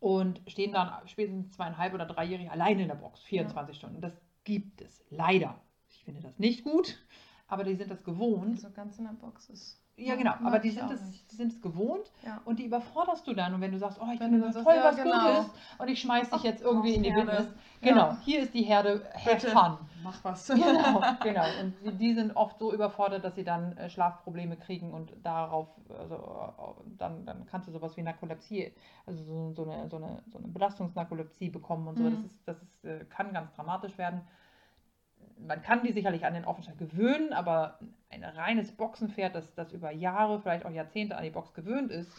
und 0.00 0.40
stehen 0.48 0.72
dann 0.72 0.90
spätestens 1.06 1.52
zweieinhalb 1.52 1.94
oder 1.94 2.06
dreijährig 2.06 2.50
alleine 2.50 2.82
in 2.82 2.88
der 2.88 2.94
Box, 2.96 3.22
24 3.22 3.76
Stunden. 3.76 4.00
Das 4.00 4.20
gibt 4.44 4.80
es 4.80 5.04
leider. 5.10 5.60
Ich 5.90 6.04
finde 6.04 6.20
das 6.20 6.38
nicht 6.38 6.64
gut, 6.64 7.04
aber 7.46 7.64
die 7.64 7.74
sind 7.76 7.90
das 7.90 8.02
gewohnt. 8.04 8.60
So 8.60 8.70
ganz 8.70 8.98
in 8.98 9.04
der 9.04 9.12
Box 9.12 9.48
ist. 9.50 9.81
Ja, 9.96 10.16
genau, 10.16 10.32
aber 10.42 10.58
die 10.58 10.70
sind 10.70 10.90
es, 10.90 11.00
die 11.26 11.36
sind 11.36 11.52
es 11.52 11.60
gewohnt 11.60 12.10
Ja. 12.24 12.40
und 12.44 12.58
die 12.58 12.64
überforderst 12.64 13.26
du 13.26 13.34
dann. 13.34 13.54
Und 13.54 13.60
wenn 13.60 13.72
du 13.72 13.78
sagst, 13.78 13.98
oh, 14.00 14.06
ich 14.12 14.18
das 14.18 14.30
dann 14.30 14.40
voll 14.40 14.52
sagst, 14.52 14.66
was 14.66 14.96
ja, 14.96 15.04
genau. 15.04 15.36
Gutes 15.36 15.50
und 15.78 15.88
ich 15.88 16.00
schmeiß 16.00 16.30
dich 16.30 16.42
jetzt 16.42 16.62
irgendwie 16.62 16.94
in 16.94 17.02
die. 17.02 17.14
Wildnis. 17.14 17.46
Ja. 17.82 17.88
Genau, 17.92 18.16
hier 18.24 18.40
ist 18.40 18.54
die 18.54 18.62
Herde, 18.62 19.02
have 19.14 19.34
Bitte. 19.34 19.50
fun. 19.50 19.76
Mach 20.02 20.24
was. 20.24 20.48
Genau, 20.54 21.00
genau. 21.22 21.44
Und 21.60 22.00
die, 22.00 22.14
sind 22.14 22.36
oft 22.36 22.58
so 22.58 22.72
überfordert, 22.72 23.24
dass 23.24 23.34
sie 23.34 23.44
dann 23.44 23.76
äh, 23.76 23.90
Schlafprobleme 23.90 24.56
kriegen 24.56 24.92
und 24.92 25.12
darauf, 25.22 25.68
also 25.98 26.14
äh, 26.14 26.96
dann, 26.98 27.26
dann 27.26 27.46
kannst 27.46 27.68
du 27.68 27.72
sowas 27.72 27.96
wie 27.96 28.02
Narkolepsie, 28.02 28.72
also 29.06 29.22
so, 29.22 29.52
so, 29.52 29.70
eine, 29.70 29.88
so, 29.88 29.96
eine, 29.96 30.22
so 30.32 30.38
eine 30.38 30.48
Belastungsnarkolepsie 30.48 31.50
bekommen 31.50 31.86
und 31.88 31.98
so. 31.98 32.04
Mhm. 32.04 32.10
Das, 32.10 32.24
ist, 32.24 32.38
das 32.46 32.62
ist, 32.62 32.84
äh, 32.84 33.04
kann 33.04 33.32
ganz 33.32 33.52
dramatisch 33.54 33.98
werden. 33.98 34.22
Man 35.38 35.62
kann 35.62 35.82
die 35.82 35.92
sicherlich 35.92 36.24
an 36.24 36.34
den 36.34 36.44
Offenstall 36.44 36.76
gewöhnen, 36.76 37.32
aber 37.32 37.78
ein 38.10 38.24
reines 38.24 38.72
Boxenpferd, 38.72 39.34
das, 39.34 39.54
das 39.54 39.72
über 39.72 39.90
Jahre, 39.90 40.40
vielleicht 40.40 40.64
auch 40.64 40.70
Jahrzehnte 40.70 41.16
an 41.16 41.24
die 41.24 41.30
Box 41.30 41.52
gewöhnt 41.54 41.90
ist, 41.90 42.10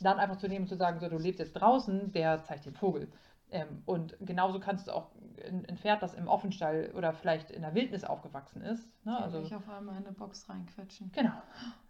dann 0.00 0.18
einfach 0.18 0.36
zu 0.36 0.48
nehmen 0.48 0.64
und 0.64 0.68
zu 0.68 0.76
sagen, 0.76 1.00
so, 1.00 1.08
du 1.08 1.18
lebst 1.18 1.40
jetzt 1.40 1.54
draußen, 1.54 2.12
der 2.12 2.44
zeigt 2.44 2.66
den 2.66 2.74
Vogel. 2.74 3.10
Ähm, 3.50 3.82
und 3.86 4.14
genauso 4.20 4.60
kannst 4.60 4.88
du 4.88 4.92
auch 4.92 5.10
ein, 5.44 5.64
ein 5.66 5.78
Pferd, 5.78 6.02
das 6.02 6.14
im 6.14 6.28
Offenstall 6.28 6.92
oder 6.94 7.12
vielleicht 7.14 7.50
in 7.50 7.62
der 7.62 7.74
Wildnis 7.74 8.04
aufgewachsen 8.04 8.60
ist. 8.62 8.92
Ne? 9.04 9.16
Also 9.18 9.40
ich 9.40 9.54
auf 9.54 9.68
einmal 9.68 9.96
in 9.96 10.06
eine 10.06 10.12
Box 10.14 10.48
reinquetschen. 10.48 11.10
genau. 11.12 11.32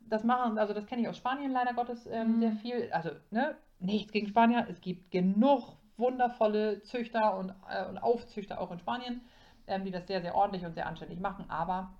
Das 0.08 0.24
machen, 0.24 0.56
also 0.56 0.72
das 0.72 0.86
kenne 0.86 1.02
ich 1.02 1.08
aus 1.08 1.18
Spanien 1.18 1.50
leider 1.52 1.74
Gottes 1.74 2.06
ähm, 2.06 2.36
Mhm. 2.36 2.40
sehr 2.40 2.52
viel. 2.52 2.90
Also, 2.92 3.10
ne, 3.30 3.56
nichts 3.78 4.12
gegen 4.12 4.28
Spanier. 4.28 4.66
Es 4.70 4.80
gibt 4.80 5.10
genug 5.10 5.76
wundervolle 5.98 6.80
Züchter 6.82 7.36
und, 7.36 7.52
äh, 7.68 7.84
und 7.86 7.98
Aufzüchter 7.98 8.60
auch 8.60 8.70
in 8.70 8.78
Spanien, 8.78 9.20
ähm, 9.68 9.84
die 9.84 9.90
das 9.90 10.06
sehr, 10.06 10.20
sehr 10.20 10.34
ordentlich 10.34 10.64
und 10.64 10.74
sehr 10.74 10.86
anständig 10.86 11.20
machen. 11.20 11.44
Aber 11.48 11.92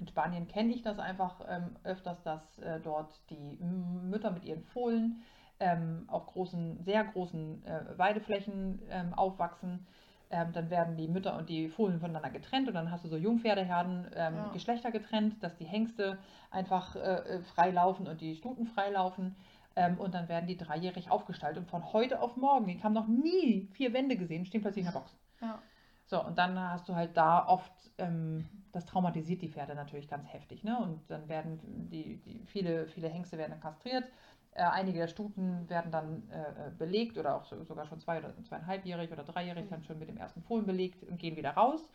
in 0.00 0.08
Spanien 0.08 0.48
kenne 0.48 0.72
ich 0.72 0.82
das 0.82 0.98
einfach 0.98 1.40
ähm, 1.48 1.76
öfters, 1.84 2.22
dass 2.22 2.58
äh, 2.58 2.80
dort 2.80 3.20
die 3.30 3.58
Mütter 3.62 4.30
mit 4.30 4.44
ihren 4.44 4.64
Fohlen 4.64 5.22
ähm, 5.60 6.04
auf 6.08 6.26
großen, 6.26 6.82
sehr 6.82 7.04
großen 7.04 7.64
äh, 7.64 7.98
Weideflächen 7.98 8.82
ähm, 8.90 9.14
aufwachsen. 9.14 9.86
Ähm, 10.30 10.52
dann 10.52 10.68
werden 10.68 10.96
die 10.96 11.06
Mütter 11.06 11.36
und 11.36 11.48
die 11.48 11.68
Fohlen 11.68 12.00
voneinander 12.00 12.30
getrennt 12.30 12.66
und 12.66 12.74
dann 12.74 12.90
hast 12.90 13.04
du 13.04 13.08
so 13.08 13.16
Jungpferdeherden, 13.16 14.06
ähm, 14.16 14.34
Ja. 14.34 14.50
Geschlechter 14.52 14.90
getrennt, 14.90 15.40
dass 15.42 15.54
die 15.56 15.64
Hengste 15.64 16.18
einfach 16.50 16.96
äh, 16.96 16.98
äh, 16.98 17.40
frei 17.42 17.70
laufen 17.70 18.08
und 18.08 18.20
die 18.20 18.34
Stuten 18.34 18.66
frei 18.66 18.90
laufen. 18.90 19.36
Ähm, 19.76 19.98
und 19.98 20.14
dann 20.14 20.28
werden 20.28 20.46
die 20.46 20.56
dreijährig 20.56 21.10
aufgestaltet 21.10 21.58
und 21.58 21.68
von 21.68 21.92
heute 21.92 22.20
auf 22.20 22.36
morgen, 22.36 22.66
die 22.66 22.82
haben 22.82 22.92
noch 22.92 23.08
nie 23.08 23.68
vier 23.72 23.92
Wände 23.92 24.16
gesehen, 24.16 24.46
stehen 24.46 24.62
plötzlich 24.62 24.86
in 24.86 24.92
der 24.92 24.98
Box. 24.98 25.16
Ja. 25.40 25.58
So, 26.06 26.22
und 26.22 26.36
dann 26.38 26.58
hast 26.58 26.88
du 26.88 26.94
halt 26.94 27.16
da 27.16 27.46
oft, 27.46 27.72
ähm, 27.98 28.46
das 28.72 28.84
traumatisiert 28.86 29.40
die 29.42 29.48
Pferde 29.48 29.74
natürlich 29.74 30.08
ganz 30.08 30.26
heftig, 30.32 30.64
ne? 30.64 30.78
Und 30.78 31.00
dann 31.10 31.28
werden 31.28 31.60
die, 31.90 32.16
die 32.18 32.44
viele, 32.46 32.86
viele 32.88 33.08
Hengste 33.08 33.38
werden 33.38 33.52
dann 33.52 33.60
kastriert. 33.60 34.04
Äh, 34.52 34.62
einige 34.64 34.98
der 34.98 35.08
Stuten 35.08 35.68
werden 35.68 35.90
dann 35.90 36.28
äh, 36.30 36.68
äh, 36.68 36.70
belegt 36.78 37.16
oder 37.18 37.34
auch 37.36 37.44
so, 37.44 37.64
sogar 37.64 37.86
schon 37.86 38.00
zwei 38.00 38.18
oder 38.18 38.32
zweieinhalbjährig 38.44 39.10
oder 39.12 39.24
dreijährig 39.24 39.68
dann 39.68 39.82
schon 39.82 39.98
mit 39.98 40.08
dem 40.08 40.16
ersten 40.16 40.42
Fohlen 40.42 40.66
belegt 40.66 41.02
und 41.04 41.18
gehen 41.18 41.36
wieder 41.36 41.50
raus. 41.52 41.88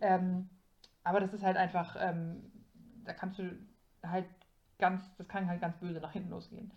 Ähm, 0.00 0.48
aber 1.04 1.20
das 1.20 1.32
ist 1.32 1.42
halt 1.44 1.56
einfach, 1.56 1.96
ähm, 1.98 2.50
da 3.04 3.12
kannst 3.12 3.38
du 3.38 3.44
halt 4.02 4.26
ganz, 4.78 5.14
das 5.16 5.28
kann 5.28 5.48
halt 5.48 5.60
ganz 5.60 5.76
böse 5.76 6.00
nach 6.00 6.12
hinten 6.12 6.30
losgehen. 6.30 6.72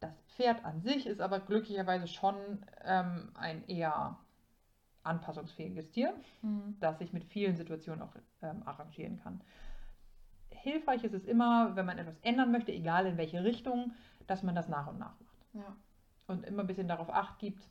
Das 0.00 0.12
Pferd 0.36 0.64
an 0.64 0.80
sich 0.80 1.06
ist 1.06 1.20
aber 1.20 1.40
glücklicherweise 1.40 2.08
schon 2.08 2.36
ähm, 2.84 3.30
ein 3.34 3.66
eher 3.68 4.18
anpassungsfähiges 5.06 5.90
Tier 5.90 6.14
Mhm. 6.42 6.76
das 6.80 6.98
sich 6.98 7.12
mit 7.12 7.24
vielen 7.24 7.56
Situationen 7.56 8.02
auch 8.02 8.14
ähm, 8.42 8.62
arrangieren 8.64 9.20
kann. 9.22 9.40
Hilfreich 10.50 11.04
ist 11.04 11.14
es 11.14 11.24
immer, 11.24 11.76
wenn 11.76 11.86
man 11.86 11.98
etwas 11.98 12.18
ändern 12.22 12.50
möchte, 12.50 12.72
egal 12.72 13.06
in 13.06 13.16
welche 13.16 13.44
Richtung, 13.44 13.92
dass 14.26 14.42
man 14.42 14.54
das 14.54 14.68
nach 14.68 14.88
und 14.88 14.98
nach 14.98 15.18
macht. 15.20 15.46
Ja. 15.52 15.76
Und 16.26 16.44
immer 16.44 16.62
ein 16.62 16.66
bisschen 16.66 16.88
darauf 16.88 17.08
acht 17.10 17.38
gibt, 17.38 17.68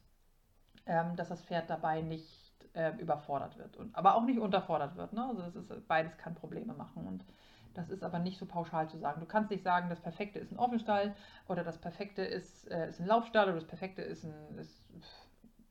ähm, 0.85 1.15
dass 1.15 1.29
das 1.29 1.41
Pferd 1.41 1.69
dabei 1.69 2.01
nicht 2.01 2.53
ähm, 2.73 2.99
überfordert 2.99 3.57
wird. 3.57 3.75
Und, 3.77 3.95
aber 3.95 4.15
auch 4.15 4.23
nicht 4.23 4.39
unterfordert 4.39 4.95
wird. 4.95 5.13
Ne? 5.13 5.25
Also 5.25 5.41
das 5.41 5.55
ist, 5.55 5.87
beides 5.87 6.17
kann 6.17 6.35
Probleme 6.35 6.73
machen. 6.73 7.05
Und 7.05 7.25
das 7.73 7.89
ist 7.89 8.03
aber 8.03 8.19
nicht 8.19 8.37
so 8.37 8.45
pauschal 8.45 8.89
zu 8.89 8.97
sagen. 8.97 9.19
Du 9.19 9.25
kannst 9.25 9.51
nicht 9.51 9.63
sagen, 9.63 9.89
das 9.89 9.99
Perfekte 9.99 10.39
ist 10.39 10.51
ein 10.51 10.59
Offenstall 10.59 11.15
oder 11.47 11.63
das 11.63 11.77
Perfekte 11.77 12.23
ist, 12.23 12.69
äh, 12.71 12.89
ist 12.89 12.99
ein 12.99 13.07
Laufstall 13.07 13.47
oder 13.47 13.55
das 13.55 13.67
Perfekte 13.67 14.01
ist, 14.01 14.23
ein, 14.23 14.57
ist, 14.57 14.83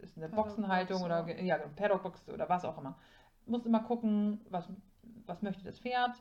ist 0.00 0.16
eine 0.16 0.28
Boxenhaltung 0.28 1.02
oder 1.02 1.28
ja. 1.28 1.56
ja, 1.56 1.58
Paddockbox 1.76 2.28
oder 2.28 2.48
was 2.48 2.64
auch 2.64 2.78
immer. 2.78 2.96
Du 3.44 3.52
musst 3.52 3.66
immer 3.66 3.80
gucken, 3.80 4.40
was, 4.50 4.68
was 5.26 5.42
möchte 5.42 5.64
das 5.64 5.78
Pferd, 5.78 6.16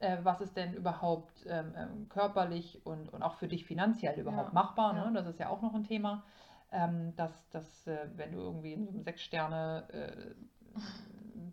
äh, 0.00 0.18
was 0.22 0.40
ist 0.40 0.56
denn 0.56 0.74
überhaupt 0.74 1.44
ähm, 1.48 1.72
ähm, 1.76 2.08
körperlich 2.08 2.84
und, 2.84 3.12
und 3.12 3.22
auch 3.22 3.34
für 3.34 3.48
dich 3.48 3.64
finanziell 3.64 4.18
überhaupt 4.18 4.48
Ja, 4.48 4.54
machbar. 4.54 4.96
ja. 4.96 5.10
Ne? 5.10 5.12
Das 5.12 5.26
ist 5.26 5.38
ja 5.38 5.48
auch 5.48 5.62
noch 5.62 5.74
ein 5.74 5.84
Thema, 5.84 6.24
ähm, 6.70 7.14
dass, 7.16 7.48
dass 7.50 7.86
äh, 7.86 8.08
wenn 8.16 8.32
du 8.32 8.38
irgendwie 8.38 8.72
in 8.72 8.84
so 8.84 8.90
einem 8.90 9.02
Sechs-Sterne 9.02 9.88
äh, 9.92 10.34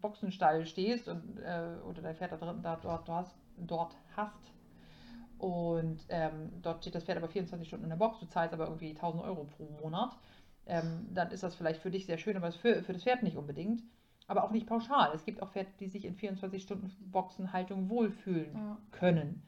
Boxenstall 0.01 0.65
stehst 0.65 1.07
und, 1.07 1.39
äh, 1.39 1.77
oder 1.87 2.01
dein 2.01 2.15
Pferd 2.15 2.33
da 2.33 2.37
drin 2.37 2.61
da, 2.61 2.75
dort, 2.75 3.07
dort, 3.07 3.09
hast, 3.09 3.37
dort 3.57 3.95
hast 4.15 4.51
und 5.37 6.05
ähm, 6.09 6.51
dort 6.61 6.81
steht 6.81 6.95
das 6.95 7.03
Pferd 7.03 7.17
aber 7.17 7.27
24 7.27 7.67
Stunden 7.67 7.85
in 7.85 7.89
der 7.89 7.97
Box, 7.97 8.19
du 8.19 8.25
zahlst 8.27 8.53
aber 8.53 8.65
irgendwie 8.65 8.89
1000 8.91 9.23
Euro 9.23 9.45
pro 9.45 9.65
Monat, 9.81 10.17
ähm, 10.67 11.07
dann 11.13 11.31
ist 11.31 11.43
das 11.43 11.55
vielleicht 11.55 11.81
für 11.81 11.91
dich 11.91 12.05
sehr 12.05 12.17
schön, 12.17 12.37
aber 12.37 12.51
für, 12.51 12.83
für 12.83 12.93
das 12.93 13.03
Pferd 13.03 13.23
nicht 13.23 13.37
unbedingt. 13.37 13.83
Aber 14.27 14.43
auch 14.43 14.51
nicht 14.51 14.65
pauschal. 14.65 15.11
Es 15.13 15.23
gibt 15.23 15.43
auch 15.43 15.51
Pferde, 15.51 15.69
die 15.79 15.87
sich 15.87 16.03
in 16.03 16.15
24 16.15 16.63
Stunden 16.63 16.89
Boxenhaltung 17.11 17.89
wohlfühlen 17.89 18.55
Ja. 18.55 18.77
können. 18.91 19.43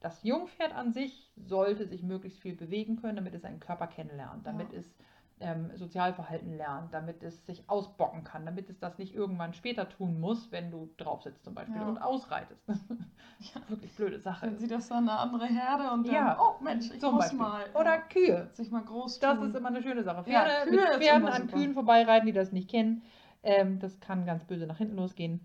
Das 0.00 0.22
Jungpferd 0.22 0.74
an 0.74 0.92
sich 0.92 1.32
sollte 1.36 1.86
sich 1.86 2.02
möglichst 2.02 2.38
viel 2.40 2.54
bewegen 2.54 2.96
können, 2.96 3.16
damit 3.16 3.34
es 3.34 3.42
seinen 3.42 3.58
Körper 3.58 3.86
kennenlernt, 3.86 4.46
damit 4.46 4.72
Ja. 4.72 4.78
es 4.78 4.96
ähm, 5.40 5.70
Sozialverhalten 5.76 6.56
lernt, 6.56 6.92
damit 6.92 7.22
es 7.22 7.44
sich 7.46 7.68
ausbocken 7.68 8.24
kann, 8.24 8.44
damit 8.46 8.68
es 8.70 8.78
das 8.78 8.98
nicht 8.98 9.14
irgendwann 9.14 9.54
später 9.54 9.88
tun 9.88 10.18
muss, 10.20 10.50
wenn 10.52 10.70
du 10.70 10.90
drauf 10.96 11.22
sitzt 11.22 11.44
zum 11.44 11.54
Beispiel 11.54 11.76
Ja. 11.80 11.86
und 11.88 11.98
ausreitest. 11.98 12.62
Wirklich 13.68 13.92
blöde 13.94 14.18
Sache. 14.18 14.46
Dann 14.46 14.58
sieht 14.58 14.70
das 14.70 14.88
dann 14.88 15.08
eine 15.08 15.18
andere 15.18 15.46
Herde 15.46 15.90
und 15.92 16.06
dann, 16.06 16.14
Ja, 16.14 16.38
oh 16.40 16.62
Mensch, 16.62 16.90
ich 16.90 17.00
zum 17.00 17.14
muss 17.14 17.24
Beispiel. 17.24 17.38
mal. 17.38 17.64
Oder 17.74 17.94
ja, 17.96 18.00
Kühe. 18.00 18.48
sich 18.52 18.70
mal 18.70 18.82
groß 18.82 19.18
Das 19.20 19.36
tun. 19.38 19.48
ist 19.48 19.54
immer 19.56 19.68
eine 19.68 19.82
schöne 19.82 20.02
Sache. 20.02 20.28
Ja, 20.30 20.42
Pferde, 20.44 20.70
Kühe 20.70 20.88
mit 20.90 21.02
Pferden 21.04 21.28
an 21.28 21.42
super. 21.42 21.56
Kühen 21.56 21.74
vorbeireiten, 21.74 22.26
die 22.26 22.32
das 22.32 22.52
nicht 22.52 22.68
kennen, 22.70 23.02
ähm, 23.42 23.78
das 23.78 24.00
kann 24.00 24.26
ganz 24.26 24.44
böse 24.44 24.66
nach 24.66 24.78
hinten 24.78 24.96
losgehen. 24.96 25.40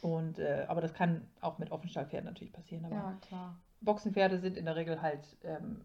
Und, 0.00 0.38
äh, 0.38 0.64
aber 0.68 0.80
das 0.80 0.94
kann 0.94 1.26
auch 1.40 1.58
mit 1.58 1.70
Offenstallpferden 1.72 2.26
natürlich 2.26 2.52
passieren. 2.52 2.84
Aber 2.84 2.94
Ja, 2.94 3.18
klar. 3.26 3.56
Boxenpferde 3.80 4.38
sind 4.38 4.56
in 4.56 4.64
der 4.64 4.76
Regel 4.76 5.02
halt 5.02 5.36
ähm, 5.44 5.82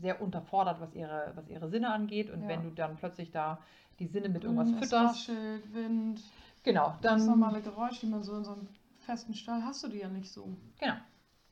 sehr 0.00 0.20
unterfordert, 0.20 0.80
was 0.80 0.94
ihre, 0.94 1.32
was 1.34 1.48
ihre 1.48 1.68
Sinne 1.68 1.92
angeht. 1.92 2.30
Und 2.30 2.42
Ja. 2.42 2.48
wenn 2.48 2.62
du 2.62 2.70
dann 2.70 2.96
plötzlich 2.96 3.30
da 3.30 3.58
die 3.98 4.06
Sinne 4.06 4.28
mit 4.28 4.44
irgendwas 4.44 4.68
es 4.70 4.74
fütterst, 4.78 5.28
raschelt, 5.28 5.74
Wind, 5.74 6.20
genau, 6.62 6.94
das 7.00 7.24
dann 7.24 7.26
normale 7.26 7.60
Geräusch, 7.62 8.00
die 8.00 8.06
man 8.06 8.22
so 8.22 8.36
in 8.36 8.44
so 8.44 8.52
einem 8.52 8.68
festen 9.00 9.34
Stall 9.34 9.62
hast 9.64 9.82
du 9.84 9.88
die 9.88 9.98
ja 9.98 10.08
nicht 10.08 10.30
so. 10.30 10.56
genau, 10.78 10.94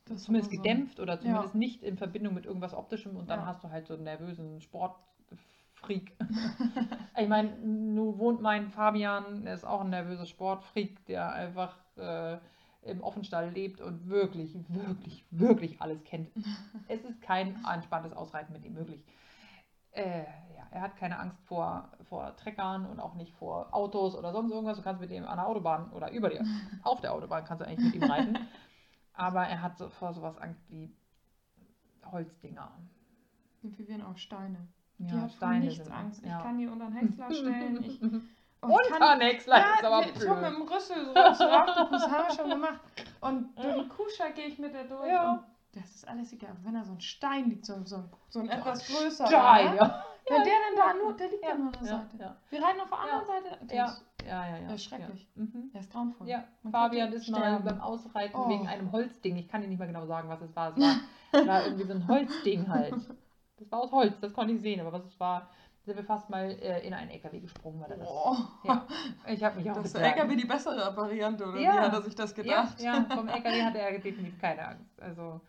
Das 0.07 0.25
zumindest 0.25 0.51
so- 0.53 0.57
gedämpft 0.59 1.01
oder 1.01 1.19
zumindest 1.21 1.55
nicht 1.55 1.83
in 1.83 1.97
Verbindung 1.97 2.35
mit 2.35 2.45
irgendwas 2.47 2.75
Optischem 2.75 3.17
und 3.17 3.31
dann 3.31 3.41
Ja. 3.41 3.47
hast 3.47 3.65
du 3.65 3.71
halt 3.71 3.87
so 3.87 3.95
einen 3.95 4.05
nervösen 4.05 4.61
Sportfreak. 4.61 6.13
ich 7.17 7.29
meine, 7.29 7.57
nun 7.59 8.19
wohnt 8.19 8.41
mein 8.43 8.69
Fabian, 8.69 9.47
er 9.47 9.55
ist 9.55 9.65
auch 9.65 9.81
ein 9.83 9.91
nervöser 9.91 10.27
Sportfreak, 10.27 11.07
der 11.07 11.33
einfach 11.33 11.77
äh, 11.97 12.39
im 12.85 13.03
Offenstall 13.03 13.51
lebt 13.51 13.81
und 13.81 14.09
wirklich, 14.09 14.55
wirklich, 14.69 15.25
wirklich 15.31 15.81
alles 15.81 16.03
kennt. 16.05 16.31
es 16.89 17.03
ist 17.05 17.21
kein 17.23 17.57
entspanntes 17.65 18.13
Ausreiten 18.13 18.53
mit 18.53 18.65
ihm 18.65 18.75
möglich. 18.75 19.05
Äh, 19.93 20.25
ja, 20.57 20.67
er 20.71 20.81
hat 20.81 20.97
keine 20.97 21.19
Angst 21.19 21.39
vor, 21.45 21.91
vor 22.09 22.35
Treckern 22.37 22.85
und 22.87 22.99
auch 23.01 23.15
nicht 23.15 23.33
vor 23.35 23.73
Autos 23.73 24.15
oder 24.17 24.33
sonst 24.33 24.51
irgendwas. 24.51 24.77
Du 24.77 24.83
kannst 24.83 25.01
mit 25.01 25.11
ihm 25.11 25.25
an 25.25 25.37
der 25.37 25.47
Autobahn 25.47 25.91
oder 25.93 26.11
über 26.13 26.29
dir, 26.31 26.45
auf 26.83 27.01
der 27.01 27.13
Autobahn 27.15 27.45
kannst 27.45 27.63
du 27.63 27.67
eigentlich 27.69 27.95
mit 27.95 28.03
ihm 28.03 28.11
reiten. 28.11 28.39
Aber 29.13 29.45
er 29.47 29.63
hat 29.63 29.79
so, 29.79 29.89
vor 29.91 30.13
sowas 30.13 30.37
Angst 30.39 30.69
wie 30.69 30.93
Holzdinger. 32.11 32.71
Wir 33.63 33.89
werden 33.89 34.03
auch 34.03 34.17
Steine. 34.19 34.69
Ja, 34.99 35.07
die 35.07 35.21
hat 35.21 35.33
Steine 35.33 35.65
nichts 35.65 35.85
sind- 35.85 35.93
Angst. 35.95 36.25
ja. 36.25 36.37
Ich 36.39 36.43
kann 36.45 36.59
die 36.59 36.67
unter 36.67 36.87
den 36.87 36.95
Häcksler 36.97 37.33
stellen. 37.33 37.83
Ich, 37.85 38.01
und 38.65 38.73
Und 38.73 38.99
kann, 38.99 39.21
ist 39.21 39.49
aber 39.49 39.59
ja, 39.59 39.75
ich 39.77 39.83
hab 39.85 40.05
mit 40.07 40.15
blöd. 40.15 40.45
dem 40.45 40.63
Rüssel 40.63 41.05
so 41.07 41.13
raus, 41.13 41.39
das 41.91 42.11
haben 42.11 42.29
wir 42.29 42.35
schon 42.35 42.51
gemacht. 42.51 42.81
Und 43.21 43.57
durch 43.57 43.75
den 43.75 43.89
Kuhstall 43.89 44.33
gehe 44.33 44.47
ich 44.47 44.59
mit 44.59 44.75
der 44.75 44.85
durch. 44.85 45.09
Ja. 45.09 45.33
Und 45.33 45.41
das 45.73 45.95
ist 45.95 46.07
alles 46.09 46.33
egal. 46.33 46.51
Aber 46.51 46.65
Wenn 46.65 46.75
da 46.75 46.85
so 46.85 46.93
ein 46.93 47.01
Stein 47.01 47.49
liegt, 47.51 47.65
so, 47.67 47.75
so, 47.85 48.05
so 48.29 48.41
ein 48.41 48.49
etwas 48.49 48.87
größerer. 48.87 49.27
Stein, 49.27 49.71
ne? 49.73 49.77
ja. 49.77 50.05
Wenn 50.29 50.43
der 50.43 50.53
dann 50.55 50.77
da 50.99 51.05
nur, 51.05 51.13
der 51.15 51.29
liegt 51.29 51.43
ja, 51.43 51.51
Ja, 51.51 51.55
nur 51.57 51.67
an 51.67 51.73
der 51.73 51.83
ja, 51.91 51.99
Seite. 51.99 52.17
ja. 52.19 52.37
Wir 52.51 52.63
reiten 52.63 52.81
auf 52.81 52.89
der 52.89 52.99
anderen 52.99 53.27
Seite. 53.27 53.67
Der 53.67 53.77
Ja, 53.77 53.97
ja, 54.27 54.47
ja, 54.49 54.57
ja. 54.57 54.63
Das 54.69 54.75
ist 54.77 54.85
schrecklich. 54.85 55.29
Ja. 55.35 55.43
Mhm. 55.43 55.71
der 55.73 55.81
ist 55.81 55.93
grauenvoll. 55.93 56.29
Ja, 56.29 56.45
Man 56.63 56.73
Fabian 56.73 57.13
ist 57.13 57.29
mal 57.29 57.61
beim 57.61 57.81
Ausreiten 57.81 58.37
Oh. 58.41 58.49
wegen 58.49 58.67
einem 58.69 58.91
Holzding. 58.93 59.37
Ich 59.37 59.49
kann 59.49 59.61
dir 59.61 59.69
nicht 59.69 59.79
mehr 59.79 59.89
genau 59.89 60.07
sagen, 60.07 60.29
was 60.31 60.41
es 60.41 60.55
war. 60.57 60.73
Es 60.77 60.81
war, 60.81 61.47
war 61.47 61.63
irgendwie 61.67 61.85
so 61.85 61.93
ein 61.93 62.09
Holzding 62.09 62.69
halt. 62.69 62.95
Das 63.59 63.71
war 63.71 63.81
aus 63.81 63.93
Holz, 63.93 64.19
das 64.21 64.33
konnte 64.33 64.55
ich 64.55 64.61
sehen, 64.63 64.81
aber 64.81 64.93
was 64.93 65.05
es 65.05 65.19
war, 65.21 65.49
sind 65.85 65.97
wir 65.97 66.05
fast 66.05 66.31
mal 66.31 66.45
äh, 66.51 66.87
in 66.87 66.95
einen 66.95 67.11
LKW 67.11 67.41
gesprungen, 67.41 67.81
weil 67.81 67.91
er 67.91 67.99
das. 67.99 68.09
Oh. 68.11 68.37
Ja, 68.65 68.87
ich 69.27 69.43
habe 69.45 69.57
mich 69.57 69.71
auch 69.71 69.75
Das 69.77 69.87
ist 69.87 69.97
der. 69.97 70.15
LKW 70.17 70.37
die 70.37 70.47
bessere 70.47 70.97
Variante, 70.97 71.45
oder 71.47 71.59
Ja. 71.61 71.73
wie 71.75 71.79
hat 71.79 71.93
er 71.93 72.03
sich 72.03 72.15
das 72.15 72.35
gedacht? 72.35 72.81
Ja, 72.81 72.97
ja, 72.97 73.05
vom 73.17 73.29
LKW 73.29 73.63
hatte 73.63 73.79
er 73.79 73.93
definitiv 73.99 74.41
keine 74.41 74.67
Angst. 74.67 75.01
Also, 75.01 75.41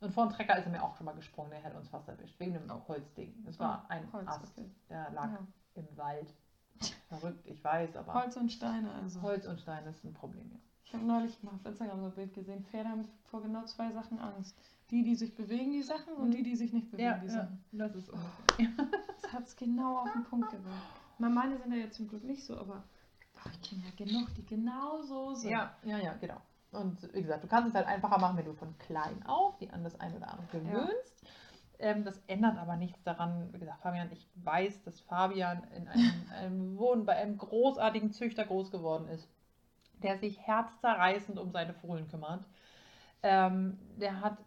und 0.00 0.12
vor 0.12 0.26
dem 0.26 0.32
Trecker 0.32 0.56
ist 0.58 0.64
er 0.66 0.72
mir 0.72 0.82
auch 0.82 0.96
schon 0.96 1.04
mal 1.06 1.14
gesprungen, 1.14 1.50
der 1.50 1.60
hätte 1.60 1.76
uns 1.76 1.88
fast 1.88 2.08
erwischt, 2.08 2.38
wegen 2.40 2.54
dem 2.54 2.70
Holzding. 2.88 3.34
Es 3.46 3.58
war 3.58 3.84
ein 3.88 4.10
Holz, 4.12 4.28
Ast, 4.28 4.58
okay. 4.58 4.70
der 4.88 5.10
lag 5.10 5.30
Ja. 5.30 5.38
im 5.74 5.96
Wald. 5.96 6.34
Verrückt, 7.08 7.46
ich 7.46 7.62
weiß, 7.62 7.96
aber 7.96 8.14
Holz 8.14 8.36
und 8.36 8.50
Steine 8.50 8.90
also. 9.02 9.22
Holz 9.22 9.46
und 9.46 9.60
Stein 9.60 9.86
ist 9.86 10.02
ein 10.04 10.12
Problem, 10.12 10.50
ja. 10.50 10.58
Ich 10.86 10.92
habe 10.92 11.04
neulich 11.04 11.42
mal 11.42 11.52
auf 11.54 11.64
Instagram 11.64 12.00
so 12.00 12.06
ein 12.06 12.12
Bild 12.12 12.34
gesehen. 12.34 12.64
Pferde 12.64 12.88
haben 12.88 13.08
vor 13.24 13.42
genau 13.42 13.64
zwei 13.64 13.90
Sachen 13.92 14.18
Angst. 14.18 14.56
Die, 14.94 15.02
die 15.02 15.16
sich 15.16 15.34
bewegen, 15.34 15.72
die 15.72 15.82
Sachen, 15.82 16.14
und 16.14 16.28
Mhm. 16.28 16.30
die, 16.30 16.42
die 16.44 16.54
sich 16.54 16.72
nicht 16.72 16.88
bewegen, 16.88 17.08
Ja, 17.08 17.18
die 17.18 17.26
ja, 17.26 17.32
Sachen. 17.32 17.64
das 17.72 17.96
ist 17.96 18.08
ungefähr. 18.10 18.44
Das 19.22 19.32
hat 19.32 19.46
es 19.48 19.56
genau 19.56 19.98
auf 19.98 20.12
den 20.12 20.22
Punkt 20.22 20.50
gebracht. 20.50 20.82
Meine 21.18 21.58
sind 21.58 21.72
ja 21.72 21.78
jetzt 21.78 21.96
zum 21.96 22.06
Glück 22.06 22.22
nicht 22.22 22.44
so, 22.44 22.56
aber 22.56 22.84
ach, 23.40 23.48
ich 23.50 23.68
kenne 23.68 23.82
ja 23.82 24.04
genug, 24.04 24.32
die 24.36 24.46
genau 24.46 25.02
so 25.02 25.34
sind. 25.34 25.50
Ja, 25.50 25.74
ja, 25.82 25.98
ja, 25.98 26.14
genau. 26.14 26.40
Und 26.70 27.12
wie 27.12 27.22
gesagt, 27.22 27.42
du 27.42 27.48
kannst 27.48 27.70
es 27.70 27.74
halt 27.74 27.88
einfacher 27.88 28.18
machen, 28.20 28.36
wenn 28.36 28.44
du 28.44 28.52
von 28.52 28.78
klein 28.78 29.24
auf 29.26 29.56
die 29.58 29.68
an 29.70 29.82
das 29.82 29.98
ein 29.98 30.14
oder 30.14 30.30
andere 30.30 30.46
gewöhnst. 30.60 31.24
Ähm, 31.80 32.04
das 32.04 32.22
ändert 32.28 32.56
aber 32.58 32.76
nichts 32.76 33.02
daran. 33.02 33.52
Wie 33.52 33.58
gesagt, 33.58 33.82
Fabian, 33.82 34.12
ich 34.12 34.28
weiß, 34.36 34.82
dass 34.84 35.00
Fabian 35.00 35.64
in 35.76 35.88
einem, 35.88 36.26
einem 36.38 36.78
Wohn 36.78 37.04
bei 37.04 37.16
einem 37.16 37.36
großartigen 37.36 38.12
Züchter 38.12 38.44
groß 38.44 38.70
geworden 38.70 39.08
ist, 39.08 39.28
der 40.04 40.18
sich 40.18 40.38
herzzerreißend 40.46 41.36
um 41.40 41.50
seine 41.50 41.74
Fohlen 41.74 42.06
kümmert. 42.06 42.46
Ähm, 43.24 43.78
der 43.98 44.20
hat 44.20 44.38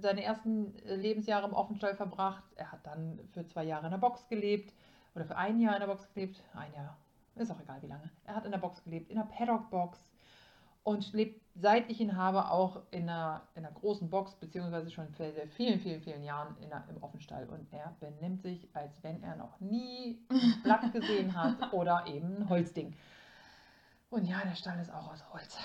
seine 0.00 0.22
ersten 0.22 0.74
äh, 0.86 0.96
Lebensjahre 0.96 1.46
im 1.46 1.54
Offenstall 1.54 1.94
verbracht. 1.94 2.44
Er 2.56 2.72
hat 2.72 2.86
dann 2.86 3.20
für 3.32 3.46
zwei 3.46 3.64
Jahre 3.64 3.86
in 3.86 3.92
der 3.92 3.98
Box 3.98 4.28
gelebt 4.28 4.72
oder 5.14 5.24
für 5.24 5.36
ein 5.36 5.60
Jahr 5.60 5.74
in 5.74 5.80
der 5.80 5.86
Box 5.86 6.12
gelebt. 6.12 6.42
Ein 6.54 6.72
Jahr, 6.74 6.96
ist 7.36 7.50
auch 7.50 7.60
egal 7.60 7.80
wie 7.82 7.86
lange. 7.86 8.10
Er 8.24 8.36
hat 8.36 8.44
in 8.44 8.50
der 8.50 8.58
Box 8.58 8.82
gelebt, 8.84 9.10
in 9.10 9.16
der 9.16 9.24
Paddock-Box 9.24 9.98
und 10.82 11.12
lebt, 11.12 11.40
seit 11.54 11.90
ich 11.90 12.00
ihn 12.00 12.16
habe, 12.16 12.50
auch 12.50 12.82
in 12.90 13.08
einer, 13.08 13.42
in 13.54 13.64
einer 13.64 13.74
großen 13.74 14.08
Box, 14.08 14.34
beziehungsweise 14.34 14.90
schon 14.90 15.08
seit 15.16 15.52
vielen, 15.52 15.80
vielen, 15.80 16.00
vielen 16.00 16.22
Jahren 16.22 16.56
in 16.58 16.72
einer, 16.72 16.88
im 16.88 17.02
Offenstall. 17.02 17.48
Und 17.48 17.72
er 17.72 17.94
benimmt 18.00 18.42
sich, 18.42 18.68
als 18.74 19.02
wenn 19.02 19.22
er 19.22 19.36
noch 19.36 19.60
nie 19.60 20.18
ein 20.28 20.60
Blatt 20.62 20.92
gesehen 20.92 21.34
hat 21.34 21.72
oder 21.72 22.06
eben 22.06 22.36
ein 22.38 22.48
Holzding. 22.48 22.94
Und 24.10 24.24
ja, 24.24 24.40
der 24.44 24.54
Stall 24.56 24.80
ist 24.80 24.92
auch 24.92 25.12
aus 25.12 25.32
Holz. 25.32 25.56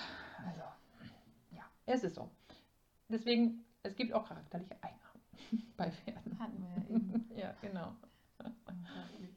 Also, 0.46 0.62
ja, 1.52 1.64
es 1.86 2.04
ist 2.04 2.16
so. 2.16 2.30
Deswegen, 3.10 3.65
es 3.86 3.96
gibt 3.96 4.14
auch 4.14 4.28
charakterliche 4.28 4.76
Eigenarten 4.82 5.74
bei 5.78 5.92
Pferden. 5.92 6.40
Hatten 6.40 6.62
wir 6.62 6.70
ja 6.70 6.90
eben. 6.90 7.30
Ja, 7.36 7.54
genau. 7.62 7.94
Unglaublich. 8.40 9.36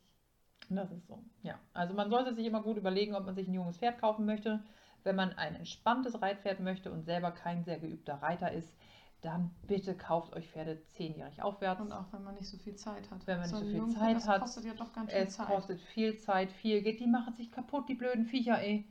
Das 0.70 0.90
ist 0.92 1.06
so. 1.06 1.22
Ja, 1.42 1.58
also 1.74 1.94
man 1.94 2.10
sollte 2.10 2.34
sich 2.34 2.46
immer 2.46 2.62
gut 2.62 2.76
überlegen, 2.76 3.14
ob 3.14 3.24
man 3.26 3.34
sich 3.34 3.48
ein 3.48 3.54
junges 3.54 3.78
Pferd 3.78 3.98
kaufen 3.98 4.24
möchte. 4.24 4.62
Wenn 5.02 5.16
man 5.16 5.32
ein 5.32 5.56
entspanntes 5.56 6.20
Reitpferd 6.20 6.60
möchte 6.60 6.92
und 6.92 7.02
selber 7.04 7.30
kein 7.32 7.64
sehr 7.64 7.78
geübter 7.78 8.14
Reiter 8.14 8.52
ist, 8.52 8.76
dann 9.20 9.50
bitte 9.66 9.96
kauft 9.96 10.32
euch 10.34 10.48
Pferde 10.48 10.80
zehnjährig 10.84 11.42
aufwärts. 11.42 11.80
Und 11.80 11.92
auch 11.92 12.12
wenn 12.12 12.22
man 12.22 12.34
nicht 12.34 12.46
so 12.46 12.56
viel 12.58 12.76
Zeit 12.76 13.10
hat. 13.10 13.26
Wenn 13.26 13.40
man 13.40 13.50
nicht 13.50 13.58
so 13.58 13.64
viel 13.64 13.88
Zeit 13.88 14.16
das 14.16 14.28
hat, 14.28 14.40
kostet 14.42 14.64
ja 14.64 14.74
doch 14.74 14.92
ganz 14.92 15.10
schön 15.10 15.22
Es 15.22 15.36
Zeit. 15.36 15.46
kostet 15.46 15.80
viel 15.80 16.16
Zeit, 16.18 16.52
viel 16.52 16.82
Geld. 16.82 17.00
Die 17.00 17.06
machen 17.06 17.34
sich 17.34 17.50
kaputt, 17.50 17.88
die 17.88 17.94
blöden 17.94 18.26
Viecher, 18.26 18.60
ey. 18.60 18.86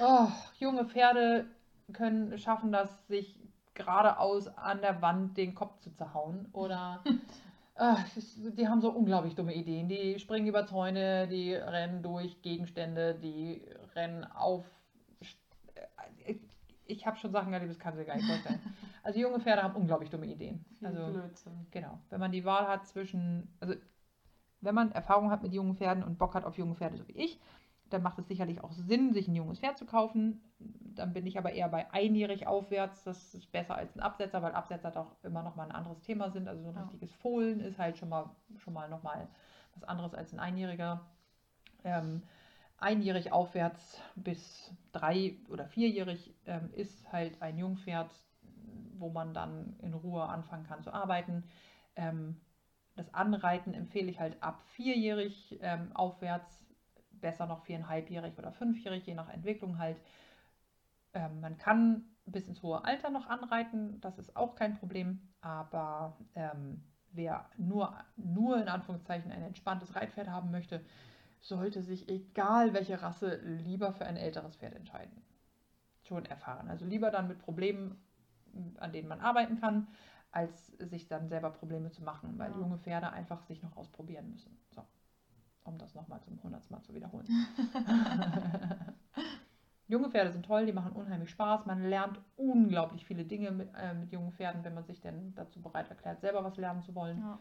Oh, 0.00 0.28
junge 0.58 0.86
Pferde 0.86 1.46
können 1.92 2.38
schaffen 2.38 2.72
das, 2.72 3.06
sich 3.08 3.38
geradeaus 3.78 4.48
an 4.48 4.80
der 4.82 5.00
Wand 5.00 5.36
den 5.38 5.54
Kopf 5.54 5.78
zu 5.78 5.90
zerhauen. 5.94 6.48
Oder 6.52 7.02
es- 8.16 8.38
die 8.54 8.68
haben 8.68 8.80
so 8.82 8.90
unglaublich 8.90 9.34
dumme 9.34 9.54
Ideen. 9.54 9.88
Die 9.88 10.18
springen 10.18 10.46
über 10.46 10.66
Zäune, 10.66 11.26
die 11.28 11.54
rennen 11.54 12.02
durch 12.02 12.42
Gegenstände, 12.42 13.14
die 13.14 13.62
rennen 13.94 14.24
auf. 14.24 14.64
Ich 16.86 17.06
habe 17.06 17.16
schon 17.18 17.32
Sachen 17.32 17.52
erlebt, 17.52 17.70
das 17.70 17.78
kann 17.78 17.96
sich 17.96 18.06
gar 18.06 18.16
nicht 18.16 18.26
vorstellen. 18.26 18.60
Also 19.04 19.20
junge 19.20 19.40
Pferde 19.40 19.62
haben 19.62 19.74
unglaublich 19.76 20.10
dumme 20.10 20.26
Ideen. 20.26 20.64
Viel 20.80 20.88
Also 20.88 21.06
Blödsinn. 21.06 21.66
Genau. 21.70 21.98
Wenn 22.10 22.20
man 22.20 22.30
die 22.30 22.44
Wahl 22.44 22.66
hat 22.68 22.86
zwischen, 22.86 23.48
also 23.58 23.74
wenn 24.60 24.74
man 24.74 24.92
Erfahrung 24.92 25.30
hat 25.30 25.42
mit 25.42 25.54
jungen 25.54 25.76
Pferden 25.76 26.02
und 26.02 26.18
Bock 26.18 26.34
hat 26.34 26.44
auf 26.44 26.58
junge 26.58 26.74
Pferde, 26.74 26.98
so 26.98 27.08
wie 27.08 27.12
ich, 27.12 27.40
dann 27.90 28.02
macht 28.02 28.18
es 28.18 28.28
sicherlich 28.28 28.62
auch 28.62 28.72
Sinn, 28.72 29.12
sich 29.12 29.28
ein 29.28 29.34
junges 29.34 29.60
Pferd 29.60 29.78
zu 29.78 29.86
kaufen. 29.86 30.40
Dann 30.58 31.12
bin 31.12 31.26
ich 31.26 31.38
aber 31.38 31.52
eher 31.52 31.68
bei 31.68 31.90
einjährig 31.92 32.46
aufwärts. 32.46 33.04
Das 33.04 33.34
ist 33.34 33.50
besser 33.52 33.76
als 33.76 33.96
ein 33.96 34.00
Absetzer, 34.00 34.42
weil 34.42 34.52
Absetzer 34.54 34.90
doch 34.90 35.16
immer 35.22 35.42
noch 35.42 35.56
mal 35.56 35.64
ein 35.64 35.72
anderes 35.72 36.00
Thema 36.00 36.30
sind. 36.30 36.48
Also 36.48 36.62
so 36.62 36.68
ein 36.68 36.74
Ja. 36.74 36.82
richtiges 36.82 37.12
Fohlen 37.14 37.60
ist 37.60 37.78
halt 37.78 37.96
schon 37.96 38.08
mal 38.08 38.30
schon 38.58 38.74
mal 38.74 38.88
noch 38.88 39.02
mal 39.02 39.28
was 39.74 39.84
anderes 39.84 40.14
als 40.14 40.32
ein 40.32 40.40
Einjähriger. 40.40 41.00
Ähm, 41.84 42.22
einjährig 42.78 43.32
aufwärts 43.32 44.00
bis 44.16 44.72
drei- 44.92 45.36
oder 45.48 45.66
vierjährig 45.66 46.34
ähm, 46.46 46.70
ist 46.74 47.12
halt 47.12 47.40
ein 47.42 47.58
Jungpferd, 47.58 48.10
wo 48.98 49.10
man 49.10 49.34
dann 49.34 49.76
in 49.80 49.94
Ruhe 49.94 50.22
anfangen 50.24 50.64
kann 50.64 50.82
zu 50.82 50.92
arbeiten. 50.92 51.44
Ähm, 51.96 52.36
das 52.96 53.14
Anreiten 53.14 53.74
empfehle 53.74 54.10
ich 54.10 54.18
halt 54.18 54.42
ab 54.42 54.60
vierjährig 54.64 55.58
ähm, 55.62 55.92
aufwärts, 55.94 56.67
besser 57.20 57.46
noch 57.46 57.62
viereinhalbjährig 57.64 58.38
oder 58.38 58.52
fünfjährig, 58.52 59.06
je 59.06 59.14
nach 59.14 59.28
Entwicklung 59.28 59.78
halt. 59.78 60.00
Ähm, 61.14 61.40
man 61.40 61.58
kann 61.58 62.04
bis 62.26 62.46
ins 62.46 62.62
hohe 62.62 62.84
Alter 62.84 63.10
noch 63.10 63.26
anreiten, 63.28 64.00
das 64.00 64.18
ist 64.18 64.36
auch 64.36 64.54
kein 64.54 64.74
Problem, 64.78 65.20
aber 65.40 66.16
ähm, 66.34 66.82
wer 67.12 67.48
nur, 67.56 67.94
nur 68.16 68.60
in 68.60 68.68
Anführungszeichen 68.68 69.32
ein 69.32 69.42
entspanntes 69.42 69.96
Reitpferd 69.96 70.28
haben 70.28 70.50
möchte, 70.50 70.84
sollte 71.40 71.82
sich, 71.82 72.08
egal 72.08 72.74
welche 72.74 73.00
Rasse, 73.00 73.36
lieber 73.36 73.92
für 73.92 74.06
ein 74.06 74.16
älteres 74.16 74.56
Pferd 74.56 74.74
entscheiden. 74.74 75.22
Schon 76.02 76.26
erfahren. 76.26 76.68
Also 76.68 76.84
lieber 76.84 77.10
dann 77.10 77.28
mit 77.28 77.38
Problemen, 77.38 77.96
an 78.78 78.92
denen 78.92 79.08
man 79.08 79.20
arbeiten 79.20 79.60
kann, 79.60 79.86
als 80.30 80.68
sich 80.78 81.08
dann 81.08 81.28
selber 81.28 81.50
Probleme 81.50 81.90
zu 81.90 82.02
machen, 82.02 82.38
weil 82.38 82.50
Ja. 82.50 82.58
junge 82.58 82.78
Pferde 82.78 83.10
einfach 83.10 83.42
sich 83.42 83.62
noch 83.62 83.76
ausprobieren 83.76 84.30
müssen. 84.30 84.58
So, 84.70 84.82
um 85.68 85.78
das 85.78 85.94
nochmal 85.94 86.20
zum 86.22 86.42
hundertsten 86.42 86.74
Mal 86.76 86.82
zu 86.82 86.94
wiederholen. 86.94 87.26
junge 89.86 90.10
Pferde 90.10 90.32
sind 90.32 90.44
toll, 90.44 90.66
die 90.66 90.72
machen 90.72 90.92
unheimlich 90.92 91.30
Spaß. 91.30 91.66
Man 91.66 91.88
lernt 91.88 92.20
unglaublich 92.36 93.04
viele 93.04 93.24
Dinge 93.24 93.50
mit, 93.50 93.70
äh, 93.74 93.94
mit 93.94 94.12
jungen 94.12 94.32
Pferden, 94.32 94.64
wenn 94.64 94.74
man 94.74 94.84
sich 94.84 95.00
denn 95.00 95.34
dazu 95.34 95.60
bereit 95.60 95.88
erklärt, 95.90 96.20
selber 96.20 96.44
was 96.44 96.56
lernen 96.56 96.82
zu 96.82 96.94
wollen 96.94 97.18
Ja. 97.20 97.38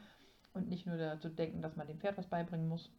und 0.53 0.69
nicht 0.69 0.86
nur 0.86 0.97
dazu 0.97 1.30
denken, 1.30 1.61
dass 1.61 1.75
man 1.75 1.88
dem 1.88 1.99
Pferd 1.99 2.17
was 2.17 2.28
beibringen 2.28 2.67
muss. 2.67 2.91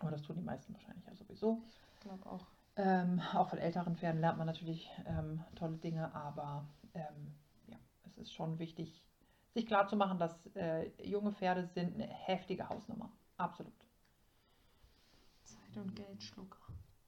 Aber 0.00 0.10
das 0.10 0.22
tun 0.22 0.36
die 0.36 0.42
meisten 0.42 0.72
wahrscheinlich 0.72 1.04
ja 1.06 1.14
sowieso. 1.14 1.62
Ich 1.94 2.00
glaube 2.00 2.26
auch. 2.26 2.46
Ähm, 2.76 3.20
auch 3.34 3.48
von 3.50 3.58
älteren 3.58 3.96
Pferden 3.96 4.20
lernt 4.20 4.38
man 4.38 4.46
natürlich 4.46 4.90
ähm, 5.04 5.42
tolle 5.56 5.76
Dinge, 5.76 6.14
aber 6.14 6.64
ähm, 6.94 7.34
ja, 7.66 7.76
es 8.06 8.16
ist 8.16 8.32
schon 8.32 8.58
wichtig, 8.58 9.04
sich 9.52 9.66
klarzumachen, 9.66 10.18
dass 10.18 10.46
äh, 10.54 10.88
junge 11.02 11.32
Pferde 11.32 11.66
sind 11.66 11.94
eine 11.96 12.06
heftige 12.06 12.68
Hausnummer. 12.68 13.10
Absolut. 13.36 13.72
Zeit- 15.70 15.82
und 15.82 15.94
Geldschlucker. 15.96 16.58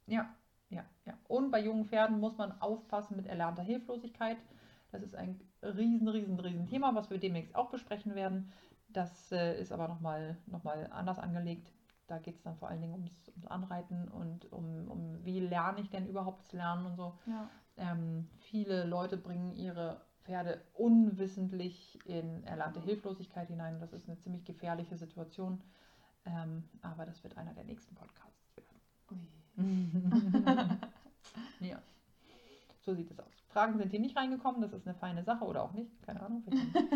Ja, 0.06 0.34
ja, 0.68 0.84
ja. 1.04 1.18
Und 1.28 1.50
bei 1.50 1.60
jungen 1.60 1.84
Pferden 1.84 2.18
muss 2.18 2.36
man 2.36 2.60
aufpassen 2.60 3.16
mit 3.16 3.26
erlernter 3.26 3.62
Hilflosigkeit. 3.62 4.38
Das 4.90 5.02
ist 5.02 5.14
ein 5.14 5.40
riesen, 5.62 6.08
riesen, 6.08 6.38
riesen 6.38 6.66
Thema, 6.66 6.94
was 6.94 7.10
wir 7.10 7.18
demnächst 7.18 7.54
auch 7.54 7.70
besprechen 7.70 8.14
werden. 8.14 8.52
Das 8.88 9.32
äh, 9.32 9.58
ist 9.60 9.72
aber 9.72 9.88
nochmal 9.88 10.36
noch 10.46 10.64
mal 10.64 10.88
anders 10.92 11.18
angelegt. 11.18 11.72
Da 12.06 12.18
geht 12.18 12.36
es 12.36 12.42
dann 12.42 12.56
vor 12.56 12.68
allen 12.68 12.80
Dingen 12.80 12.92
ums, 12.92 13.28
ums 13.28 13.46
Anreiten 13.46 14.08
und 14.08 14.52
um, 14.52 14.90
um, 14.90 15.24
wie 15.24 15.40
lerne 15.40 15.80
ich 15.80 15.88
denn 15.88 16.06
überhaupt 16.06 16.42
das 16.42 16.52
Lernen 16.52 16.86
und 16.86 16.96
so. 16.96 17.18
Ja. 17.26 17.48
Ähm, 17.76 18.28
viele 18.38 18.84
Leute 18.84 19.16
bringen 19.16 19.54
ihre 19.54 20.02
Pferde 20.24 20.60
unwissentlich 20.74 21.98
in 22.06 22.44
erlernte 22.44 22.80
Hilflosigkeit 22.80 23.48
hinein. 23.48 23.80
Das 23.80 23.92
ist 23.92 24.08
eine 24.08 24.18
ziemlich 24.18 24.44
gefährliche 24.44 24.96
Situation. 24.96 25.62
Ähm, 26.24 26.68
aber 26.82 27.06
das 27.06 27.24
wird 27.24 27.36
einer 27.36 27.54
der 27.54 27.64
nächsten 27.64 27.94
Podcasts. 27.94 28.41
ja, 31.60 31.78
so 32.80 32.94
sieht 32.94 33.10
es 33.10 33.18
aus. 33.18 33.42
Fragen 33.52 33.76
sind 33.76 33.90
hier 33.90 34.00
nicht 34.00 34.16
reingekommen, 34.16 34.62
das 34.62 34.72
ist 34.72 34.86
eine 34.86 34.94
feine 34.94 35.22
Sache 35.24 35.44
oder 35.44 35.62
auch 35.62 35.72
nicht, 35.72 36.02
keine 36.06 36.22
Ahnung. 36.22 36.42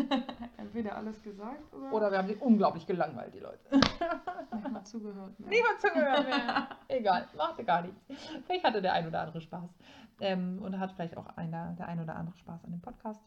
Entweder 0.57 0.97
alles 0.97 1.21
gesagt 1.21 1.71
oder, 1.73 1.93
Oder 1.93 2.11
wir 2.11 2.17
haben 2.17 2.27
sie 2.27 2.35
unglaublich 2.35 2.87
gelangweilt, 2.87 3.33
die 3.35 3.39
Leute. 3.39 3.59
mal 4.71 4.83
zugehört. 4.83 5.39
Mehr. 5.39 5.49
Niemand 5.49 5.79
zugehört 5.79 6.25
mehr. 6.25 6.67
Egal, 6.87 7.27
machte 7.37 7.63
gar 7.63 7.83
nichts. 7.83 8.01
Vielleicht 8.45 8.63
hatte 8.63 8.81
der 8.81 8.93
ein 8.93 9.07
oder 9.07 9.21
andere 9.21 9.41
Spaß. 9.41 9.69
Ähm, 10.19 10.59
und 10.63 10.79
hat 10.79 10.93
vielleicht 10.93 11.15
auch 11.15 11.27
einer, 11.37 11.73
der 11.73 11.87
ein 11.87 11.99
oder 11.99 12.15
andere 12.15 12.35
Spaß 12.37 12.65
an 12.65 12.71
dem 12.71 12.81
Podcast. 12.81 13.21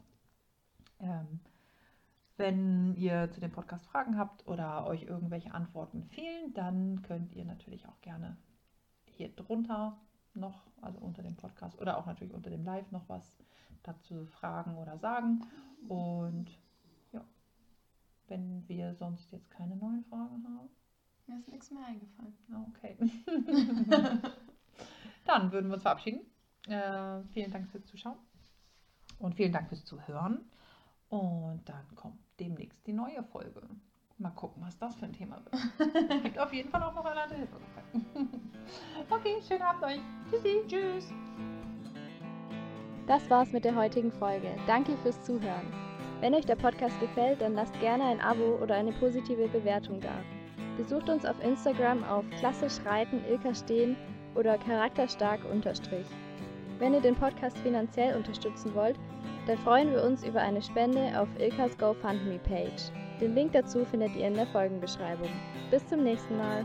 Ähm, 0.99 1.41
wenn 2.36 2.95
ihr 2.95 3.30
zu 3.30 3.41
dem 3.41 3.53
Podcast 3.53 3.86
Fragen 3.86 4.18
habt 4.18 4.47
oder 4.49 4.86
euch 4.86 5.05
irgendwelche 5.05 5.55
Antworten 5.55 6.03
fehlen, 6.05 6.53
dann 6.55 7.03
könnt 7.03 7.32
ihr 7.32 7.45
natürlich 7.45 7.86
auch 7.86 8.01
gerne 8.01 8.36
hier 9.20 9.28
drunter 9.36 9.98
noch, 10.32 10.66
also 10.80 10.98
unter 10.98 11.22
dem 11.22 11.36
Podcast 11.36 11.78
oder 11.78 11.98
auch 11.98 12.06
natürlich 12.06 12.32
unter 12.32 12.48
dem 12.48 12.64
Live 12.64 12.90
noch 12.90 13.06
was 13.08 13.38
dazu 13.82 14.24
fragen 14.26 14.78
oder 14.78 14.96
sagen. 14.98 15.44
Und 15.88 16.50
ja, 17.12 17.22
wenn 18.28 18.66
wir 18.66 18.94
sonst 18.94 19.30
jetzt 19.30 19.50
keine 19.50 19.76
neuen 19.76 20.04
Fragen 20.04 20.42
haben, 20.44 20.70
Mir 21.26 21.38
ist 21.38 21.48
nichts 21.48 21.70
mehr 21.70 21.84
eingefallen. 21.84 22.34
Okay. 22.70 22.96
Dann 25.26 25.52
würden 25.52 25.68
wir 25.68 25.74
uns 25.74 25.82
verabschieden. 25.82 26.22
Äh, 26.66 27.22
vielen 27.34 27.50
Dank 27.50 27.68
fürs 27.68 27.84
Zuschauen 27.84 28.16
und 29.18 29.34
vielen 29.34 29.52
Dank 29.52 29.68
fürs 29.68 29.84
Zuhören. 29.84 30.50
Und 31.08 31.68
dann 31.68 31.94
kommt 31.94 32.20
demnächst 32.38 32.86
die 32.86 32.92
neue 32.92 33.22
Folge. 33.24 33.68
Mal 34.20 34.30
gucken, 34.32 34.62
was 34.66 34.76
das 34.76 34.94
für 34.96 35.06
ein 35.06 35.14
Thema 35.14 35.36
wird. 35.36 36.10
Es 36.10 36.22
gibt 36.22 36.38
auf 36.38 36.52
jeden 36.52 36.68
Fall 36.68 36.82
auch 36.82 36.94
noch 36.94 37.04
eine 37.06 37.34
Hilfe. 37.34 37.56
Okay, 39.08 39.40
schönen 39.48 39.62
Abend 39.62 39.82
euch. 39.82 40.00
Tschüssi. 40.30 40.62
Tschüss. 40.68 41.12
Das 43.08 43.28
war's 43.28 43.50
mit 43.50 43.64
der 43.64 43.74
heutigen 43.74 44.12
Folge. 44.12 44.54
Danke 44.68 44.96
fürs 44.98 45.20
Zuhören. 45.24 45.66
Wenn 46.20 46.34
euch 46.34 46.44
der 46.44 46.54
Podcast 46.54 47.00
gefällt, 47.00 47.40
dann 47.40 47.54
lasst 47.54 47.72
gerne 47.80 48.04
ein 48.04 48.20
Abo 48.20 48.58
oder 48.62 48.76
eine 48.76 48.92
positive 48.92 49.48
Bewertung 49.48 50.00
da. 50.00 50.12
Besucht 50.76 51.08
uns 51.08 51.24
auf 51.24 51.42
Instagram 51.42 52.04
auf 52.04 52.24
klassisch 52.38 52.78
reiten 52.84 53.24
Ilka 53.24 53.54
stehen 53.54 53.96
oder 54.36 54.58
charakterstark 54.58 55.40
unterstrich. 55.50 56.06
Wenn 56.78 56.94
ihr 56.94 57.00
den 57.00 57.16
Podcast 57.16 57.58
finanziell 57.58 58.16
unterstützen 58.16 58.72
wollt, 58.74 59.00
dann 59.46 59.58
freuen 59.58 59.90
wir 59.90 60.04
uns 60.04 60.22
über 60.22 60.40
eine 60.40 60.62
Spende 60.62 61.20
auf 61.20 61.28
Ilkas 61.40 61.76
GoFundMe 61.78 62.38
Page. 62.38 62.92
Den 63.20 63.34
Link 63.34 63.52
dazu 63.52 63.84
findet 63.84 64.16
ihr 64.16 64.28
in 64.28 64.34
der 64.34 64.46
Folgenbeschreibung. 64.46 65.28
Bis 65.70 65.86
zum 65.86 66.02
nächsten 66.02 66.38
Mal. 66.38 66.64